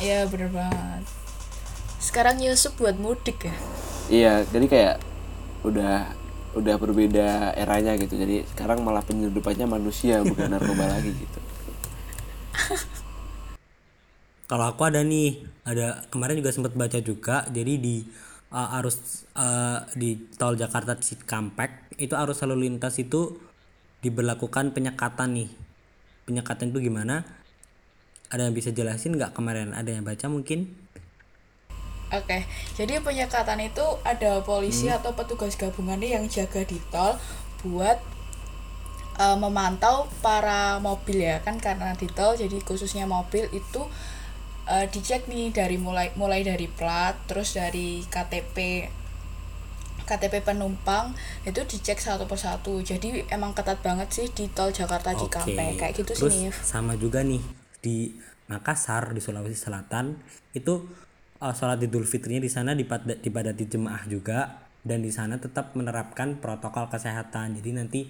Iya 0.00 0.28
bener 0.28 0.50
banget. 0.52 1.02
Sekarang 1.96 2.36
Yusuf 2.42 2.76
buat 2.76 3.00
mudik 3.00 3.48
ya. 3.48 3.56
Iya, 4.12 4.32
jadi 4.52 4.66
kayak 4.68 4.94
udah 5.64 6.12
udah 6.54 6.76
berbeda 6.76 7.56
eranya 7.56 7.96
gitu. 7.96 8.14
Jadi 8.20 8.44
sekarang 8.52 8.84
malah 8.84 9.00
penyeludupannya 9.00 9.64
manusia 9.64 10.20
bukan 10.20 10.52
narkoba 10.52 10.92
lagi 10.92 11.16
gitu. 11.16 11.40
Kalau 14.44 14.68
aku 14.68 14.84
ada 14.84 15.00
nih, 15.00 15.40
ada 15.64 16.04
kemarin 16.12 16.36
juga 16.36 16.52
sempat 16.52 16.76
baca 16.76 17.00
juga. 17.00 17.48
Jadi 17.48 17.80
di 17.80 17.96
uh, 18.52 18.76
arus 18.80 19.24
uh, 19.34 19.88
di 19.96 20.30
tol 20.36 20.54
Jakarta 20.54 20.94
Cikampek 21.00 21.96
itu 21.96 22.12
arus 22.12 22.44
lalu 22.44 22.68
lintas 22.68 23.00
itu 23.00 23.40
diberlakukan 24.04 24.76
penyekatan 24.76 25.32
nih. 25.32 25.50
Penyekatan 26.28 26.76
itu 26.76 26.92
gimana? 26.92 27.24
Ada 28.28 28.48
yang 28.48 28.54
bisa 28.56 28.68
jelasin 28.68 29.16
nggak 29.16 29.32
kemarin? 29.32 29.72
Ada 29.72 29.96
yang 29.96 30.04
baca 30.04 30.26
mungkin? 30.28 30.68
Oke, 32.12 32.46
jadi 32.76 33.00
penyekatan 33.00 33.58
itu 33.64 33.82
ada 34.04 34.44
polisi 34.44 34.86
atau 34.92 35.16
petugas 35.16 35.56
gabungan 35.56 35.98
nih 35.98 36.20
yang 36.20 36.24
jaga 36.28 36.62
di 36.62 36.78
tol 36.92 37.16
buat 37.64 37.96
uh, 39.18 39.36
memantau 39.40 40.06
para 40.20 40.78
mobil 40.78 41.24
ya 41.24 41.40
kan 41.42 41.58
karena 41.58 41.96
di 41.96 42.06
tol 42.06 42.36
jadi 42.36 42.60
khususnya 42.62 43.08
mobil 43.08 43.48
itu 43.50 43.82
uh, 44.68 44.86
dicek 44.88 45.28
nih 45.28 45.52
dari 45.52 45.76
mulai 45.76 46.12
mulai 46.16 46.44
dari 46.44 46.68
plat 46.68 47.16
terus 47.28 47.56
dari 47.56 48.04
KTP 48.04 48.88
KTP 50.04 50.44
penumpang 50.44 51.16
itu 51.48 51.64
dicek 51.64 51.96
satu 51.96 52.28
persatu. 52.28 52.84
Jadi 52.84 53.24
emang 53.32 53.56
ketat 53.56 53.80
banget 53.80 54.12
sih 54.12 54.26
di 54.28 54.52
tol 54.52 54.68
Jakarta 54.68 55.16
Cikampek 55.16 55.80
kayak 55.80 55.92
gitu 55.96 56.12
Terus 56.12 56.32
sih 56.32 56.48
sama 56.60 56.92
juga 57.00 57.24
nih 57.24 57.40
di 57.80 58.12
Makassar 58.44 59.16
di 59.16 59.24
Sulawesi 59.24 59.56
Selatan 59.56 60.20
itu 60.52 60.84
uh, 61.40 61.54
sholat 61.56 61.80
Idul 61.80 62.04
Fitrinya 62.04 62.44
di 62.44 62.52
sana 62.52 62.76
dipada- 62.76 63.16
dipadati 63.16 63.64
jemaah 63.64 64.04
juga 64.04 64.68
dan 64.84 65.00
di 65.00 65.08
sana 65.08 65.40
tetap 65.40 65.72
menerapkan 65.72 66.36
protokol 66.36 66.92
kesehatan. 66.92 67.56
Jadi 67.56 67.70
nanti 67.72 68.00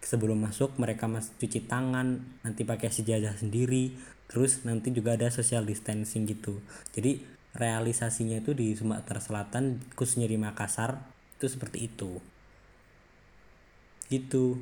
sebelum 0.00 0.40
masuk 0.40 0.80
mereka 0.80 1.04
mas 1.04 1.32
cuci 1.36 1.68
tangan, 1.68 2.20
nanti 2.40 2.64
pakai 2.64 2.88
sejadah 2.88 3.36
sendiri, 3.36 3.92
terus 4.28 4.64
nanti 4.66 4.90
juga 4.90 5.14
ada 5.14 5.28
social 5.30 5.64
distancing 5.64 6.26
gitu. 6.26 6.60
Jadi 6.96 7.22
realisasinya 7.54 8.42
itu 8.42 8.52
di 8.52 8.74
Sumatera 8.74 9.22
Selatan 9.22 9.78
khususnya 9.94 10.26
di 10.26 10.34
Makassar 10.36 10.98
itu 11.38 11.46
seperti 11.46 11.86
itu. 11.86 12.18
Gitu. 14.10 14.58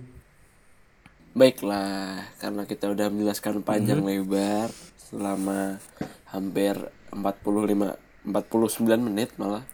Baiklah, 1.32 2.28
karena 2.36 2.68
kita 2.68 2.92
udah 2.92 3.08
menjelaskan 3.08 3.64
panjang 3.64 4.04
lebar 4.04 4.68
selama 5.00 5.80
hampir 6.28 6.76
45 7.08 7.96
49 8.28 9.00
menit 9.00 9.32
malah. 9.40 9.64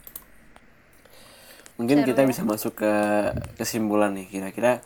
Mungkin 1.75 2.03
kita 2.03 2.23
bisa 2.27 2.43
masuk 2.43 2.79
ke 2.79 2.93
kesimpulan 3.55 4.11
nih 4.11 4.27
kira-kira 4.27 4.83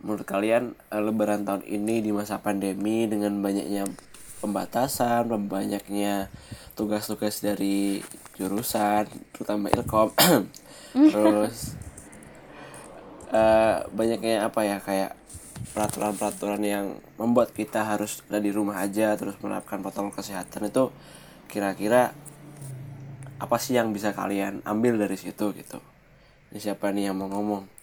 menurut 0.00 0.24
kalian 0.24 0.78
eh, 0.94 1.02
lebaran 1.02 1.44
tahun 1.44 1.62
ini 1.66 2.00
di 2.00 2.10
masa 2.14 2.40
pandemi 2.40 3.04
dengan 3.10 3.38
banyaknya 3.42 3.84
pembatasan, 4.40 5.28
banyaknya 5.46 6.32
tugas-tugas 6.74 7.44
dari 7.44 8.00
jurusan 8.40 9.04
terutama 9.36 9.68
Ilkom. 9.68 10.16
Terus 11.12 11.76
eh, 13.30 13.76
banyaknya 13.92 14.48
apa 14.48 14.60
ya 14.66 14.76
kayak 14.80 15.12
peraturan-peraturan 15.70 16.62
yang 16.64 16.98
membuat 17.20 17.52
kita 17.52 17.84
harus 17.84 18.24
ada 18.26 18.42
di 18.42 18.50
rumah 18.50 18.80
aja 18.80 19.14
terus 19.14 19.36
menerapkan 19.38 19.84
protokol 19.84 20.10
kesehatan 20.10 20.66
itu 20.72 20.90
kira-kira 21.46 22.10
apa 23.40 23.56
sih 23.56 23.76
yang 23.76 23.94
bisa 23.94 24.10
kalian 24.16 24.64
ambil 24.66 24.98
dari 24.98 25.16
situ 25.16 25.52
gitu? 25.54 25.78
Ini 26.50 26.58
siapa 26.58 26.90
nih 26.90 27.12
yang 27.12 27.16
mau 27.16 27.30
ngomong 27.30 27.79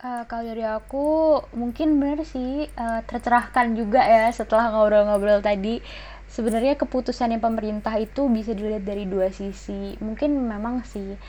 Eh, 0.00 0.24
kalau 0.32 0.48
dari 0.48 0.64
aku 0.64 1.04
mungkin 1.52 2.00
bener 2.00 2.24
sih 2.24 2.64
eh, 2.64 3.00
tercerahkan 3.04 3.76
juga 3.76 4.00
ya 4.00 4.32
setelah 4.32 4.72
ngobrol-ngobrol 4.72 5.44
tadi. 5.44 5.84
Sebenarnya 6.24 6.78
keputusan 6.80 7.36
yang 7.36 7.44
pemerintah 7.44 7.92
itu 8.00 8.32
bisa 8.32 8.56
dilihat 8.56 8.88
dari 8.88 9.04
dua 9.04 9.28
sisi. 9.28 10.00
Mungkin 10.00 10.40
memang 10.40 10.88
sih 10.88 11.20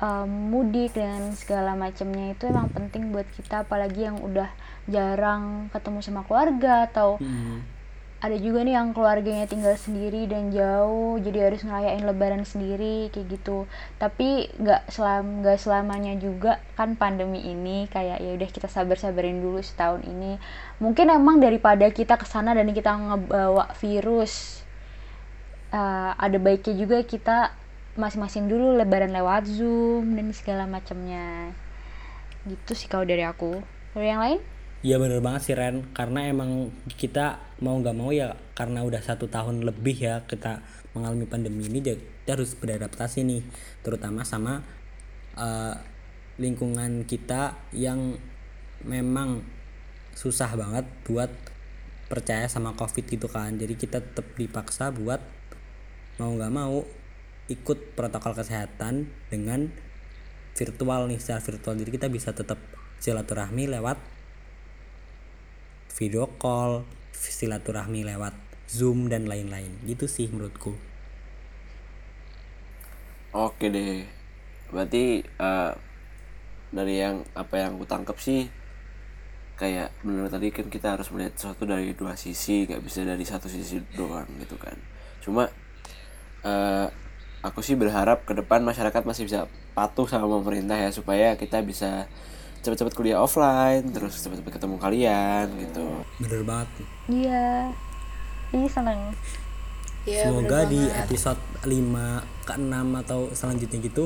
eh, 0.00 0.24
mudik 0.24 0.96
dan 0.96 1.36
segala 1.36 1.76
macamnya 1.76 2.32
itu 2.32 2.48
emang 2.48 2.72
penting 2.72 3.12
buat 3.12 3.28
kita 3.36 3.68
apalagi 3.68 4.08
yang 4.08 4.16
udah 4.16 4.48
jarang 4.88 5.68
ketemu 5.68 6.00
sama 6.00 6.24
keluarga 6.24 6.88
atau 6.88 7.20
ada 8.24 8.40
juga 8.40 8.64
nih 8.64 8.72
yang 8.72 8.96
keluarganya 8.96 9.44
tinggal 9.44 9.76
sendiri 9.76 10.24
dan 10.24 10.48
jauh 10.48 11.20
jadi 11.20 11.52
harus 11.52 11.60
ngerayain 11.60 12.08
lebaran 12.08 12.48
sendiri 12.48 13.12
kayak 13.12 13.36
gitu. 13.36 13.68
Tapi 14.00 14.48
nggak 14.56 14.88
selam 14.88 15.44
nggak 15.44 15.60
selamanya 15.60 16.16
juga 16.16 16.56
kan 16.72 16.96
pandemi 16.96 17.44
ini 17.44 17.84
kayak 17.92 18.24
ya 18.24 18.32
udah 18.32 18.48
kita 18.48 18.64
sabar 18.72 18.96
sabarin 18.96 19.44
dulu 19.44 19.60
setahun 19.60 20.08
ini. 20.08 20.40
Mungkin 20.80 21.12
emang 21.12 21.36
daripada 21.36 21.84
kita 21.92 22.16
ke 22.16 22.24
sana 22.24 22.56
dan 22.56 22.72
kita 22.72 22.96
ngebawa 22.96 23.76
virus 23.76 24.64
eh, 25.68 26.12
ada 26.16 26.40
baiknya 26.40 26.80
juga 26.80 27.04
kita 27.04 27.52
masing-masing 28.00 28.48
dulu 28.48 28.72
lebaran 28.80 29.12
lewat 29.12 29.52
zoom 29.52 30.16
dan 30.16 30.32
segala 30.32 30.64
macamnya. 30.64 31.52
Gitu 32.48 32.72
sih 32.72 32.88
kalau 32.88 33.04
dari 33.04 33.20
aku. 33.20 33.60
Dari 33.92 34.08
yang 34.08 34.24
lain 34.24 34.53
Iya 34.84 35.00
bener 35.00 35.24
banget 35.24 35.48
sih 35.48 35.56
Ren. 35.56 35.80
Karena 35.96 36.28
emang 36.28 36.68
kita 37.00 37.40
mau 37.64 37.80
nggak 37.80 37.96
mau 37.96 38.12
ya 38.12 38.36
Karena 38.52 38.84
udah 38.84 39.00
satu 39.00 39.32
tahun 39.32 39.64
lebih 39.64 39.96
ya 39.96 40.20
Kita 40.28 40.60
mengalami 40.92 41.24
pandemi 41.24 41.64
ini 41.64 41.80
Kita 41.80 42.36
harus 42.36 42.52
beradaptasi 42.52 43.24
nih. 43.24 43.40
Terutama 43.80 44.28
sama 44.28 44.60
eh, 45.40 45.74
Lingkungan 46.36 47.08
kita 47.08 47.56
Yang 47.72 48.20
memang 48.84 49.40
Susah 50.12 50.52
banget 50.52 50.84
buat 51.08 51.32
Percaya 52.12 52.44
sama 52.52 52.76
covid 52.76 53.08
gitu 53.08 53.24
kan. 53.24 53.56
Jadi 53.56 53.80
kita 53.80 54.04
tetap 54.04 54.36
dipaksa 54.36 54.92
buat 54.92 55.24
Mau 56.20 56.36
nggak 56.36 56.52
mau 56.52 56.84
Ikut 57.48 57.96
protokol 57.96 58.36
kesehatan 58.36 59.08
Dengan 59.32 59.72
virtual 60.54 61.10
nih 61.10 61.18
secara 61.18 61.42
virtual. 61.42 61.74
Jadi 61.82 61.90
kita 61.90 62.06
bisa 62.06 62.30
tetap 62.30 62.62
silaturahmi 63.02 63.66
lewat 63.74 64.13
video 65.94 66.26
call 66.38 66.82
silaturahmi 67.14 68.02
lewat 68.02 68.34
zoom 68.66 69.06
dan 69.06 69.30
lain-lain 69.30 69.70
gitu 69.86 70.10
sih 70.10 70.26
menurutku 70.26 70.74
Oke 73.34 73.66
deh. 73.66 74.06
Berarti 74.70 75.18
eh, 75.18 75.72
dari 76.70 76.94
yang 77.02 77.26
apa 77.34 77.54
yang 77.58 77.74
aku 77.74 77.82
tangkap 77.82 78.14
sih 78.22 78.46
kayak 79.58 79.90
benar 80.06 80.30
tadi 80.30 80.54
kan 80.54 80.70
kita 80.70 80.94
harus 80.94 81.10
melihat 81.10 81.34
sesuatu 81.34 81.66
dari 81.66 81.98
dua 81.98 82.14
sisi, 82.14 82.62
nggak 82.62 82.78
bisa 82.86 83.02
dari 83.02 83.26
satu 83.26 83.50
sisi 83.50 83.82
doang 83.98 84.30
gitu 84.38 84.54
kan. 84.54 84.78
Cuma 85.18 85.50
eh, 86.46 86.86
aku 87.42 87.58
sih 87.58 87.74
berharap 87.74 88.22
ke 88.22 88.38
depan 88.38 88.62
masyarakat 88.62 89.02
masih 89.02 89.26
bisa 89.26 89.50
patuh 89.74 90.06
sama 90.06 90.30
pemerintah 90.38 90.78
ya 90.78 90.94
supaya 90.94 91.34
kita 91.34 91.58
bisa 91.66 92.06
cepet-cepet 92.64 92.92
kuliah 92.92 93.20
offline, 93.20 93.84
terus 93.86 94.16
cepet-cepet 94.18 94.52
ketemu 94.52 94.76
kalian 94.76 95.46
gitu. 95.60 95.84
bener 96.18 96.40
banget 96.42 96.68
Iya. 97.06 97.68
Ih 98.50 98.66
seneng. 98.66 99.12
ya 100.04 100.20
semoga 100.22 100.64
di 100.64 100.78
banget. 100.78 101.00
episode 101.02 101.40
5 101.62 101.72
ke 102.42 102.54
6 102.54 102.68
atau 103.00 103.20
selanjutnya 103.30 103.78
gitu 103.82 104.04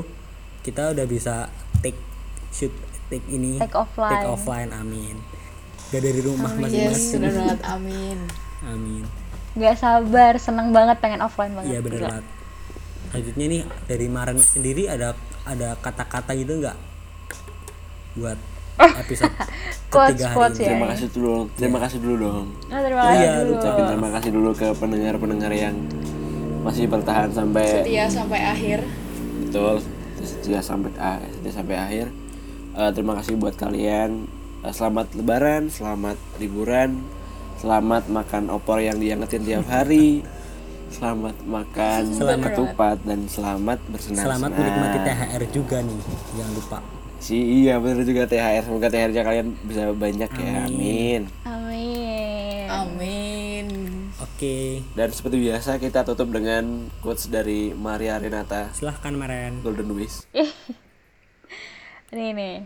kita 0.61 0.91
udah 0.91 1.05
bisa 1.05 1.51
take 1.77 1.99
shoot 2.49 2.71
take 3.09 3.27
ini 3.27 3.59
Take 3.59 3.75
offline. 3.75 4.15
take 4.15 4.29
offline 4.29 4.71
amin 4.71 5.19
gak 5.89 5.99
dari 6.01 6.21
rumah 6.21 6.51
yes 6.51 6.61
masing-masing 6.61 7.19
bener 7.19 7.33
banget 7.37 7.61
amin 7.67 8.19
amin 8.65 9.05
Gak 9.55 9.75
sabar, 9.75 10.39
seneng 10.39 10.71
banget 10.71 10.97
pengen 10.99 11.19
offline 11.19 11.51
banget. 11.53 11.67
iya 11.69 11.79
bener 11.81 12.01
banget 12.05 12.25
selanjutnya 13.09 13.47
nih 13.49 13.63
dari 13.85 14.07
Maren 14.07 14.39
sendiri 14.39 14.83
ada 14.87 15.19
ada 15.43 15.75
kata-kata 15.77 16.31
gitu 16.33 16.63
nggak 16.63 16.79
buat 18.19 18.39
episode 18.79 19.33
Quotes, 19.89 20.21
ketiga 20.21 20.29
hari 20.29 20.37
quotes 20.37 20.59
ini 20.59 20.61
ya. 20.61 20.69
Terima 20.69 20.89
kasih 20.93 21.09
dulu, 21.09 21.35
terima 21.57 21.79
kasih 21.81 21.99
dulu 21.99 22.15
dong. 22.21 22.47
Nah, 22.69 22.81
terima 22.85 23.01
Iya, 23.01 23.09
kasih 23.09 23.33
dulu. 23.41 23.55
Ucapin 23.57 23.85
terima 23.89 24.09
kasih 24.13 24.31
dulu 24.31 24.51
ke 24.53 24.69
pendengar-pendengar 24.77 25.53
yang 25.55 25.75
masih 26.61 26.85
bertahan 26.85 27.31
sampai 27.33 27.67
setia 27.81 28.05
sampai 28.05 28.41
akhir 28.45 28.79
betul 29.41 29.81
setia 30.21 30.61
sampai 30.61 30.91
setia 31.33 31.53
sampai 31.55 31.77
akhir. 31.79 32.07
Eh, 32.75 32.91
terima 32.93 33.17
kasih 33.17 33.35
buat 33.35 33.57
kalian. 33.57 34.29
Eh, 34.61 34.73
selamat 34.73 35.17
Lebaran, 35.17 35.73
selamat 35.73 36.19
liburan, 36.37 37.01
selamat 37.57 38.07
makan 38.07 38.53
opor 38.53 38.79
yang 38.79 39.01
diangetin 39.01 39.43
tiap 39.43 39.65
hari. 39.67 40.21
Selamat 40.89 41.37
makan 41.45 42.03
Selamat. 42.13 42.45
ketupat 42.49 42.97
dan 43.05 43.25
selamat 43.25 43.77
bersenang-senang. 43.89 44.41
selamat 44.41 44.51
menikmati 44.53 44.99
THR 45.05 45.43
juga 45.53 45.77
nih 45.85 46.01
jangan 46.33 46.53
lupa 46.57 46.79
Si 47.19 47.35
iya 47.35 47.83
bener 47.83 48.07
juga 48.07 48.27
THR. 48.31 48.67
Semoga 48.67 48.89
THR-nya 48.89 49.23
kalian 49.27 49.47
bisa 49.67 49.91
banyak 49.93 50.31
ya. 50.31 50.53
Amin. 50.67 51.23
Amin. 51.43 52.67
amin 52.69 53.67
oke 54.39 54.87
Dan 54.95 55.11
seperti 55.11 55.51
biasa 55.51 55.83
kita 55.83 56.07
tutup 56.07 56.31
dengan 56.31 56.87
quotes 57.03 57.27
dari 57.27 57.75
Maria 57.75 58.23
Renata 58.23 58.71
silahkan 58.71 59.11
Maren 59.11 59.67
Golden 59.67 59.91
Wish. 59.99 60.31
Nih 62.15 62.31
nih. 62.31 62.57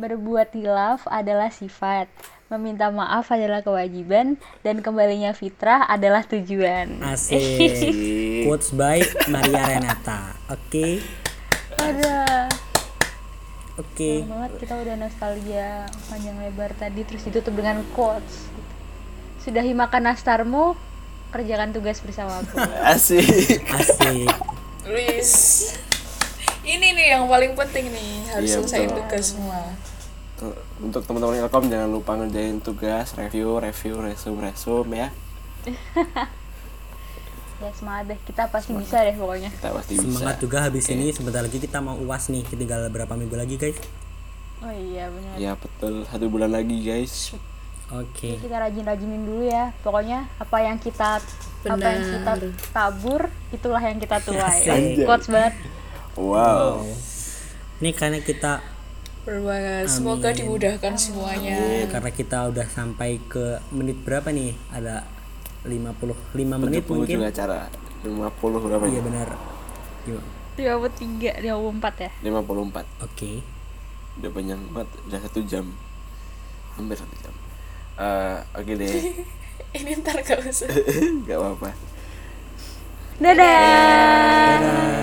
Berbuat 0.00 0.56
hilaf 0.56 1.04
adalah 1.04 1.52
sifat, 1.52 2.08
meminta 2.48 2.88
maaf 2.88 3.28
adalah 3.28 3.60
kewajiban, 3.60 4.40
dan 4.64 4.80
kembalinya 4.80 5.36
fitrah 5.36 5.84
adalah 5.84 6.24
tujuan. 6.24 7.04
asik 7.04 7.92
quotes 8.48 8.72
by 8.72 9.04
Maria 9.28 9.76
Renata 9.76 10.40
oke 10.48 11.04
Ada. 11.76 12.29
Oke 13.78 14.10
Seneng 14.24 14.30
banget 14.32 14.52
kita 14.58 14.74
udah 14.74 14.94
nostalgia 14.96 15.68
panjang 16.08 16.36
lebar 16.40 16.70
tadi 16.74 17.00
terus 17.06 17.22
ditutup 17.26 17.54
dengan 17.54 17.84
quotes. 17.94 18.50
Sudahi 19.40 19.72
makan 19.72 20.12
nastarmu, 20.12 20.76
kerjakan 21.30 21.72
tugas 21.72 22.02
bersama 22.02 22.42
aku. 22.42 22.58
Asik. 22.92 23.62
asik 23.70 24.28
Luis 24.84 25.30
ini 26.60 26.92
nih 26.92 27.06
yang 27.16 27.24
paling 27.26 27.56
penting 27.56 27.88
nih 27.90 28.12
harus 28.30 28.48
Iya, 28.48 28.56
selesai 28.60 28.82
betul. 28.86 28.96
tugas 29.02 29.24
semua 29.34 29.60
Untuk 30.80 31.04
teman-teman 31.04 31.36
Ilkom 31.36 31.68
jangan 31.68 31.90
lupa 31.92 32.16
ngerjain 32.16 32.64
tugas, 32.64 33.12
review, 33.12 33.60
review, 33.60 34.00
resume, 34.00 34.40
resume 34.40 34.92
ya. 34.96 35.08
ya 37.60 37.70
semangat 37.76 38.04
deh, 38.16 38.18
kita 38.24 38.42
pasti 38.48 38.72
bisa 38.72 38.96
deh 39.04 39.16
pokoknya. 39.16 39.50
Kita 39.52 39.70
pasti 39.76 39.92
bisa. 39.94 40.04
semangat 40.08 40.36
juga 40.40 40.58
habis 40.64 40.84
ini. 40.88 41.06
Sebentar 41.12 41.44
lagi 41.44 41.58
kita 41.60 41.78
mau 41.84 41.96
uas 42.00 42.32
nih. 42.32 42.42
Tinggal 42.48 42.88
berapa 42.88 43.12
minggu 43.14 43.36
lagi 43.36 43.60
guys? 43.60 43.76
Oh 44.60 44.72
iya 44.72 45.08
benar. 45.08 45.34
Ya 45.36 45.52
betul, 45.56 46.04
satu 46.08 46.26
bulan 46.32 46.52
lagi 46.52 46.80
guys. 46.80 47.36
oke. 47.92 48.40
Kita 48.40 48.56
rajin-rajinin 48.56 49.22
dulu 49.24 49.44
ya. 49.44 49.72
Pokoknya 49.84 50.28
apa 50.40 50.56
yang 50.64 50.80
kita 50.80 51.20
apa 51.60 51.86
yang 51.92 52.04
kita 52.08 52.32
Benar. 52.40 52.72
tabur 52.72 53.20
itulah 53.52 53.82
yang 53.84 54.00
kita 54.00 54.16
tuai. 54.24 54.40
Asik. 54.40 55.04
quotes 55.04 55.28
banget. 55.28 55.54
Wow. 56.16 56.84
ini 57.80 57.96
karena 57.96 58.20
kita 58.20 58.60
berbanget 59.24 59.88
semoga 59.88 60.32
dimudahkan 60.32 60.96
semuanya. 60.96 61.88
Karena 61.88 62.10
kita 62.12 62.48
udah 62.48 62.66
sampai 62.68 63.20
ke 63.28 63.60
menit 63.72 64.00
berapa 64.04 64.28
nih? 64.32 64.56
Ada 64.72 65.04
55 65.64 66.32
menit 66.56 66.82
70 66.84 66.96
mungkin 66.96 67.16
juga 67.20 67.28
acara. 67.28 67.60
50 68.00 68.64
berapa 68.64 68.84
iya 68.88 68.96
ya? 68.96 69.02
benar 69.04 69.28
Gimana? 70.00 70.28
dua 70.56 70.76
puluh 70.76 70.92
tiga 70.92 71.32
dua 71.40 71.54
puluh 71.56 71.72
empat 71.72 71.94
ya 72.00 72.10
54. 72.20 73.04
oke 73.04 73.30
Udah 74.20 74.30
panjang 74.34 74.60
banget, 74.74 74.88
udah 75.08 75.20
satu 75.24 75.40
jam. 75.46 75.64
Hampir 76.76 76.96
satu 76.98 77.14
jam. 77.20 77.32
Eh, 77.96 78.36
oke 78.58 78.72
deh. 78.74 78.96
ini 79.78 79.90
ntar 80.00 80.20
gak 80.20 80.40
usah 80.42 80.68
Gak 81.28 81.36
apa-apa. 81.38 81.70
dadah 83.20 84.56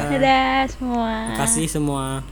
dadah, 0.10 0.66
semua 0.66 1.38
kasih 1.38 1.70
semua 1.70 2.26